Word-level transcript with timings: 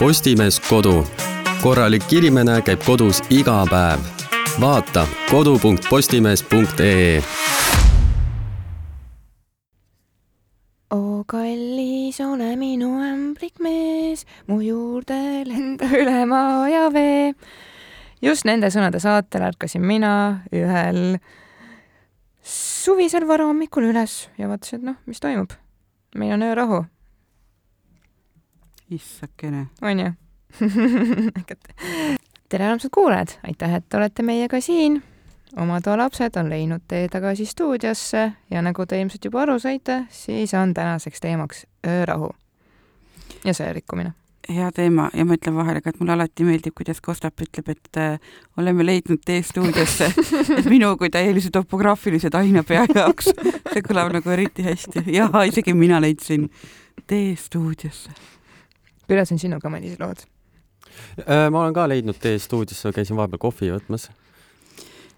Postimees 0.00 0.60
Kodu. 0.64 1.06
korralik 1.62 2.12
inimene 2.12 2.62
käib 2.64 2.80
kodus 2.86 3.18
iga 3.28 3.66
päev. 3.68 4.00
vaata 4.60 5.02
kodu.postimees.ee 5.30 7.22
oo 10.90 11.24
kallis, 11.26 12.20
ole 12.20 12.56
minu 12.56 12.88
ämblik 13.04 13.60
mees, 13.60 14.24
mu 14.46 14.60
juurde 14.64 15.44
lenda 15.44 15.84
üle 15.84 16.24
maa 16.24 16.68
ja 16.68 16.88
vee. 16.92 17.34
just 18.22 18.44
nende 18.48 18.70
sõnade 18.72 19.00
saatel 19.04 19.42
ärkasin 19.50 19.84
mina 19.84 20.40
ühel 20.48 21.18
suvisel 22.40 23.28
varahommikul 23.28 23.82
üles 23.92 24.30
ja 24.38 24.48
vaatasin, 24.48 24.78
et 24.80 24.84
noh, 24.84 24.96
mis 25.04 25.20
toimub. 25.20 25.52
meil 26.16 26.32
on 26.38 26.42
öörahu, 26.48 26.84
issakene. 28.90 29.66
onju 29.82 30.12
tere, 32.50 32.66
armsad 32.66 32.90
kuulajad, 32.94 33.28
aitäh, 33.46 33.74
et 33.74 33.94
olete 33.94 34.22
meiega 34.22 34.60
siin. 34.60 35.02
oma 35.56 35.80
toa 35.80 35.96
lapsed 35.98 36.36
on 36.36 36.50
leidnud 36.50 36.82
tee 36.88 37.08
tagasi 37.08 37.46
stuudiosse 37.46 38.32
ja 38.50 38.62
nagu 38.62 38.86
te 38.86 39.00
ilmselt 39.00 39.24
juba 39.24 39.42
aru 39.42 39.58
saite, 39.58 40.04
siis 40.10 40.54
on 40.54 40.74
tänaseks 40.74 41.20
teemaks 41.20 41.66
öörahu 41.86 42.30
ja 43.44 43.54
sõja 43.54 43.72
rikkumine. 43.72 44.12
hea 44.50 44.70
teema 44.74 45.10
ja 45.14 45.24
ma 45.24 45.36
ütlen 45.38 45.54
vahele 45.54 45.80
ka, 45.80 45.90
et 45.90 46.00
mulle 46.00 46.12
alati 46.16 46.44
meeldib, 46.44 46.74
kuidas 46.74 47.00
Kostap 47.00 47.40
ütleb, 47.40 47.68
et 47.70 47.96
äh, 47.98 48.18
oleme 48.58 48.86
leidnud 48.86 49.22
tee 49.26 49.42
stuudiosse, 49.42 50.10
et 50.58 50.66
minu 50.70 50.96
kui 50.98 51.10
täielise 51.10 51.50
topograafilise 51.54 52.30
tainapea 52.30 52.86
jaoks 52.94 53.30
see 53.72 53.86
kõlab 53.86 54.12
nagu 54.18 54.30
eriti 54.34 54.66
hästi 54.66 55.06
ja 55.14 55.30
isegi 55.46 55.74
mina 55.74 56.00
leidsin 56.02 56.50
tee 57.06 57.36
stuudiosse. 57.36 58.10
Kuidas 59.10 59.34
on 59.34 59.42
sinuga, 59.42 59.72
Madis, 59.72 59.98
lood? 60.00 60.24
Äh, 61.26 61.48
ma 61.50 61.64
olen 61.64 61.74
ka 61.76 61.90
leidnud 61.90 62.18
tee 62.22 62.38
stuudiosse, 62.40 62.94
käisin 62.94 63.18
vahepeal 63.18 63.42
kohvi 63.42 63.74
võtmas 63.74 64.08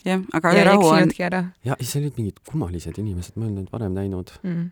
jah, 0.06 0.22
aga 0.34 0.52
ja 0.52 0.60
ei 0.60 0.66
öörahu 0.66 0.90
on, 0.90 1.14
ja 1.64 1.78
siis 1.80 1.96
olid 2.00 2.18
mingid 2.18 2.42
kummalised 2.48 2.98
inimesed, 2.98 3.36
ma 3.36 3.46
ei 3.46 3.50
olnud 3.50 3.62
neid 3.62 3.72
varem 3.74 3.96
näinud. 3.96 4.34
mm.. 4.42 4.68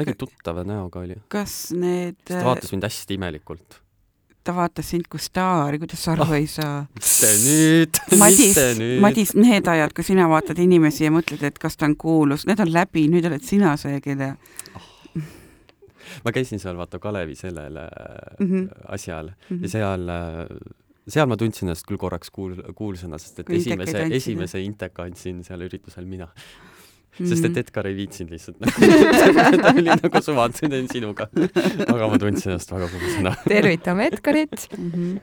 väga 0.00 0.16
tuttava 0.18 0.64
näoga 0.68 1.04
oli. 1.04 1.18
kas 1.32 1.56
need, 1.76 2.20
ta 2.28 2.42
vaatas 2.46 2.72
mind 2.72 2.86
hästi 2.88 3.18
imelikult. 3.18 3.80
ta 4.44 4.54
vaatas 4.56 4.92
sind 4.94 5.08
kui 5.12 5.20
staari, 5.22 5.80
kuidas 5.82 6.04
sa 6.04 6.14
aru 6.16 6.28
Ah. 6.28 6.36
ei 6.38 6.46
saa? 6.50 6.86
mis 6.96 7.18
te 7.20 7.34
nüüd, 7.44 8.00
Madis? 8.22 8.62
Madis, 9.04 9.34
need 9.38 9.68
ajad, 9.74 9.92
kui 9.96 10.06
sina 10.06 10.28
vaatad 10.32 10.58
inimesi 10.62 11.06
ja 11.06 11.12
mõtled, 11.14 11.44
et 11.46 11.60
kas 11.62 11.76
ta 11.76 11.88
on 11.90 11.96
kuulus, 11.96 12.46
need 12.48 12.62
on 12.64 12.72
läbi, 12.72 13.06
nüüd 13.12 13.28
oled 13.28 13.44
sina 13.46 13.76
see, 13.80 14.00
kelle 14.04 14.34
ma 16.24 16.32
käisin 16.32 16.58
seal 16.62 16.76
vaata 16.76 16.98
Kalevi 16.98 17.34
sellel 17.34 17.78
mm 17.78 18.46
Mhm. 18.46 18.56
-hmm. 18.58 18.68
asjal 18.88 19.30
Mhm. 19.50 19.62
ja 19.62 19.68
seal, 19.68 20.08
seal 21.08 21.26
ma 21.26 21.36
tundsin 21.36 21.68
ennast 21.68 21.86
küll 21.88 21.98
korraks 21.98 22.30
kuul-, 22.30 22.72
kuulsana, 22.74 23.18
sest 23.18 23.38
et 23.40 23.46
Kui 23.46 23.56
esimese, 23.56 24.06
esimese 24.10 24.60
inteka 24.62 25.02
andsin 25.02 25.42
seal 25.44 25.60
üritusel 25.68 26.06
mina. 26.06 26.28
Mhm. 27.18 27.28
sest 27.28 27.44
et 27.44 27.56
Edgar 27.60 27.86
ei 27.86 27.94
viitsinud 27.96 28.30
lihtsalt 28.32 28.60
nagu 28.60 28.72
ta 29.62 29.72
oli 29.76 29.82
nagu 29.90 30.22
suva, 30.24 30.46
et 30.48 30.60
teen 30.60 30.88
sinuga. 30.88 31.26
aga 31.88 32.08
ma 32.08 32.18
tundsin 32.18 32.52
ennast 32.54 32.72
väga 32.72 32.88
kuulsana. 32.88 33.34
tervitame 33.48 34.06
Edgarit. 34.06 34.68
Mhm. 34.78 35.18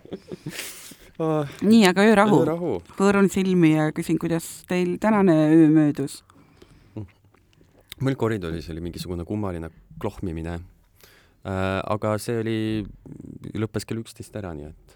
nii, 1.62 1.84
aga 1.90 2.02
öörahu. 2.08 2.46
rahu. 2.46 2.74
pööran 2.98 3.30
silmi 3.30 3.74
ja 3.76 3.90
küsin, 3.92 4.20
kuidas 4.22 4.64
teil 4.68 4.98
tänane 5.00 5.34
öö 5.50 5.68
möödus? 5.70 6.24
meil 8.00 8.16
koridoris 8.16 8.70
oli 8.70 8.80
mingisugune 8.82 9.26
kummaline 9.28 9.70
klohmimine 10.00 10.60
äh,. 10.60 11.82
aga 11.96 12.18
see 12.22 12.40
oli, 12.42 12.58
lõppes 13.56 13.86
kell 13.88 14.02
üksteist 14.04 14.36
ära, 14.36 14.54
nii 14.58 14.70
et. 14.72 14.96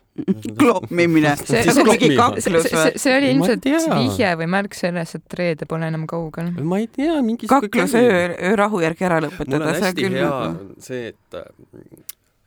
kloppimine, 0.60 1.32
See- 1.42 1.64
see 1.64 2.92
see- 3.02 3.16
oli 3.18 3.32
ilmselt 3.34 3.64
vihje 3.66 4.30
või 4.38 4.48
märk 4.52 4.76
sellest, 4.78 5.16
et 5.18 5.34
reede 5.40 5.66
pole 5.66 5.88
enam 5.90 6.06
kaugel. 6.10 6.52
ma 6.62 6.78
ei 6.84 6.88
tea, 6.88 7.16
mingi 7.26 7.48
kaklus 7.50 7.96
öö, 7.98 8.36
öörahu 8.52 8.82
järgi 8.84 9.08
ära 9.08 9.20
mul 9.22 9.30
lõpetada, 9.30 9.72
see 9.74 9.82
on 9.82 9.88
hästi 9.88 10.02
küll 10.06 10.18
hea 10.20 10.30
nagu 10.30 10.76
see, 10.80 11.08
et 11.14 11.40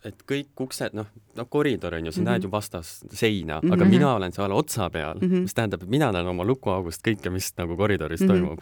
et 0.06 0.20
kõik 0.22 0.60
uksed, 0.62 0.92
noh, 0.94 1.06
no 1.34 1.44
koridor 1.50 1.96
on 1.98 2.04
ju, 2.06 2.12
sa 2.12 2.20
Mhm. 2.20 2.28
näed 2.28 2.42
ju 2.46 2.50
vastas 2.52 3.00
seina, 3.10 3.56
aga 3.58 3.82
Mhm. 3.84 3.90
mina 3.90 4.14
olen 4.14 4.32
seal 4.32 4.52
otsa 4.52 4.86
peal 4.90 5.16
Mhm. 5.18 5.40
mis 5.42 5.54
tähendab, 5.54 5.82
et 5.82 5.88
mina 5.88 6.12
näen 6.12 6.26
oma 6.28 6.44
lukuaugust 6.44 7.02
kõike, 7.02 7.32
mis 7.32 7.52
nagu 7.58 7.76
koridoris 7.76 8.20
Mhm. 8.20 8.28
toimub. 8.30 8.60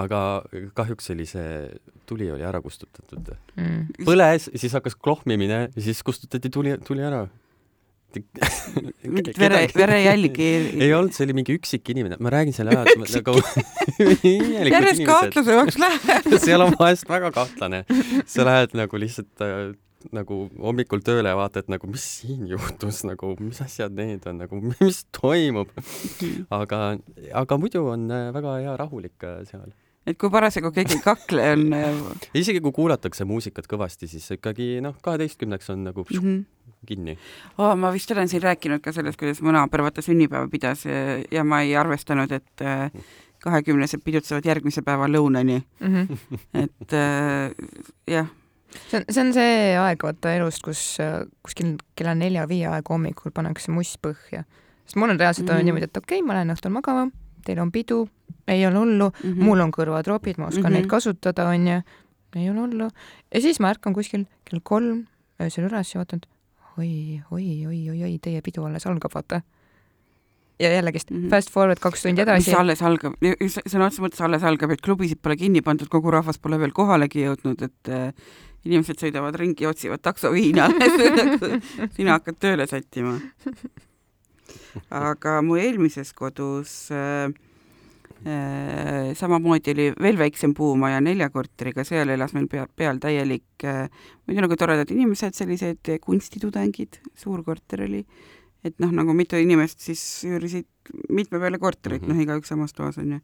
Aga 0.00 0.20
kahjuks 0.76 1.12
oli 1.14 1.26
see, 1.28 1.50
tuli 2.08 2.30
oli 2.32 2.46
ära 2.46 2.62
kustutatud. 2.64 3.34
Mm. 3.56 4.06
põles, 4.06 4.48
siis 4.54 4.74
hakkas 4.76 4.96
klohmimine 4.96 5.66
ja 5.68 5.84
siis 5.84 6.02
kustutati 6.06 6.50
tuli, 6.52 6.76
tuli 6.86 7.06
ära. 7.06 7.26
mingit 9.06 9.36
vere, 9.38 9.60
verejälgi 9.70 10.46
ei 10.82 10.88
olnud, 10.96 11.14
see 11.14 11.28
oli 11.28 11.36
mingi 11.38 11.54
üksik 11.54 11.92
inimene, 11.94 12.16
ma 12.18 12.32
räägin 12.34 12.56
selle 12.56 12.74
ära, 12.74 12.82
et 12.82 12.98
ma 12.98 13.06
nagu 13.06 13.36
järjest 14.66 15.04
kahtlasemaks 15.06 15.78
läheb. 15.78 16.34
seal 16.42 16.66
on 16.66 16.74
vahest 16.80 17.06
väga 17.10 17.30
kahtlane. 17.36 17.84
sa 18.26 18.48
lähed 18.48 18.74
nagu 18.80 18.98
lihtsalt 18.98 19.46
äh, 19.46 19.70
nagu 20.14 20.38
hommikul 20.56 21.02
tööle 21.04 21.28
ja 21.30 21.36
vaatad 21.38 21.68
nagu, 21.72 21.88
mis 21.90 22.04
siin 22.20 22.46
juhtus 22.48 23.02
nagu, 23.06 23.34
mis 23.42 23.60
asjad 23.62 23.94
need 23.96 24.24
on 24.30 24.40
nagu, 24.40 24.60
mis 24.80 25.02
toimub. 25.16 25.72
aga, 26.54 26.80
aga 27.42 27.60
muidu 27.60 27.84
on 27.92 28.08
äh, 28.08 28.30
väga 28.36 28.56
hea 28.64 28.76
rahulik 28.80 29.28
äh, 29.28 29.42
seal. 29.50 29.70
Et 30.06 30.18
kui 30.18 30.32
parasjagu 30.32 30.72
keegi 30.74 30.96
ei 30.98 31.04
kakle, 31.04 31.44
on 31.54 31.66
ja 31.76 31.90
isegi 32.40 32.62
kui 32.64 32.72
kuulatakse 32.76 33.26
muusikat 33.28 33.68
kõvasti, 33.70 34.08
siis 34.10 34.26
ikkagi 34.36 34.78
noh, 34.84 34.96
kaheteistkümneks 35.04 35.70
on 35.74 35.84
nagu 35.90 36.04
mm 36.08 36.20
-hmm. 36.20 36.76
kinni. 36.86 37.18
oh,. 37.58 37.76
ma 37.76 37.92
vist 37.92 38.10
olen 38.10 38.28
siin 38.28 38.42
rääkinud 38.42 38.80
ka 38.80 38.92
sellest, 38.92 39.18
kuidas 39.20 39.42
mu 39.42 39.52
naaber 39.52 39.82
vaata 39.82 40.02
sünnipäeva 40.02 40.48
pidas 40.48 40.84
ja, 40.84 41.22
ja 41.30 41.44
ma 41.44 41.62
ei 41.62 41.76
arvestanud, 41.76 42.32
et 42.32 42.62
äh, 42.62 42.90
kahekümnesed 43.40 44.00
pidutsevad 44.04 44.44
järgmise 44.44 44.82
päeva 44.82 45.08
lõunani, 45.08 45.62
Mm 45.80 45.94
-hmm. 45.94 46.18
et 46.64 46.92
äh, 46.92 47.54
jah, 48.06 48.26
see 48.88 49.00
on, 49.00 49.04
see 49.10 49.24
on 49.24 49.32
see 49.34 49.76
aeg 49.78 50.02
vaata 50.02 50.34
elust, 50.34 50.62
kus 50.62 51.00
äh, 51.00 51.26
kuskil 51.42 51.76
kella 51.94 52.14
nelja-viie 52.14 52.68
aegu 52.68 52.94
hommikul 52.94 53.34
pannakse 53.34 53.72
must 53.72 53.98
põhja. 54.06 54.44
sest 54.84 54.96
mul 54.96 55.10
on 55.10 55.20
reaalselt 55.20 55.48
mm. 55.48 55.54
-hmm. 55.54 55.64
niimoodi, 55.64 55.84
et 55.84 55.96
okei 55.96 56.18
okay,, 56.18 56.26
ma 56.26 56.34
lähen 56.34 56.54
õhtul 56.54 56.70
magama, 56.70 57.10
teil 57.44 57.58
on 57.58 57.72
pidu, 57.72 58.08
ei 58.48 58.66
ole 58.66 58.78
hullu 58.78 59.10
mm, 59.10 59.28
Mhm. 59.30 59.38
-hmm. 59.40 59.44
mul 59.44 59.60
on 59.60 59.70
kõrvatropid, 59.72 60.38
ma 60.38 60.46
oskan 60.46 60.62
mm 60.62 60.66
Mhm. 60.66 60.74
-hmm. 60.74 60.80
neid 60.80 60.86
kasutada, 60.86 61.48
onju, 61.48 61.82
ei 62.36 62.50
ole 62.50 62.60
hullu. 62.60 62.88
ja 63.34 63.40
siis 63.40 63.60
ma 63.60 63.70
ärkan 63.74 63.94
kuskil 63.94 64.24
kell 64.44 64.60
kolm 64.62 65.06
öösel 65.40 65.64
üles 65.70 65.94
ja 65.94 65.98
vaatan, 66.00 66.20
et 66.22 66.28
oi, 66.78 67.20
oi, 67.30 67.66
oi, 67.66 67.90
oi, 67.90 68.02
oi, 68.04 68.18
teie 68.22 68.40
pidu 68.42 68.64
alles 68.64 68.86
algab, 68.86 69.10
vaata. 69.14 69.40
ja 70.60 70.68
jällegist 70.72 71.10
mm 71.10 71.16
Mhm. 71.16 71.26
-hmm. 71.26 71.30
fast 71.30 71.50
forward 71.50 71.78
kaks 71.80 72.02
tundi 72.02 72.20
mis 72.20 72.22
edasi. 72.28 72.54
alles 72.54 72.82
algab, 72.82 73.12
sõna 73.22 73.86
otseses 73.86 74.00
mõttes 74.04 74.20
alles 74.24 74.42
algab, 74.42 74.70
et 74.70 74.80
klubisid 74.80 75.18
pole 75.22 75.36
kinni 75.36 75.60
pandud, 75.62 75.88
kogu 75.88 76.10
rahvas 76.10 76.38
pole 76.38 76.58
veel 76.58 76.72
kohalegi 76.72 77.24
jõudnud, 77.24 77.62
et 77.62 77.88
äh, 77.88 78.12
inimesed 78.64 78.96
sõidavad 79.00 79.34
ringi, 79.34 79.66
otsivad 79.66 80.00
taksoviina 80.02 80.68
sina 81.96 82.10
hakkad 82.12 82.36
tööle 82.38 82.66
sättima. 82.66 83.20
aga 84.90 85.40
mu 85.42 85.56
eelmises 85.56 86.12
kodus 86.12 86.90
äh, 86.90 87.32
samamoodi 89.16 89.72
oli 89.72 89.86
veel 90.00 90.18
väiksem 90.18 90.52
puumaja 90.54 91.00
nelja 91.00 91.30
korteriga, 91.32 91.84
seal 91.88 92.08
elas 92.12 92.34
meil 92.36 92.48
pea, 92.52 92.66
peal 92.76 93.00
täielik 93.00 93.64
äh, 93.64 93.86
muidu 94.26 94.44
nagu 94.44 94.58
toredad 94.60 94.90
inimesed, 94.92 95.34
sellised 95.36 95.92
kunstitudengid, 96.04 97.00
suur 97.16 97.40
korter 97.46 97.86
oli, 97.86 98.02
et 98.64 98.76
noh, 98.82 98.92
nagu 98.92 99.14
mitu 99.16 99.40
inimest 99.40 99.80
siis 99.80 100.02
üürisid 100.28 100.68
mitme 101.08 101.40
peale 101.40 101.58
korterit 101.58 102.02
mm, 102.02 102.08
Mhm. 102.08 102.12
-hmm. 102.12 102.16
noh, 102.16 102.22
igaüks 102.22 102.48
samas 102.48 102.72
toas 102.72 102.98
onju. 102.98 103.20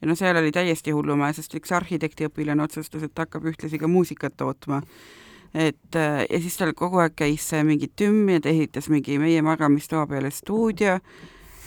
ja 0.00 0.08
no 0.08 0.14
seal 0.14 0.36
oli 0.36 0.50
täiesti 0.50 0.90
hullumaja, 0.90 1.32
sest 1.32 1.54
üks 1.54 1.72
arhitektiõpilane 1.72 2.62
otsustas, 2.62 3.02
et 3.02 3.18
hakkab 3.18 3.44
ühtlasi 3.44 3.78
ka 3.78 3.88
muusikat 3.88 4.36
tootma. 4.36 4.82
et 5.54 5.96
äh, 5.96 6.26
ja 6.30 6.40
siis 6.40 6.56
tal 6.56 6.72
kogu 6.72 6.98
aeg 6.98 7.12
käis 7.16 7.52
äh, 7.52 7.64
mingi 7.64 7.88
tümm 7.96 8.28
ja 8.28 8.40
ta 8.40 8.48
ehitas 8.48 8.88
mingi 8.88 9.18
meie 9.18 9.42
magamistoa 9.42 10.06
peale 10.06 10.30
stuudio 10.30 10.98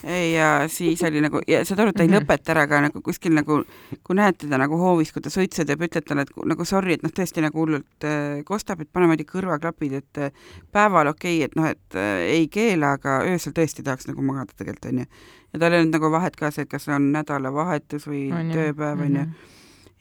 ja 0.04 0.68
siis 0.70 1.02
oli 1.04 1.22
nagu 1.22 1.40
ja 1.48 1.64
saad 1.66 1.80
aru, 1.80 1.94
ta 1.94 2.04
ei 2.04 2.10
Mhm. 2.10 2.18
lõpeta 2.18 2.52
ära 2.54 2.68
ka 2.68 2.82
nagu 2.82 3.02
kuskil 3.02 3.34
nagu, 3.34 3.64
kui 4.04 4.16
näed 4.16 4.38
teda 4.38 4.58
nagu 4.58 4.78
hoovis, 4.78 5.12
kui 5.14 5.22
ta 5.22 5.30
suitsu 5.30 5.66
teeb, 5.66 5.82
ütled 5.82 6.06
talle, 6.06 6.22
et 6.22 6.30
nagu 6.46 6.66
sorry, 6.66 6.94
et 6.94 7.04
noh, 7.04 7.12
tõesti 7.12 7.42
nagu 7.42 7.58
hullult 7.60 8.04
äh, 8.04 8.44
kostab, 8.44 8.82
et 8.82 8.90
pane 8.94 9.08
muidugi 9.08 9.30
kõrvaklapid, 9.32 9.94
et 9.94 10.18
äh, 10.18 10.32
päeval 10.72 11.08
okei 11.08 11.38
okay,, 11.38 11.46
et 11.46 11.56
noh, 11.56 11.66
et 11.72 11.96
äh, 11.96 12.28
ei 12.36 12.48
keela, 12.48 12.94
aga 13.00 13.22
öösel 13.24 13.54
tõesti 13.54 13.84
tahaks 13.84 14.08
nagu 14.08 14.22
magada 14.22 14.54
tegelikult 14.58 14.92
onju. 14.92 15.06
ja 15.54 15.60
tal 15.60 15.74
ei 15.74 15.80
olnud 15.82 15.94
nagu 15.96 16.12
vahet 16.12 16.36
ka 16.36 16.52
see, 16.52 16.64
et 16.64 16.70
kas 16.70 16.88
on 16.90 17.12
nädalavahetus 17.14 18.08
või 18.08 18.32
On 18.34 18.52
tööpäev 18.52 19.02
onju 19.02 19.22
Mhm. 19.26 19.34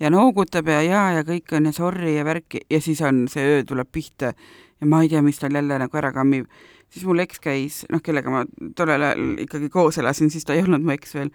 ja 0.00 0.10
noogutab 0.10 0.66
ja 0.68 0.82
jaa 0.82 1.12
ja 1.12 1.22
kõik 1.22 1.52
on 1.56 1.66
ja 1.66 1.72
sorry 1.72 2.16
ja 2.16 2.24
värki 2.24 2.60
ja 2.70 2.80
siis 2.80 3.00
on 3.00 3.28
see 3.28 3.42
öö 3.42 3.64
tuleb 3.64 3.88
pihta 3.92 4.34
ja 4.80 4.86
ma 4.86 5.02
ei 5.02 5.08
tea, 5.08 5.22
mis 5.22 5.38
tal 5.38 5.54
jälle 5.54 5.78
nagu 5.78 5.96
ära 5.96 6.12
kammib. 6.12 6.46
Siis 6.94 7.04
mul 7.08 7.18
eks 7.24 7.40
käis, 7.42 7.82
noh, 7.90 8.00
kellega 8.04 8.30
ma 8.30 8.44
tollel 8.78 9.02
ajal 9.10 9.34
ikkagi 9.44 9.68
koos 9.74 9.98
elasin, 9.98 10.30
siis 10.30 10.46
ta 10.46 10.54
ei 10.54 10.62
olnud 10.62 10.84
mu 10.86 10.94
eks 10.94 11.14
veel, 11.18 11.30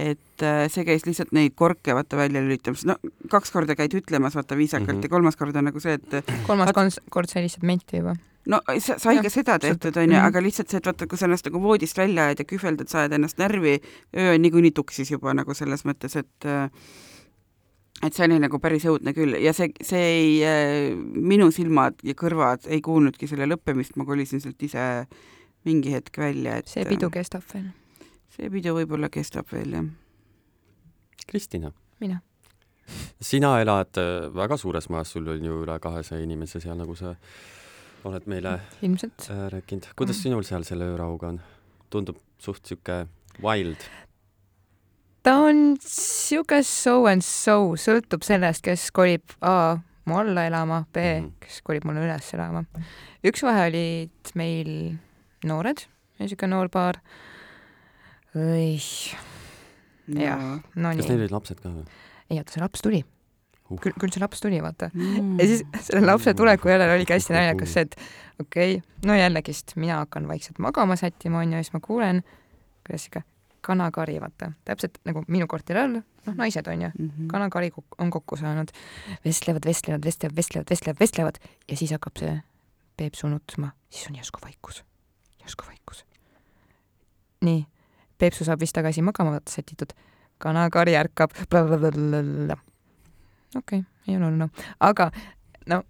et 0.00 0.40
äh, 0.46 0.64
see 0.72 0.86
käis 0.88 1.04
lihtsalt 1.04 1.34
neid 1.36 1.52
korke 1.58 1.92
vaata 1.94 2.16
välja 2.16 2.40
lülitamas, 2.40 2.86
no 2.88 2.96
kaks 3.30 3.52
korda 3.52 3.76
käid 3.76 3.92
ütlemas 3.98 4.34
vaata 4.38 4.56
viisakalt 4.56 4.88
mm. 4.88 5.00
-hmm. 5.00 5.04
ja 5.04 5.12
kolmas 5.12 5.36
kord 5.36 5.56
on 5.56 5.68
nagu 5.68 5.80
see, 5.84 5.98
et 6.00 6.24
kolmas 6.48 6.72
Vaat- 6.72 7.00
kord 7.10 7.28
sa 7.28 7.38
helistad 7.40 7.62
menti 7.68 8.00
juba. 8.00 8.14
no 8.46 8.60
sa- 8.78 8.98
sai 8.98 9.20
ka 9.22 9.28
seda 9.30 9.58
tehtud, 9.58 9.96
onju, 9.96 10.16
Mhm. 10.16 10.26
aga 10.26 10.40
lihtsalt 10.42 10.68
see, 10.70 10.78
et 10.78 10.86
vaata, 10.86 11.06
kui 11.06 11.18
sa 11.18 11.26
ennast 11.28 11.46
nagu 11.46 11.60
voodist 11.62 11.98
välja 11.98 12.24
ajad 12.24 12.38
ja 12.38 12.44
kühveldad, 12.44 12.88
sa 12.88 12.98
ajad 13.04 13.12
ennast 13.12 13.38
närvi, 13.38 13.80
öö 14.16 14.34
on 14.34 14.42
niikuinii 14.42 14.72
tuksis 14.74 15.10
juba 15.10 15.34
nagu 15.34 15.54
selles 15.54 15.84
mõttes, 15.84 16.16
et 16.18 16.44
äh, 16.46 16.70
et 18.02 18.16
see 18.16 18.26
oli 18.26 18.38
nagu 18.42 18.58
päris 18.62 18.86
õudne 18.90 19.14
küll 19.16 19.36
ja 19.42 19.52
see, 19.56 19.70
see 19.82 20.02
ei, 20.16 20.88
minu 21.14 21.50
silmad 21.54 22.00
ja 22.02 22.16
kõrvad 22.18 22.66
ei 22.66 22.80
kuulnudki 22.84 23.28
selle 23.30 23.46
lõppemist, 23.50 23.94
ma 23.96 24.06
kolisin 24.08 24.42
sealt 24.42 24.62
ise 24.66 25.06
mingi 25.68 25.92
hetk 25.94 26.18
välja, 26.18 26.58
et 26.58 26.70
see 26.70 26.84
pidu 26.88 27.10
kestab 27.12 27.46
veel. 27.52 27.70
see 28.34 28.50
pidu 28.50 28.74
võib-olla 28.76 29.10
kestab 29.12 29.48
veel, 29.52 29.76
jah. 29.76 29.88
Kristina. 31.28 31.72
mina. 32.00 32.20
sina 33.22 33.54
elad 33.62 33.98
äh, 34.00 34.28
väga 34.34 34.58
suures 34.58 34.88
majas, 34.90 35.14
sul 35.14 35.28
on 35.30 35.44
ju 35.44 35.62
üle 35.62 35.78
kahesaja 35.80 36.24
inimese 36.24 36.60
seal, 36.60 36.76
nagu 36.80 36.96
sa 36.98 37.14
oled 38.04 38.26
meile 38.26 38.58
ilmselt. 38.82 39.28
äh, 39.30 39.46
rääkinud. 39.54 39.92
kuidas 39.96 40.18
Mm. 40.18 40.22
sinul 40.22 40.42
seal 40.48 40.66
selle 40.66 40.90
öörahuga 40.90 41.28
on? 41.28 41.40
tundub 41.90 42.18
suht 42.38 42.66
sihuke 42.66 43.06
wild. 43.42 43.76
Ta 45.22 45.36
on 45.46 45.76
sihuke 45.82 46.62
so 46.66 47.06
and 47.06 47.22
so, 47.22 47.74
sõltub 47.78 48.24
sellest, 48.26 48.62
kes 48.66 48.88
kolib 48.94 49.22
A 49.40 49.78
mu 50.06 50.16
alla 50.18 50.46
elama, 50.48 50.84
B 50.92 50.96
Mhm. 50.98 51.32
kes 51.40 51.60
kolib 51.62 51.84
mulle 51.86 52.02
üles 52.06 52.32
elama. 52.34 52.64
üks 53.24 53.42
vahe 53.46 53.68
olid 53.70 54.32
meil 54.34 54.96
noored, 55.44 55.84
niisugune 56.18 56.50
noor 56.50 56.68
paar. 56.68 56.98
Jah. 60.12 60.40
no 60.74 60.90
kas 60.90 61.06
neil 61.06 61.12
nii, 61.12 61.18
olid 61.22 61.32
lapsed 61.34 61.60
ka 61.62 61.70
või 61.70 61.84
ei 62.32 62.38
oota, 62.40 62.52
see 62.54 62.62
laps 62.62 62.82
tuli 62.82 63.02
uh.? 63.04 63.78
küll, 63.78 63.94
küll 64.00 64.10
see 64.12 64.20
laps 64.22 64.40
tuli, 64.42 64.58
vaata 64.64 64.88
Mm. 64.94 65.36
ja 65.38 65.46
siis 65.46 65.62
selle 65.86 66.06
lapse 66.08 66.34
tuleku 66.34 66.68
järel 66.72 66.90
oligi 66.96 67.14
hästi 67.14 67.36
naljakas 67.36 67.74
see, 67.76 67.84
et 67.86 67.94
okei 68.42 68.78
okay,, 68.78 68.96
no 69.06 69.14
jällegist 69.14 69.76
mina 69.76 70.00
hakkan 70.02 70.26
vaikselt 70.28 70.58
magama 70.58 70.96
sättima, 70.98 71.38
onju, 71.44 71.56
ja 71.60 71.62
siis 71.62 71.72
ma 71.76 71.80
kuulen, 71.84 72.22
kuidas 72.86 73.06
sihuke 73.06 73.22
kanakari, 73.62 74.18
vaata, 74.20 74.52
täpselt 74.66 74.98
nagu 75.06 75.22
minu 75.28 75.46
korteri 75.50 75.78
all, 75.80 76.00
noh, 76.26 76.34
naised 76.34 76.66
onju, 76.66 76.90
Mhm. 76.98 77.26
kanakari 77.30 77.70
kuk- 77.70 77.96
on 77.98 78.10
kokku 78.10 78.36
saanud, 78.36 78.70
vestlevad, 79.24 79.64
vestlevad, 79.66 80.04
vestlevad, 80.04 80.36
vestlevad, 80.36 80.66
vestlevad, 80.70 81.00
vestlevad 81.00 81.38
ja 81.68 81.76
siis 81.76 81.90
hakkab 81.94 82.18
see 82.18 82.42
Peepsu 82.96 83.28
nutma, 83.28 83.70
siis 83.90 84.06
on 84.10 84.16
järsku 84.16 84.40
vaikus, 84.44 84.84
järsku 85.40 85.64
vaikus. 85.66 86.04
nii, 87.42 87.66
Peepsu 88.18 88.44
saab 88.44 88.60
vist 88.60 88.74
tagasi 88.74 89.02
magama 89.02 89.30
vaata 89.30 89.50
sätitud, 89.50 89.92
kanakari 90.38 90.94
ärkab, 90.96 91.30
okei 93.56 93.78
okay,, 93.78 93.82
ei 94.08 94.16
ole 94.16 94.24
hullu, 94.30 94.48
aga 94.80 95.10
no 95.66 95.82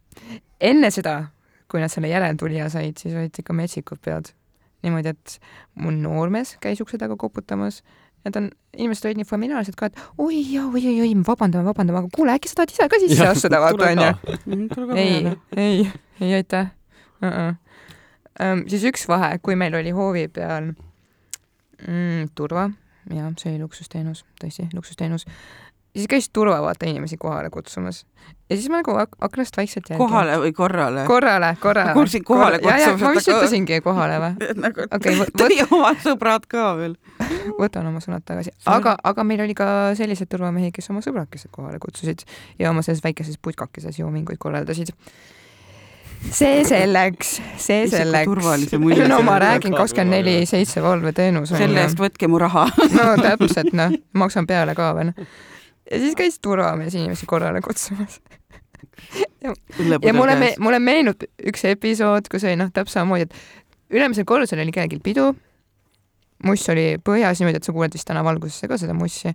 enne 0.61 0.91
seda, 0.91 1.25
kui 1.69 1.81
nad 1.81 1.89
selle 1.93 2.09
järeltulija 2.09 2.69
said, 2.73 2.97
siis 3.01 3.15
olid 3.15 3.39
ikka 3.39 3.53
metsikud 3.57 4.01
pead. 4.05 4.33
Niimoodi, 4.82 5.14
et 5.14 5.38
mu 5.79 5.93
noormees 5.94 6.56
käis 6.62 6.81
ukse 6.84 6.99
taga 7.00 7.17
koputamas 7.20 7.82
ja 8.25 8.31
ta 8.31 8.43
on, 8.43 8.50
inimesed 8.76 9.08
olid 9.08 9.20
nii 9.20 9.29
familiaarsed 9.29 9.76
ka, 9.79 9.90
et 9.90 9.99
oi 10.19 10.43
oi, 10.61 10.82
oi, 10.82 10.94
oi, 11.05 11.11
vabandame, 11.26 11.67
vabandame, 11.67 12.02
aga 12.02 12.12
kuule, 12.14 12.37
äkki 12.37 12.50
sa 12.50 12.61
tahad 12.61 12.75
ise 12.75 12.88
ka 12.90 13.00
sisse 13.02 13.26
astuda, 13.29 13.61
vaata 13.62 13.90
onju. 13.90 14.69
Ka 14.75 15.00
ei 15.00 15.34
ei, 15.56 15.90
ei 16.20 16.34
aitäh 16.40 16.70
uh. 17.23 17.29
-uh. 17.29 17.55
Um, 18.40 18.62
siis 18.69 18.84
üks 18.88 19.05
vahe, 19.08 19.37
kui 19.44 19.56
meil 19.61 19.75
oli 19.76 19.90
hoovi 19.93 20.25
peal 20.32 20.70
mm, 21.88 22.31
turva, 22.35 22.70
jaa, 23.12 23.28
see 23.38 23.52
oli 23.52 23.61
luksusteenus, 23.61 24.25
tõesti, 24.40 24.70
luksusteenus, 24.73 25.26
siis 25.97 26.09
käis 26.09 26.31
turva 26.33 26.61
vaata 26.65 26.87
inimesi 26.89 27.17
kohale 27.21 27.50
kutsumas 27.50 28.05
ja 28.53 28.56
siis 28.56 28.69
ma 28.71 28.81
nagu 28.81 28.94
ak- 29.00 29.17
aknast 29.21 29.56
vaikselt 29.56 29.89
jälgin. 29.91 30.06
kohale 30.06 30.37
või 30.41 30.53
korrale? 30.53 31.05
korrale, 31.06 31.56
korrale. 31.61 31.93
Ma 31.93 31.94
kuulsin 31.94 32.25
kohale 32.25 32.59
kutsumas, 32.59 33.00
ma 33.00 33.12
vist 33.17 33.29
ütlesingi 33.33 33.81
kohale 33.85 34.19
või? 34.21 34.49
nagu 34.65 34.87
Okei, 34.89 35.17
võ- 35.19 35.31
teie 35.41 35.67
omad 35.71 36.00
sõbrad 36.05 36.49
ka 36.49 36.73
veel. 36.79 36.97
võtan 37.62 37.89
oma 37.89 38.03
sõnad 38.05 38.25
tagasi, 38.29 38.53
aga, 38.69 38.97
aga 39.05 39.25
meil 39.25 39.44
oli 39.44 39.55
ka 39.59 39.67
selliseid 39.99 40.31
turvamehi, 40.33 40.73
kes 40.73 40.91
oma 40.93 41.05
sõbrakesed 41.05 41.53
kohale 41.55 41.81
kutsusid 41.83 42.27
ja 42.59 42.71
oma 42.71 42.85
selles 42.85 43.05
väikeses 43.05 43.38
putkakeses 43.43 43.99
joominguid 43.99 44.41
korraldasid. 44.43 44.93
see 46.31 46.65
selleks, 46.65 47.38
see 47.59 47.87
selleks 47.91 48.77
no 49.09 49.23
ma 49.27 49.38
räägin 49.43 49.75
kakskümmend 49.75 50.11
neli 50.19 50.47
seitse 50.47 50.83
valveteenus 50.83 51.49
selle 51.49 51.81
ju 51.81 51.87
eest. 51.88 51.99
võtke 51.99 52.29
mu 52.29 52.38
raha. 52.38 52.69
no 52.99 53.17
täpselt 53.23 53.73
noh, 53.73 53.97
maksan 54.12 54.47
peale 54.47 54.77
ka 54.79 54.93
veel. 54.95 55.17
Ja 55.93 56.00
siis 56.00 56.17
käis 56.19 56.39
turvamees 56.43 56.94
inimesi 56.97 57.27
korrale 57.29 57.61
kutsumas. 57.61 58.21
ja 60.03 60.15
mulle 60.15 60.37
me-, 60.37 60.55
mulle 60.59 60.79
meenub 60.79 61.25
üks 61.47 61.65
episood, 61.69 62.29
kus 62.33 62.44
oli 62.49 62.56
noh, 62.61 62.73
täpselt 62.73 63.00
samamoodi, 63.00 63.29
et 63.29 63.97
ülemisel 63.99 64.27
korrusel 64.29 64.62
oli 64.62 64.73
kellelgi 64.75 65.00
pidu, 65.05 65.33
muss 66.47 66.65
oli 66.73 66.87
põhjas 67.05 67.43
niimoodi, 67.43 67.61
et 67.61 67.69
sa 67.69 67.75
kuuled 67.75 67.94
vist 67.94 68.09
tänavalgusesse 68.09 68.71
ka 68.71 68.79
seda 68.81 68.97
mussi. 68.97 69.35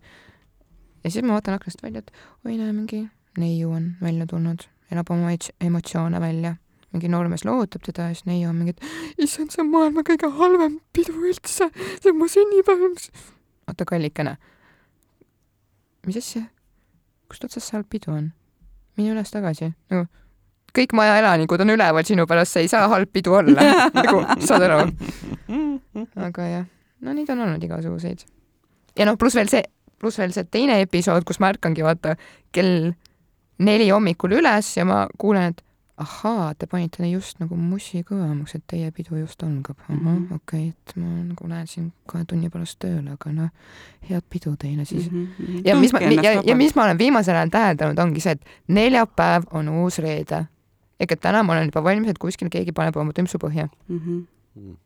ja 1.04 1.12
siis 1.12 1.24
ma 1.24 1.38
vaatan 1.38 1.60
aknast 1.60 1.84
välja, 1.84 2.04
et 2.04 2.12
oi 2.46 2.58
näe, 2.58 2.74
mingi 2.74 3.06
neiu 3.38 3.72
on 3.72 3.92
välja 4.02 4.26
tulnud, 4.30 4.66
elab 4.92 5.12
oma 5.14 5.36
emotsioone 5.62 6.22
välja. 6.22 6.56
mingi 6.96 7.10
noormees 7.12 7.44
lohutab 7.46 7.84
teda 7.84 8.08
ja 8.08 8.16
siis 8.16 8.26
neiu 8.26 8.50
on 8.50 8.56
mingi, 8.56 8.72
et 8.72 9.24
issand, 9.26 9.52
see 9.52 9.62
on 9.62 9.70
maailma 9.74 10.02
kõige 10.08 10.30
halvem 10.34 10.80
pidu 10.96 11.14
üldse, 11.20 11.68
see 11.76 12.12
on 12.12 12.18
mu 12.18 12.30
sünnipäev. 12.32 13.10
oota, 13.68 13.86
kallikene. 13.86 14.38
Mis 16.08 16.20
asja? 16.22 16.48
kust 17.28 17.44
otsast 17.44 17.72
seal 17.72 17.84
pidu 17.90 18.14
on? 18.16 18.32
mine 18.98 19.14
üles 19.14 19.34
tagasi 19.34 19.74
nagu 19.92 20.08
kõik 20.78 20.94
maja 20.98 21.18
elanikud 21.22 21.62
on 21.64 21.74
üleval 21.74 22.06
sinu 22.06 22.28
pärast, 22.30 22.54
see 22.54 22.66
ei 22.66 22.72
saa 22.72 22.88
halb 22.92 23.12
pidu 23.14 23.34
olla, 23.40 23.64
nagu 23.98 24.22
saad 24.46 24.68
aru. 24.68 24.80
aga 26.28 26.50
jah, 26.52 26.66
no 27.02 27.16
neid 27.16 27.30
on 27.34 27.44
olnud 27.46 27.64
igasuguseid. 27.64 28.26
ja 28.98 29.08
noh, 29.10 29.18
pluss 29.20 29.38
veel 29.38 29.50
see, 29.52 29.64
pluss 30.00 30.20
veel 30.22 30.36
see 30.36 30.48
teine 30.52 30.80
episood, 30.84 31.26
kus 31.28 31.42
ma 31.44 31.52
ärkangi 31.54 31.86
vaata 31.86 32.16
kell 32.56 32.92
neli 33.58 33.90
hommikul 33.90 34.38
üles 34.38 34.76
ja 34.78 34.86
ma 34.86 35.06
kuulen, 35.18 35.54
et 35.54 35.64
ahaa, 35.98 36.54
te 36.54 36.68
panite 36.70 37.06
just 37.10 37.40
nagu 37.42 37.58
mussi 37.58 38.04
kõvemaks, 38.06 38.54
et 38.56 38.64
teie 38.70 38.90
pidu 38.94 39.18
just 39.18 39.42
algab. 39.44 39.78
ahah 39.88 39.98
Mhm., 39.98 40.34
okei, 40.36 40.70
et 40.70 40.96
ma 40.96 41.08
nagu 41.26 41.48
lähen 41.50 41.68
siin 41.68 41.92
kahe 42.08 42.26
tunni 42.26 42.50
pärast 42.54 42.78
tööle, 42.80 43.16
aga 43.16 43.32
noh, 43.34 43.50
head 44.10 44.26
pidu 44.30 44.56
teile 44.56 44.86
siis. 44.86 45.10
Mhm. 45.12 45.62
ja 45.66 45.76
mis 45.76 45.94
ma, 45.94 46.00
ja, 46.00 46.42
ja 46.46 46.56
mis 46.56 46.76
ma 46.76 46.84
olen 46.86 46.98
viimasel 46.98 47.36
ajal 47.36 47.50
täheldanud, 47.50 48.00
ongi 48.00 48.22
see, 48.22 48.38
et 48.38 48.46
neljapäev 48.68 49.48
on 49.52 49.70
uus 49.70 49.98
reede. 50.04 50.46
ehk 51.00 51.12
et 51.12 51.22
täna 51.22 51.44
ma 51.44 51.54
olen 51.54 51.68
juba 51.70 51.84
valmis, 51.84 52.10
et 52.10 52.18
kuskil 52.18 52.50
keegi 52.50 52.74
paneb 52.74 52.96
oma 52.98 53.14
tümpsu 53.14 53.38
põhja. 53.38 53.70
Mhm. 53.88 54.26
Mm. 54.56 54.78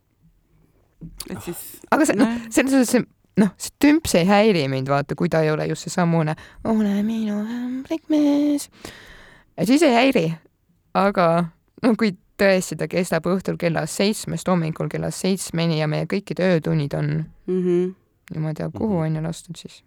et 1.30 1.42
siis. 1.42 1.82
aga 1.92 2.06
see, 2.06 2.16
noh, 2.16 2.38
selles 2.50 2.72
suhtes 2.72 2.90
see, 2.92 3.06
noh, 3.40 3.52
see 3.58 3.72
tümps 3.80 4.16
ei 4.16 4.26
häiri 4.28 4.68
mind, 4.68 4.88
vaata, 4.92 5.16
kui 5.16 5.30
ta 5.30 5.42
ei 5.42 5.52
ole 5.52 5.68
just 5.68 5.88
seesamune 5.88 6.36
ole 6.64 7.04
minu 7.04 7.40
ämblik 7.42 8.08
mees. 8.10 8.70
ja 9.58 9.66
siis 9.66 9.84
ei 9.84 9.94
häiri. 9.96 10.26
Aga 10.94 11.28
no 11.84 11.96
kui 11.98 12.16
tõesti 12.42 12.78
ta 12.78 12.88
kestab 12.90 13.28
õhtul 13.30 13.58
kella 13.62 13.86
seitsmest 13.90 14.48
hommikul 14.50 14.90
kella 14.90 15.12
seitsmeni 15.14 15.80
ja 15.80 15.88
meie 15.88 16.08
kõikide 16.10 16.48
öötunnid 16.56 16.94
on 16.98 17.26
Mhm. 17.48 17.94
jumal 18.36 18.54
teab 18.54 18.74
kuhu 18.74 18.94
Mhm. 18.94 19.06
on 19.06 19.16
ju 19.16 19.22
lastud, 19.22 19.58
siis, 19.58 19.84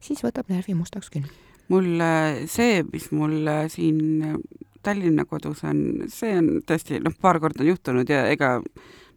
siis 0.00 0.22
võtab 0.22 0.48
närvi 0.48 0.74
mustaks 0.74 1.10
küll. 1.10 1.28
mul 1.68 2.00
äh, 2.00 2.46
see, 2.46 2.82
mis 2.92 3.10
mul 3.12 3.46
äh, 3.46 3.68
siin 3.68 4.22
äh, 4.22 4.36
Tallinna 4.82 5.24
kodus 5.28 5.62
on, 5.64 6.06
see 6.08 6.38
on 6.38 6.62
tõesti 6.66 7.02
noh, 7.04 7.12
paar 7.20 7.38
korda 7.38 7.60
on 7.60 7.68
juhtunud 7.68 8.08
ja 8.08 8.24
ega 8.32 8.62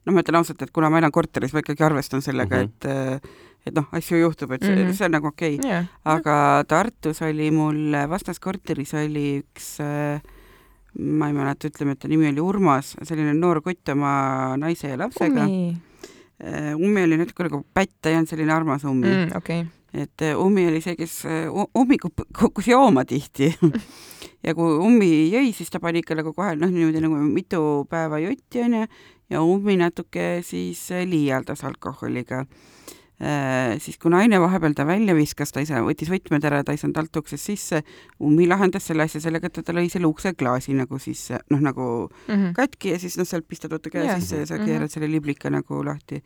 no 0.05 0.11
ma 0.11 0.19
ütlen 0.21 0.35
ausalt, 0.35 0.61
et 0.61 0.71
kuna 0.75 0.89
ma 0.89 0.99
elan 0.99 1.11
korteris, 1.11 1.53
ma 1.53 1.59
ikkagi 1.63 1.83
arvestan 1.83 2.21
sellega 2.21 2.57
mm, 2.57 2.61
-hmm. 2.61 3.15
et 3.15 3.23
et 3.65 3.75
noh, 3.75 3.87
asju 3.95 4.19
juhtub, 4.19 4.51
et 4.51 4.63
see, 4.63 4.75
mm. 4.75 4.87
-hmm. 4.87 4.93
see 4.97 5.05
on 5.05 5.15
nagu 5.17 5.27
okei 5.27 5.57
okay.. 5.57 5.69
jah, 5.69 5.85
aga 6.05 6.63
Tartus 6.67 7.21
oli 7.21 7.51
mul 7.51 7.95
vastaskorteris 8.09 8.93
oli 8.93 9.43
üks 9.43 9.77
äh, 9.79 10.21
ma 10.99 11.27
ei 11.27 11.33
mäleta, 11.33 11.67
ütleme, 11.67 11.95
et 11.95 11.99
ta 11.99 12.07
nimi 12.07 12.27
oli 12.29 12.41
Urmas, 12.41 12.93
selline 13.01 13.33
noor 13.33 13.61
kutt 13.65 13.89
oma 13.89 14.55
naise 14.61 14.91
ja 14.91 14.97
lapsega. 14.97 15.47
Ummi 16.75 17.03
oli 17.07 17.17
natuke 17.17 17.45
nagu 17.47 17.63
pätt, 17.73 17.93
ta 18.01 18.11
ei 18.11 18.17
olnud 18.17 18.29
selline 18.29 18.53
armas 18.53 18.83
Ummi 18.83 19.07
mm., 19.07 19.31
okei, 19.37 19.63
et 19.93 20.21
äh, 20.25 20.37
Ummi 20.39 20.65
oli 20.67 20.81
see, 20.83 20.95
kes 20.99 21.21
äh, 21.29 21.45
Ummi 21.79 21.99
kukkus 22.01 22.67
jooma 22.67 23.05
tihti 23.05 23.51
ja 24.45 24.55
kui 24.57 24.77
Ummi 24.81 25.09
jõi, 25.31 25.53
siis 25.55 25.71
ta 25.71 25.79
pani 25.79 26.01
ikka 26.03 26.17
nagu 26.19 26.33
kohe 26.35 26.55
noh, 26.59 26.71
niimoodi 26.73 27.03
nagu 27.03 27.21
mitu 27.27 27.61
päeva 27.89 28.19
jotti 28.23 28.63
onju 28.65 28.83
ja 29.31 29.43
Ummi 29.45 29.77
natuke 29.79 30.41
siis 30.45 30.83
äh, 30.91 31.05
liialdas 31.07 31.63
alkoholiga. 31.63 32.43
Siis 33.79 33.97
kui 34.01 34.11
naine 34.11 34.39
vahepeal 34.41 34.73
ta 34.75 34.83
välja 34.89 35.13
viskas, 35.15 35.51
ta 35.53 35.61
ise 35.63 35.77
võttis 35.85 36.09
võtmed 36.11 36.43
ära, 36.43 36.63
ta 36.65 36.73
ei 36.73 36.79
saanud 36.81 36.97
alt 36.97 37.15
uksest 37.21 37.45
sisse, 37.45 37.83
Ummi 38.19 38.47
lahendas 38.49 38.83
selle 38.89 39.03
asja 39.05 39.21
sellega, 39.21 39.47
et 39.47 39.59
ta 39.65 39.71
lõi 39.75 39.85
selle 39.91 40.09
ukseklaasi 40.09 40.73
nagu 40.75 40.97
sisse, 40.99 41.39
noh 41.53 41.61
nagu 41.63 42.09
Mhm. 42.27 42.53
katki 42.57 42.89
ja 42.95 42.99
siis 42.99 43.15
noh, 43.17 43.25
sealt 43.25 43.47
pistad 43.47 43.71
vaata 43.71 43.89
käe 43.93 44.05
Jaa. 44.05 44.19
sisse 44.19 44.37
ja 44.41 44.45
sa 44.45 44.57
Mhm. 44.57 44.65
keerad 44.65 44.89
selle 44.91 45.07
liblika 45.11 45.49
nagu 45.49 45.83
lahti. 45.85 46.21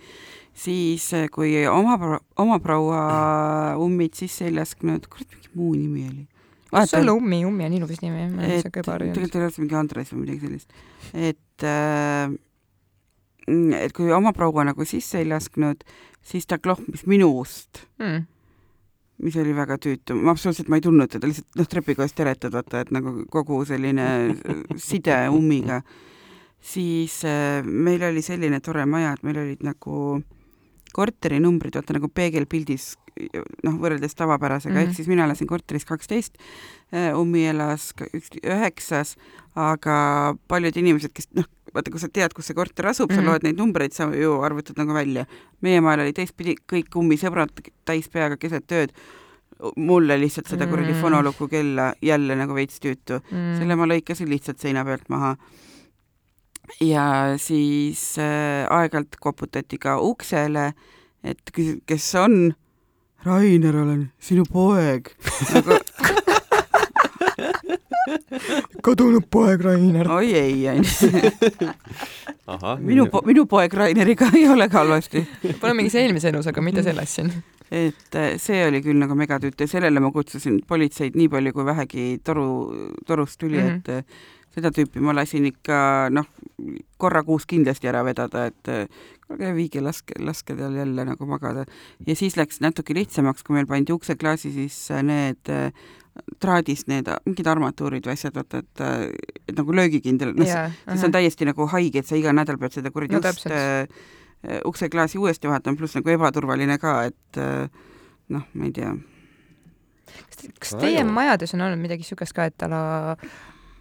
siis 0.54 1.14
eh, 1.14 1.28
kui 1.30 1.68
oma, 1.68 2.20
oma 2.38 2.60
proua 2.60 3.76
ummid 3.78 4.16
sisse 4.16 4.46
ei 4.46 4.52
lasknud, 4.56 5.06
kurat, 5.08 5.28
mingi 5.36 5.50
muu 5.54 5.74
nimi 5.76 6.08
oli. 6.10 6.28
kas 6.72 6.90
sul 6.92 7.08
Ummi, 7.10 7.46
Ummi 7.46 7.66
on 7.66 7.74
ilus 7.74 8.02
nimi, 8.02 8.28
ma 8.34 8.42
olen 8.44 8.62
see 8.62 8.72
kõbar 8.72 9.02
öelnud. 9.04 9.14
tegelikult 9.14 9.36
oli 9.36 9.52
see 9.52 9.62
mingi 9.62 9.76
Andres 9.76 10.10
või 10.14 10.20
midagi 10.26 10.40
sellist, 10.40 10.70
et 11.14 11.64
äh, 11.64 12.32
et 13.48 13.94
kui 13.96 14.12
oma 14.12 14.34
proua 14.36 14.66
nagu 14.68 14.84
sisse 14.86 15.20
ei 15.22 15.26
lasknud, 15.30 15.84
siis 16.28 16.48
ta 16.50 16.58
klohmis 16.60 17.06
minust, 17.08 17.86
Mm. 18.00 18.26
mis 19.24 19.36
oli 19.42 19.54
väga 19.56 19.78
tüütu, 19.82 20.14
ma 20.20 20.32
absoluutselt, 20.36 20.68
ma 20.70 20.78
ei 20.78 20.84
tundnud 20.86 21.10
teda, 21.10 21.26
lihtsalt 21.28 21.56
noh, 21.58 21.66
trepikojas 21.72 22.14
teretad, 22.14 22.54
vaata, 22.54 22.84
et 22.84 22.92
nagu 22.94 23.24
kogu 23.34 23.64
selline 23.66 24.36
side 24.90 25.16
ummiga. 25.34 25.82
siis 26.62 27.22
äh, 27.26 27.64
meil 27.64 28.04
oli 28.04 28.22
selline 28.22 28.60
tore 28.62 28.86
maja, 28.86 29.14
et 29.14 29.24
meil 29.24 29.38
olid 29.38 29.64
nagu 29.64 30.22
korterinumbrid, 30.94 31.76
vaata 31.78 31.94
nagu 31.98 32.10
peegelpildis, 32.10 32.96
noh, 33.64 33.76
võrreldes 33.82 34.16
tavapärasega 34.18 34.74
mm, 34.74 34.78
-hmm. 34.78 34.84
Mhm. 34.84 34.90
ehk 34.90 34.96
siis 34.98 35.08
mina 35.08 35.26
elasin 35.26 35.48
korteris 35.48 35.86
kaksteist, 35.86 36.38
Ummi 37.20 37.46
elas 37.50 37.92
üks, 38.14 38.30
üheksas, 38.44 39.16
aga 39.56 40.36
paljud 40.48 40.78
inimesed, 40.78 41.12
kes 41.14 41.28
noh, 41.36 41.46
vaata, 41.78 41.92
kui 41.94 42.02
sa 42.02 42.10
tead, 42.10 42.34
kus 42.34 42.50
see 42.50 42.58
korter 42.58 42.88
asub 42.90 43.10
mm, 43.12 43.14
-hmm. 43.14 43.20
sa 43.20 43.22
Mhm. 43.22 43.30
loed 43.32 43.44
neid 43.48 43.58
numbreid, 43.62 43.94
sa 43.94 44.10
ju 44.14 44.42
arvutad 44.42 44.78
nagu 44.78 44.94
välja. 44.94 45.26
meie 45.62 45.82
maal 45.82 46.00
oli 46.00 46.14
teistpidi, 46.14 46.56
kõik 46.74 46.96
Ummi 46.96 47.16
sõbrad 47.18 47.50
täis 47.86 48.10
peaga 48.10 48.38
keset 48.38 48.68
ööd, 48.72 48.92
mulle 49.76 50.18
lihtsalt 50.22 50.48
seda 50.48 50.68
kuradi 50.68 50.94
Mm. 50.94 51.02
fonoluku 51.02 51.48
kella 51.50 51.94
jälle 52.02 52.36
nagu 52.36 52.54
veits 52.54 52.80
tüütu 52.80 53.22
Mm. 53.32 53.58
selle 53.58 53.76
ma 53.76 53.86
lõikasin 53.88 54.30
lihtsalt 54.30 54.60
seina 54.60 54.84
pealt 54.86 55.10
maha. 55.10 55.36
ja 56.82 57.34
siis 57.38 58.18
äh, 58.20 58.68
aeg-ajalt 58.70 59.16
koputati 59.20 59.78
ka 59.78 59.98
uksele, 60.04 60.74
et 61.24 61.52
kes 61.88 62.16
on? 62.16 62.54
Rainer 63.26 63.76
olen, 63.78 64.12
sinu 64.20 64.44
poeg 64.52 65.10
nagu, 65.54 65.80
kadunud 68.86 69.26
poeg 69.32 69.62
Rainer. 69.62 70.10
oi 70.12 70.32
ei, 70.34 70.68
onju. 70.72 71.12
minu 72.90 73.08
minu 73.26 73.46
poeg 73.50 73.74
Raineriga 73.74 74.30
ei 74.38 74.48
ole 74.50 74.70
ka 74.72 74.82
halvasti. 74.82 75.24
Pole 75.60 75.76
mingis 75.78 75.98
eelmises 76.00 76.32
elus, 76.32 76.50
aga 76.50 76.64
mitte 76.66 76.84
selles 76.86 77.18
siin. 77.20 77.32
et 77.68 78.16
äh, 78.16 78.38
see 78.40 78.62
oli 78.64 78.80
küll 78.86 79.00
nagu 79.00 79.16
megatüütu 79.20 79.66
ja 79.66 79.74
sellele 79.74 80.00
ma 80.00 80.12
kutsusin 80.16 80.62
politseid 80.68 81.18
nii 81.20 81.28
palju, 81.34 81.52
kui 81.54 81.66
vähegi 81.68 82.06
toru, 82.24 82.48
torust 83.06 83.40
tuli 83.40 83.60
mm. 83.60 83.68
-hmm. 83.68 83.76
et 83.76 83.90
äh, 83.90 84.04
seda 84.56 84.72
tüüpi 84.72 85.04
ma 85.04 85.14
lasin 85.14 85.46
ikka 85.52 86.08
noh, 86.16 86.30
korra 86.98 87.24
kuus 87.28 87.46
kindlasti 87.46 87.92
ära 87.92 88.06
vedada, 88.08 88.46
et 88.48 88.72
äh, 88.72 88.88
kuulge, 89.28 89.52
viige, 89.56 89.84
laske, 89.84 90.16
laske 90.24 90.56
tal 90.56 90.80
jälle 90.80 91.06
nagu 91.06 91.26
magada. 91.26 91.66
ja 92.08 92.16
siis 92.16 92.38
läks 92.38 92.62
natuke 92.64 92.94
lihtsamaks, 92.94 93.44
kui 93.44 93.60
meil 93.60 93.68
pandi 93.68 93.92
ukseklaasi 93.92 94.52
sisse 94.52 95.04
need 95.04 95.52
traadist 96.42 96.88
need 96.92 97.10
mingid 97.26 97.48
armatuurid 97.50 98.06
või 98.08 98.14
asjad, 98.18 98.36
vaata, 98.38 98.62
et, 98.64 98.84
äh, 98.84 99.42
et 99.48 99.58
nagu 99.58 99.76
löögikindel, 99.76 100.34
noh, 100.38 100.48
jaa. 100.48 100.70
siis 100.92 101.06
on 101.08 101.16
täiesti 101.16 101.48
nagu 101.50 101.68
haige, 101.74 102.04
et 102.04 102.10
sa 102.10 102.18
iga 102.20 102.34
nädal 102.36 102.60
pead 102.62 102.78
seda 102.78 102.92
kuradi 102.94 103.18
No 103.18 103.22
ust 103.22 103.30
täpselt. 103.30 103.54
äh, 103.54 104.62
ukseklaasi 104.66 105.18
uuesti 105.18 105.50
vaatama, 105.50 105.78
pluss 105.80 105.98
nagu 105.98 106.14
ebaturvaline 106.14 106.78
ka, 106.82 106.98
et 107.10 107.42
äh, 107.42 107.70
noh, 108.30 108.48
ma 108.54 108.70
ei 108.70 108.74
tea. 108.76 108.94
kas, 110.08 110.48
kas 110.60 110.76
teie 110.80 111.02
Raju. 111.02 111.14
majades 111.14 111.54
on 111.58 111.68
olnud 111.68 111.82
midagi 111.82 112.08
siukest 112.08 112.36
ka, 112.38 112.48
et 112.52 112.68
ala 112.68 113.18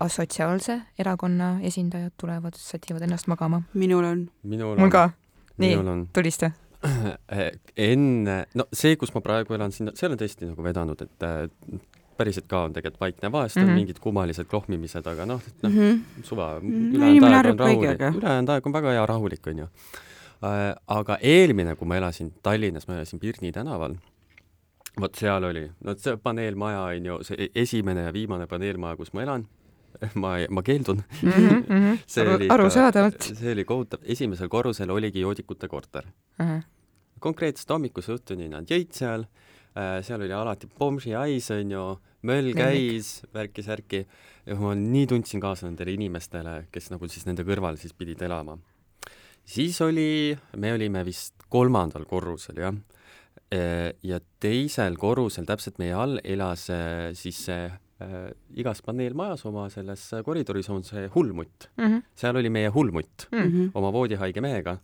asotsiaalse 0.00 0.80
erakonna 0.98 1.56
esindajad 1.64 2.12
tulevad, 2.20 2.56
sätivad 2.60 3.02
ennast 3.02 3.26
magama? 3.32 3.62
minul 3.74 4.04
on. 4.04 4.28
mul 4.44 4.90
ka. 4.92 5.10
nii 5.58 5.76
tulista. 6.12 6.50
enne, 7.90 8.44
no 8.54 8.66
see, 8.72 8.96
kus 9.00 9.12
ma 9.14 9.22
praegu 9.24 9.56
elan, 9.56 9.72
sinna, 9.74 9.94
seal 9.96 10.12
on 10.14 10.20
tõesti 10.20 10.46
nagu 10.46 10.62
vedanud, 10.62 11.00
et 11.02 11.24
päriselt 12.16 12.46
ka 12.48 12.62
on 12.64 12.72
tegelikult 12.72 13.00
vaikne, 13.00 13.32
vahest 13.32 13.56
mm 13.56 13.62
Mhm. 13.62 13.68
-hmm. 13.68 13.72
on 13.72 13.78
mingid 13.80 13.98
kummalised 14.00 14.44
klohmimised, 14.50 15.06
aga 15.06 15.26
noh, 15.26 15.40
noh 15.62 15.70
Mm 15.72 15.78
-hmm. 15.78 16.24
suva, 16.24 16.60
Mm, 16.62 16.94
ülejäänud 16.94 17.22
aeg 17.24 17.46
on 17.46 17.58
rahulik, 17.58 18.00
ülejäänud 18.22 18.48
aeg 18.48 18.66
on 18.66 18.72
väga 18.72 18.90
hea 18.90 19.06
rahulik, 19.06 19.46
onju. 19.46 19.66
aga 20.86 21.18
eelmine, 21.22 21.76
kui 21.76 21.88
ma 21.88 21.96
elasin 21.96 22.32
Tallinnas, 22.42 22.88
ma 22.88 22.94
elasin 22.94 23.18
Pirni 23.20 23.52
tänaval, 23.52 23.94
vot 25.00 25.14
seal 25.14 25.44
oli, 25.44 25.70
no 25.84 25.94
see 25.98 26.16
paneelmaja 26.16 26.80
on 26.82 27.06
ju 27.06 27.18
see 27.24 27.48
esimene 27.54 28.02
ja 28.02 28.12
viimane 28.12 28.46
paneelmaja, 28.46 28.96
kus 28.96 29.12
ma 29.14 29.22
elan, 29.22 29.46
ma, 30.22 30.36
ma 30.50 30.62
keeldun, 30.62 31.02
see 32.06 32.28
oli 32.34 32.48
arusaadavalt. 32.48 33.22
see 33.34 33.52
oli 33.52 33.64
kohutav, 33.64 33.98
esimesel 34.04 34.48
korrusel 34.48 34.90
oligi 34.90 35.20
joodikute 35.20 35.68
korter. 35.68 36.04
konkreetselt 37.20 37.70
hommikuse 37.70 38.12
õhtuni 38.12 38.48
nad 38.48 38.68
jõid 38.70 38.92
seal, 38.92 39.24
seal 40.02 40.22
oli 40.24 40.32
alati 40.32 40.66
pomsi 40.72 41.12
hais, 41.12 41.50
onju, 41.52 41.84
möll 42.26 42.48
Lemmik. 42.52 42.56
käis, 42.62 43.10
värki-särki 43.34 44.00
ja 44.46 44.54
ma 44.56 44.72
nii 44.78 45.06
tundsin 45.10 45.40
kaasa 45.42 45.66
nendele 45.68 45.92
inimestele, 45.98 46.66
kes 46.72 46.90
nagu 46.94 47.08
siis 47.12 47.26
nende 47.28 47.44
kõrval 47.46 47.76
siis 47.80 47.92
pidid 47.92 48.22
elama. 48.26 48.56
siis 49.46 49.78
oli, 49.84 50.36
me 50.56 50.72
olime 50.74 51.04
vist 51.06 51.34
kolmandal 51.52 52.04
korrusel, 52.08 52.56
jah. 52.58 52.74
ja 54.02 54.18
teisel 54.42 54.96
korrusel 54.98 55.44
täpselt 55.46 55.78
meie 55.78 55.92
all 55.94 56.18
elas 56.24 56.64
eh, 56.70 57.12
siis 57.14 57.44
see 57.46 57.68
äh, 58.02 58.16
igas 58.58 58.80
paneelmajas 58.82 59.44
oma 59.46 59.68
selles 59.70 60.08
koridoris 60.26 60.68
on 60.70 60.82
see 60.84 61.06
hullmutt, 61.14 61.68
Mhm. 61.78 62.00
seal 62.16 62.36
oli 62.36 62.50
meie 62.50 62.68
hullmutt 62.74 63.28
Mm. 63.30 63.38
Mhm. 63.44 63.70
oma 63.74 63.92
voodihaige 63.92 64.40
mehega, 64.42 64.78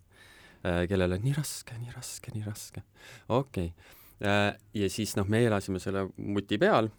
kellel 0.63 1.13
on 1.17 1.25
nii 1.25 1.33
raske, 1.35 1.75
nii 1.81 1.91
raske, 1.97 2.31
nii 2.35 2.45
raske. 2.47 2.83
okei 3.29 3.73
okay.. 3.73 3.99
Ja 4.23 4.89
siis 4.93 5.17
noh, 5.19 5.27
me 5.29 5.45
elasime 5.47 5.81
selle 5.83 6.07
muti 6.17 6.59
peal 6.63 6.91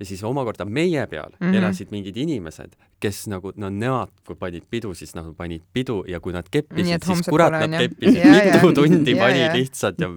ja 0.00 0.06
siis 0.08 0.22
omakorda 0.24 0.64
meie 0.64 1.06
peal 1.06 1.28
mm. 1.28 1.46
-hmm. 1.46 1.56
elasid 1.58 1.90
mingid 1.92 2.16
inimesed, 2.16 2.72
kes 3.00 3.26
nagu, 3.28 3.52
no 3.56 3.68
nemad, 3.70 4.08
kui 4.26 4.36
panid 4.36 4.64
pidu, 4.70 4.94
siis 4.94 5.12
nad 5.14 5.28
panid 5.36 5.62
pidu 5.72 6.00
ja 6.08 6.20
kui 6.20 6.32
nad 6.32 6.48
keppisid 6.50 7.04
siis 7.04 7.28
kurat, 7.28 7.52
nad 7.52 7.68
ju? 7.74 7.88
keppisid 7.88 8.16
jaa. 8.24 8.32
mitu 8.32 8.72
tundi 8.80 9.12
Jaa, 9.12 9.26
panid 9.26 9.44
jaa. 9.44 9.54
lihtsalt 9.56 10.00
ja 10.00 10.08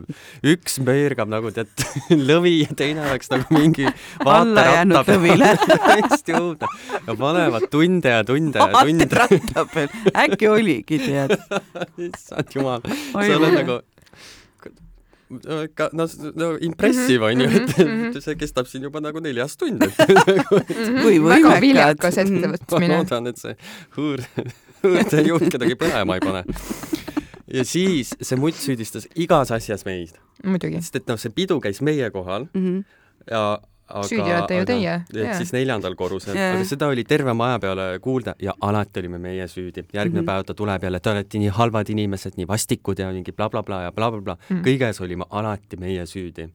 üks 0.53 0.79
põrgab 0.87 1.31
nagu 1.35 1.51
tead 1.51 1.87
lõvi 2.29 2.55
ja 2.63 2.75
teine 2.79 3.03
oleks 3.09 3.31
nagu 3.33 3.59
mingi 3.59 3.87
Alla 4.39 4.65
jäänud 4.71 5.11
lõvile. 5.11 5.53
täiesti 5.87 6.37
õudne 6.39 6.67
ja 7.07 7.15
panevad 7.19 7.67
tunde 7.71 8.17
ja 8.17 8.23
tunde 8.23 8.59
ja 8.59 8.85
tunde 8.85 9.87
äkki 10.25 10.47
oligi, 10.47 10.99
tead. 11.03 11.35
issand 11.97 12.55
jumal, 12.55 12.87
sa 13.11 13.27
oled 13.35 13.59
nagu 13.59 13.81
ka 15.75 15.89
no, 15.93 16.07
no 16.35 16.47
impressive 16.61 17.25
on 17.29 17.41
ju, 17.43 17.47
et 17.49 17.73
Mhm, 17.77 18.05
et 18.15 18.23
see 18.23 18.35
kestab 18.39 18.67
siin 18.69 18.83
juba 18.87 19.01
nagu 19.03 19.19
neljas 19.23 19.55
tund 19.57 19.83
Kui 21.03 21.19
väga 21.19 21.25
võimekad. 21.25 21.61
viljakas 21.61 22.17
ma 22.17 22.23
ettevõtmine. 22.27 22.97
loodan, 22.97 23.27
et 23.33 23.37
see 23.41 23.55
hõõr, 23.97 24.23
hõõrde 24.83 25.23
juht 25.27 25.47
kedagi 25.53 25.75
põlema 25.79 26.17
ei 26.19 26.23
pane. 26.25 26.43
ja 27.53 27.63
siis 27.67 28.15
see 28.21 28.37
mutt 28.39 28.55
süüdistas 28.59 29.07
igas 29.15 29.51
asjas 29.51 29.85
meid, 29.85 30.15
muidugi. 30.43 30.81
sest 30.81 30.95
et 31.01 31.07
noh, 31.11 31.17
see 31.21 31.29
pidu 31.33 31.59
käis 31.63 31.81
meie 31.81 32.09
kohal 32.13 32.47
Mhm. 32.53 32.83
ja 33.31 33.43
aga, 33.93 34.07
Süüdi 34.09 34.25
olete 34.25 34.57
ju 34.57 34.65
teie, 34.69 34.95
jaa. 35.13 35.35
siis 35.39 35.53
neljandal 35.55 35.95
korrusel 35.99 36.37
Jaa. 36.37 36.55
aga 36.55 36.65
seda 36.67 36.89
oli 36.91 37.05
terve 37.07 37.35
maja 37.37 37.59
peale 37.63 37.85
kuulda 38.03 38.35
ja 38.41 38.55
alati 38.61 39.03
olime 39.03 39.19
meie 39.21 39.47
süüdi. 39.47 39.85
järgmine 39.93 40.21
mm. 40.21 40.25
-hmm. 40.25 40.31
päev 40.31 40.45
ta 40.49 40.53
tuleb 40.53 40.83
jälle, 40.83 40.99
te 40.99 41.09
olete 41.09 41.39
nii 41.39 41.53
halvad 41.59 41.89
inimesed, 41.89 42.33
nii 42.37 42.47
vastikud 42.47 42.99
ja 42.99 43.11
mingi 43.11 43.31
blablabla 43.31 43.63
bla, 43.63 43.77
bla, 43.77 43.83
ja 43.83 43.91
blablabla 43.91 44.23
bla. 44.23 44.37
Mm. 44.49 44.57
mm.. 44.57 44.65
kõiges 44.67 45.01
olime 45.03 45.25
alati 45.29 45.77
meie 45.77 46.05
süüdi. 46.05 46.49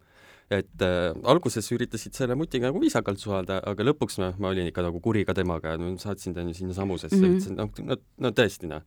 et 0.50 0.82
äh, 0.82 1.14
alguses 1.24 1.72
üritasid 1.72 2.14
selle 2.16 2.34
mutiga 2.34 2.66
nagu 2.66 2.80
viisakalt 2.80 3.18
suhelda, 3.18 3.60
aga 3.66 3.84
lõpuks 3.84 4.16
noh, 4.18 4.34
ma 4.38 4.48
olin 4.48 4.66
ikka 4.66 4.82
nagu 4.82 5.00
kuri 5.00 5.24
ka 5.24 5.34
temaga 5.34 5.74
ja 5.74 5.78
no, 5.78 5.96
saatsin 5.98 6.34
ta 6.34 6.40
sinnasamusesse 6.52 7.16
mm, 7.16 7.22
Mhm. 7.22 7.32
-hmm. 7.32 7.36
ütlesin, 7.36 7.56
noh, 7.56 7.68
no, 7.84 7.96
no 8.18 8.30
tõesti 8.30 8.66
noh 8.66 8.82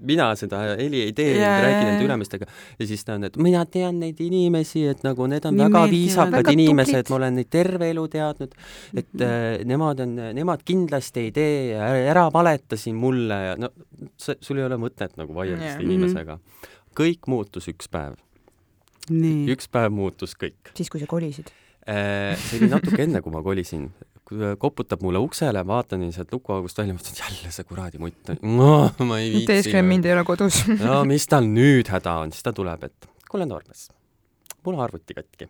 mina 0.00 0.28
seda 0.36 0.60
heli 0.76 1.00
ei 1.06 1.12
tee 1.16 1.36
yeah,, 1.36 1.62
räägi 1.62 1.76
jaa, 1.78 1.90
nende 1.90 2.04
ülemistega 2.04 2.46
ja 2.78 2.86
siis 2.86 3.04
ta 3.04 3.14
on, 3.14 3.24
et 3.28 3.36
mina 3.36 3.64
tean 3.66 4.00
neid 4.00 4.20
inimesi, 4.20 4.86
et 4.90 5.02
nagu 5.06 5.26
need 5.30 5.44
on 5.48 5.56
Nii 5.56 5.66
väga 5.68 5.84
viisakad 5.90 6.36
Väga 6.36 6.52
inimesed 6.56 7.10
ma 7.10 7.16
olen 7.16 7.38
neid 7.40 7.50
terve 7.50 7.90
elu 7.90 8.06
teadnud, 8.12 8.54
et 8.96 9.06
Mhm. 9.16 9.22
äh, 9.22 9.64
nemad 9.64 10.00
on, 10.00 10.14
nemad 10.36 10.62
kindlasti 10.64 11.26
ei 11.28 11.32
tee 11.32 11.54
ja 11.72 11.88
ära, 12.12 12.26
valeta 12.32 12.76
siin 12.76 12.96
mulle 12.96 13.34
ja 13.34 13.56
no 13.56 13.70
see, 14.16 14.36
sul 14.40 14.58
ei 14.60 14.64
ole 14.66 14.76
mõtet 14.80 15.16
nagu 15.16 15.34
vaielda 15.34 15.64
Jaa. 15.64 15.76
selle 15.78 15.92
inimesega. 15.92 16.38
kõik 16.96 17.28
muutus 17.28 17.68
üks 17.68 17.88
päev, 17.92 18.16
üks 19.10 19.68
päev 19.72 19.92
muutus 19.94 20.34
kõik. 20.36 20.72
siis, 20.74 20.90
kui 20.90 21.00
sa 21.00 21.06
kolisid. 21.06 21.50
see 21.86 22.60
oli 22.60 22.68
natuke 22.72 23.02
enne, 23.02 23.22
kui 23.22 23.32
ma 23.32 23.42
kolisin. 23.42 23.90
Koputab 24.58 25.02
mulle 25.06 25.20
uksele, 25.22 25.62
vaatan 25.66 26.02
sealt 26.14 26.32
lukuaugust 26.34 26.80
välja, 26.80 26.96
mõtlen, 26.96 27.14
et 27.14 27.22
jälle 27.22 27.52
see 27.54 27.68
kuradi 27.68 28.00
mutt, 28.02 28.34
ma 29.08 29.20
ei 29.20 29.30
viitsi. 29.30 29.46
teesklem 29.52 29.86
mind 29.86 30.08
ei 30.08 30.16
ole 30.16 30.26
kodus. 30.26 30.64
no 30.80 31.04
mis 31.06 31.28
tal 31.30 31.46
nüüd 31.46 31.90
häda 31.92 32.18
on, 32.24 32.34
siis 32.34 32.46
ta 32.46 32.54
tuleb, 32.56 32.88
et 32.88 33.10
kuule, 33.30 33.46
Normas, 33.46 33.88
mul 34.64 34.74
on 34.78 34.82
arvuti 34.86 35.14
katki. 35.14 35.46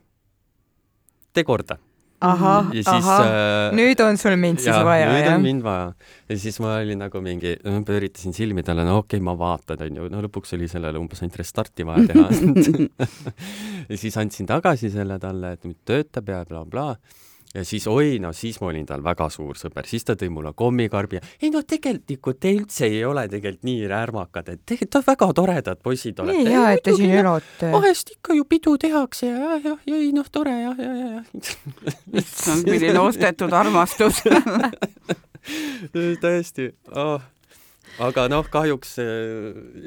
tee 1.33 1.45
korda. 1.49 1.78
ahah 2.21 2.68
ja, 2.76 2.83
ahah, 2.92 3.25
äh, 3.25 3.75
nüüd 3.76 4.00
on 4.04 4.21
sul 4.21 4.37
mind 4.40 4.61
siis 4.61 4.73
jaa, 4.73 4.85
vaja, 4.85 5.09
nüüd 5.09 5.25
jah 5.25 5.37
on? 5.38 5.47
mind 5.49 5.64
vaja. 5.64 5.90
ja 6.28 6.38
siis 6.45 6.61
ma 6.61 6.76
olin 6.76 7.00
nagu 7.00 7.21
mingi, 7.25 7.56
pööritasin 7.64 8.37
silmi 8.37 8.64
talle, 8.64 8.85
no 8.85 8.99
okei 9.00 9.16
okay,, 9.16 9.25
ma 9.25 9.38
vaatan, 9.40 9.87
onju, 9.88 10.11
no 10.12 10.25
lõpuks 10.28 10.52
oli 10.56 10.68
sellele 10.68 11.00
umbes 11.00 11.25
ainult 11.25 11.40
restarti 11.40 11.88
vaja 11.88 12.11
teha 12.12 12.28
ja 13.90 14.00
siis 14.04 14.21
andsin 14.21 14.49
tagasi 14.52 14.92
selle 14.92 15.16
talle, 15.23 15.56
et 15.56 15.64
nüüd 15.64 15.80
töötab 15.88 16.28
ja 16.28 16.45
blablabla 16.45 16.90
bla.. 16.99 17.25
Ja 17.56 17.64
siis 17.64 17.86
oi, 17.90 18.18
no 18.22 18.32
siis 18.36 18.58
ma 18.60 18.70
olin 18.70 18.86
tal 18.86 19.02
väga 19.04 19.28
suur 19.32 19.58
sõber, 19.58 19.88
siis 19.88 20.04
ta 20.06 20.16
tõi 20.18 20.28
mulle 20.32 20.52
kommikarbi 20.56 21.18
ja 21.18 21.22
ei 21.42 21.52
no 21.54 21.62
tegelikult 21.66 22.40
te 22.42 22.52
üldse 22.56 22.88
ei 22.88 23.04
ole 23.08 23.26
tegelikult 23.32 23.66
nii 23.68 23.86
ärmakad, 23.98 24.50
et 24.52 24.64
tegelikult 24.68 25.06
väga 25.06 25.30
toredad 25.40 25.82
poisid 25.82 26.20
olete. 26.25 26.42
nii 26.42 26.56
hea, 26.56 26.64
et 26.76 26.84
te 26.84 26.96
siin 26.96 27.14
elate. 27.22 27.70
vahest 27.72 28.12
ikka 28.16 28.36
ju 28.36 28.48
pidu 28.48 28.76
tehakse 28.80 29.30
ja, 29.30 29.38
jah, 29.44 29.70
jah, 29.70 29.86
ei 30.00 30.10
noh, 30.16 30.28
tore 30.32 30.56
jah, 30.60 30.82
ja, 30.82 30.92
ja, 31.02 31.08
ja. 31.16 31.22
issand, 32.22 32.68
milline 32.68 33.00
ostetud 33.02 33.56
armastus 33.56 34.22
tõesti 36.22 36.72
oh 36.92 37.22
aga 38.02 38.26
noh, 38.32 38.46
kahjuks 38.52 38.96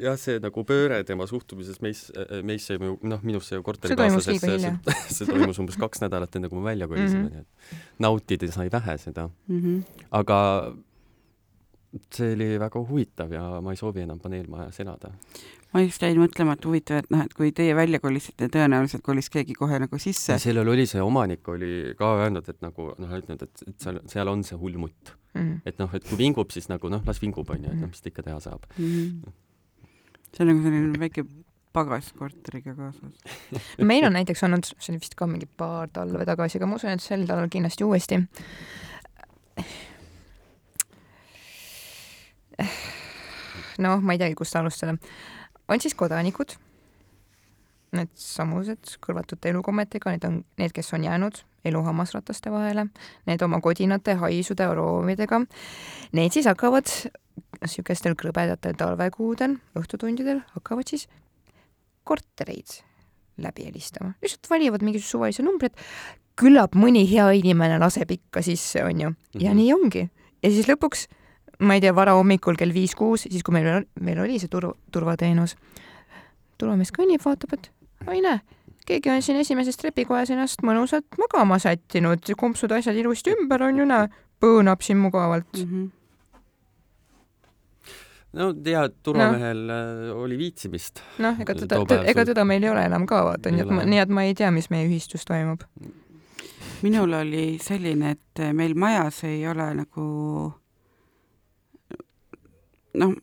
jah, 0.00 0.18
see 0.20 0.40
nagu 0.42 0.64
pööre 0.68 1.00
tema 1.08 1.26
suhtumises 1.30 1.80
meis, 1.84 2.06
meisse, 2.46 2.76
noh, 2.80 3.24
minusse 3.26 3.58
ja 3.58 3.64
korterikaaslasesse, 3.66 4.58
see, 4.58 4.74
see 5.16 5.30
toimus 5.30 5.60
umbes 5.62 5.78
kaks 5.80 6.04
nädalat 6.04 6.36
enne, 6.36 6.50
kui 6.52 6.60
me 6.60 6.70
välja 6.72 6.88
kolisime 6.90 7.22
mm, 7.22 7.26
-hmm. 7.26 7.34
nii 7.34 7.76
et 7.76 8.04
nautida 8.06 8.50
sai 8.52 8.70
vähe 8.72 8.98
seda 8.98 9.28
mm. 9.28 9.60
-hmm. 9.60 10.06
aga 10.22 10.38
see 12.14 12.34
oli 12.34 12.58
väga 12.60 12.82
huvitav 12.88 13.32
ja 13.32 13.60
ma 13.60 13.72
ei 13.74 13.76
soovi 13.80 14.04
enam 14.04 14.20
paneelmajas 14.20 14.80
elada. 14.80 15.10
ma 15.72 15.82
just 15.82 16.02
jäin 16.02 16.18
mõtlema, 16.18 16.56
et 16.58 16.64
huvitav, 16.66 17.02
et 17.02 17.10
noh, 17.10 17.22
et 17.24 17.34
kui 17.34 17.52
teie 17.54 17.74
välja 17.78 18.00
kolisite, 18.02 18.48
tõenäoliselt 18.50 19.02
kolis 19.06 19.30
keegi 19.30 19.54
kohe 19.54 19.78
nagu 19.78 19.98
sisse. 19.98 20.38
sellel 20.38 20.68
oli 20.68 20.86
see 20.86 21.02
omanik 21.02 21.48
oli 21.48 21.94
ka 21.98 22.14
öelnud, 22.24 22.48
et 22.48 22.60
nagu 22.62 22.92
noh, 22.98 23.16
ütlenud, 23.18 23.42
et, 23.42 23.64
et 23.68 23.86
seal, 23.86 24.00
seal 24.10 24.30
on 24.30 24.44
see 24.46 24.58
hull 24.58 24.78
mutt 24.82 25.14
mm. 25.40 25.52
-hmm. 25.52 25.60
et 25.66 25.78
noh, 25.78 25.94
et 25.94 26.08
kui 26.08 26.18
vingub, 26.18 26.50
siis 26.50 26.68
nagu 26.68 26.88
noh, 26.92 27.02
las 27.06 27.22
vingub, 27.22 27.50
onju, 27.50 27.72
et 27.72 27.80
noh, 27.80 27.88
mis 27.92 28.00
ta 28.00 28.10
ikka 28.12 28.22
teha 28.22 28.40
saab 28.40 28.66
mm. 28.78 28.84
-hmm. 28.84 29.32
see 30.36 30.44
on 30.44 30.52
nagu 30.52 30.62
selline 30.62 31.00
väike 31.00 31.24
pagas 31.72 32.12
korteriga 32.18 32.74
kaasas 32.74 33.14
meil 33.92 34.04
on 34.04 34.12
näiteks 34.18 34.42
olnud, 34.46 34.64
see 34.78 34.92
oli 34.92 35.00
vist 35.04 35.14
ka 35.14 35.26
mingi 35.26 35.46
paar 35.46 35.88
talve 35.88 36.26
tagasi, 36.26 36.58
aga 36.58 36.66
ma 36.66 36.80
usun, 36.80 36.90
et 36.90 37.02
sel 37.04 37.26
talvel 37.26 37.48
kindlasti 37.48 37.84
uuesti. 37.84 38.18
noh, 43.78 44.00
ma 44.02 44.12
ei 44.12 44.18
teagi, 44.18 44.34
kust 44.34 44.56
alustada. 44.56 44.96
on 45.68 45.80
siis 45.80 45.94
kodanikud, 45.94 46.56
needsamused 47.96 48.96
kõlvatute 49.02 49.50
elukommetega, 49.50 50.12
need 50.14 50.26
on 50.28 50.42
need, 50.60 50.74
kes 50.76 50.92
on 50.94 51.04
jäänud 51.04 51.40
elu 51.68 51.82
hammasrataste 51.84 52.52
vahele, 52.52 52.86
need 53.28 53.42
oma 53.42 53.60
kodinate 53.60 54.14
haisude 54.20 54.64
aroomidega. 54.64 55.42
Need 56.16 56.36
siis 56.36 56.48
hakkavad 56.48 56.88
niisugustel 57.60 58.16
krõbedatel 58.18 58.76
talvekuudel, 58.78 59.58
õhtutundidel 59.78 60.44
hakkavad 60.54 60.92
siis 60.92 61.08
kortereid 62.08 62.80
läbi 63.40 63.66
helistama, 63.68 64.14
lihtsalt 64.22 64.50
valivad 64.50 64.84
mingisuguse 64.84 65.16
suvalise 65.16 65.44
numbri, 65.44 65.70
et 65.70 66.30
küllap 66.40 66.76
mõni 66.78 67.06
hea 67.08 67.28
inimene 67.40 67.78
laseb 67.80 68.12
ikka 68.16 68.42
sisse, 68.44 68.82
onju, 68.84 69.10
ja 69.10 69.14
mm 69.14 69.40
-hmm. 69.40 69.56
nii 69.56 69.72
ongi. 69.72 70.08
ja 70.42 70.50
siis 70.50 70.68
lõpuks, 70.68 71.06
ma 71.60 71.74
ei 71.74 71.80
tea, 71.80 71.94
varahommikul 71.94 72.56
kell 72.56 72.72
viis-kuus, 72.74 73.26
siis 73.28 73.42
kui 73.42 73.52
meil, 73.52 73.84
meil 74.00 74.20
oli 74.20 74.38
see 74.38 74.48
turv, 74.48 74.72
turvateenus, 74.92 75.56
turvamees 76.58 76.92
kõnnib, 76.92 77.24
vaatab, 77.24 77.52
et 77.52 77.70
oi 78.08 78.20
näe 78.24 78.40
keegi 78.90 79.10
on 79.10 79.22
siin 79.22 79.38
esimeses 79.40 79.78
trepikojas 79.78 80.32
ennast 80.34 80.64
mõnusalt 80.66 81.18
magama 81.20 81.60
sättinud, 81.62 82.26
kompsud, 82.38 82.72
asjad 82.74 82.98
ilusti 82.98 83.34
ümber 83.36 83.62
on 83.68 83.78
ju, 83.78 83.86
näe, 83.86 84.10
põõnab 84.42 84.82
siin 84.84 84.98
mugavalt 84.98 85.50
mm. 85.56 85.72
-hmm 85.72 85.88
no 88.32 88.52
ja 88.64 88.88
turvamehel 89.02 89.64
no. 89.66 89.74
Äh, 89.74 90.22
oli 90.22 90.38
viitsimist. 90.38 91.00
noh, 91.18 91.40
ega 91.40 91.54
teda, 91.54 91.80
ega 92.06 92.24
teda 92.24 92.44
meil 92.44 92.62
ei 92.62 92.70
ole 92.70 92.84
enam 92.86 93.06
ka 93.06 93.24
vaata, 93.26 93.50
nii 93.50 93.64
et 93.64 93.72
ma, 93.74 93.84
nii 93.84 93.98
et 93.98 94.12
ma 94.14 94.22
ei 94.22 94.36
tea, 94.38 94.50
mis 94.54 94.70
meie 94.70 94.86
ühistus 94.86 95.26
toimub. 95.26 95.64
minul 96.82 97.12
oli 97.12 97.58
selline, 97.62 98.10
et 98.10 98.44
meil 98.54 98.74
majas 98.78 99.24
ei 99.24 99.42
ole 99.50 99.66
nagu 99.74 100.04
noh, 103.02 103.16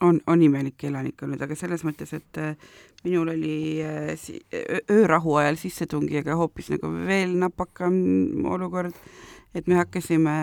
on, 0.00 0.20
on 0.26 0.42
imelik 0.42 0.84
elanik 0.88 1.22
olnud, 1.22 1.40
aga 1.44 1.56
selles 1.58 1.84
mõttes, 1.86 2.12
et 2.16 2.40
äh, 2.40 2.70
minul 3.04 3.32
oli 3.34 3.56
äh, 3.84 4.30
öörahu 4.90 5.36
ajal 5.40 5.58
sissetungijaga 5.60 6.36
hoopis 6.40 6.70
nagu 6.74 6.92
veel 7.06 7.36
napakam 7.40 7.96
olukord, 8.50 8.96
et 9.54 9.68
me 9.68 9.80
hakkasime 9.80 10.36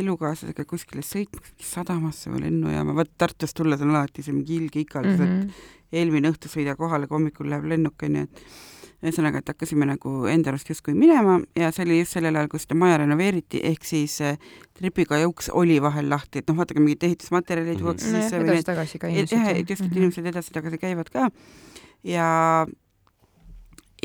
elukaaslasega 0.00 0.64
kuskile 0.68 1.04
sõitma, 1.04 1.42
sadamasse 1.60 2.32
või 2.32 2.46
lennujaama, 2.46 2.94
vot 2.96 3.10
Tartust 3.20 3.56
tulles 3.58 3.82
on 3.84 3.92
alati 3.92 4.24
see 4.24 4.34
mingi 4.34 4.56
ilge 4.56 4.80
ikaldus 4.84 5.18
mm, 5.18 5.24
-hmm. 5.24 5.38
et 5.38 5.44
mhm. 5.44 5.96
eelmine 6.00 6.32
õhtu 6.32 6.48
sõida 6.52 6.76
kohale, 6.76 7.08
kui 7.08 7.18
hommikul 7.18 7.50
läheb 7.50 7.68
lennuk, 7.68 8.00
onju, 8.06 8.24
et 8.24 8.44
ühesõnaga, 9.00 9.40
et 9.40 9.52
hakkasime 9.52 9.86
nagu 9.88 10.26
enda 10.28 10.52
arust 10.52 10.68
justkui 10.68 10.94
minema 10.96 11.38
ja 11.56 11.70
see 11.72 11.86
oli 11.86 12.00
just 12.02 12.16
sellel 12.16 12.36
ajal, 12.36 12.50
kui 12.52 12.60
seda 12.60 12.76
maja 12.80 12.98
renoveeriti, 13.00 13.62
ehk 13.70 13.86
siis 13.88 14.18
äh, 14.24 14.36
trepikoja 14.76 15.28
uks 15.30 15.48
oli 15.56 15.78
vahel 15.82 16.10
lahti, 16.12 16.42
et 16.42 16.50
noh, 16.50 16.58
vaata, 16.60 16.76
kui 16.76 16.84
mingeid 16.84 17.08
ehitusmaterjali 17.08 17.78
tuuakse 17.80 18.10
mm 18.10 18.14
-hmm. 18.14 18.22
sisse. 18.22 18.42
edasi-tagasi 18.44 18.98
ka 18.98 19.08
inimesed. 19.08 19.38
jah, 19.38 19.48
et 19.48 19.70
just, 19.70 19.80
et 19.80 19.86
mm 19.86 19.92
-hmm. 19.92 19.98
inimesed 19.98 20.26
edasi-tagasi 20.26 20.78
käivad 20.78 21.08
ka 21.10 21.30
ja 22.04 22.66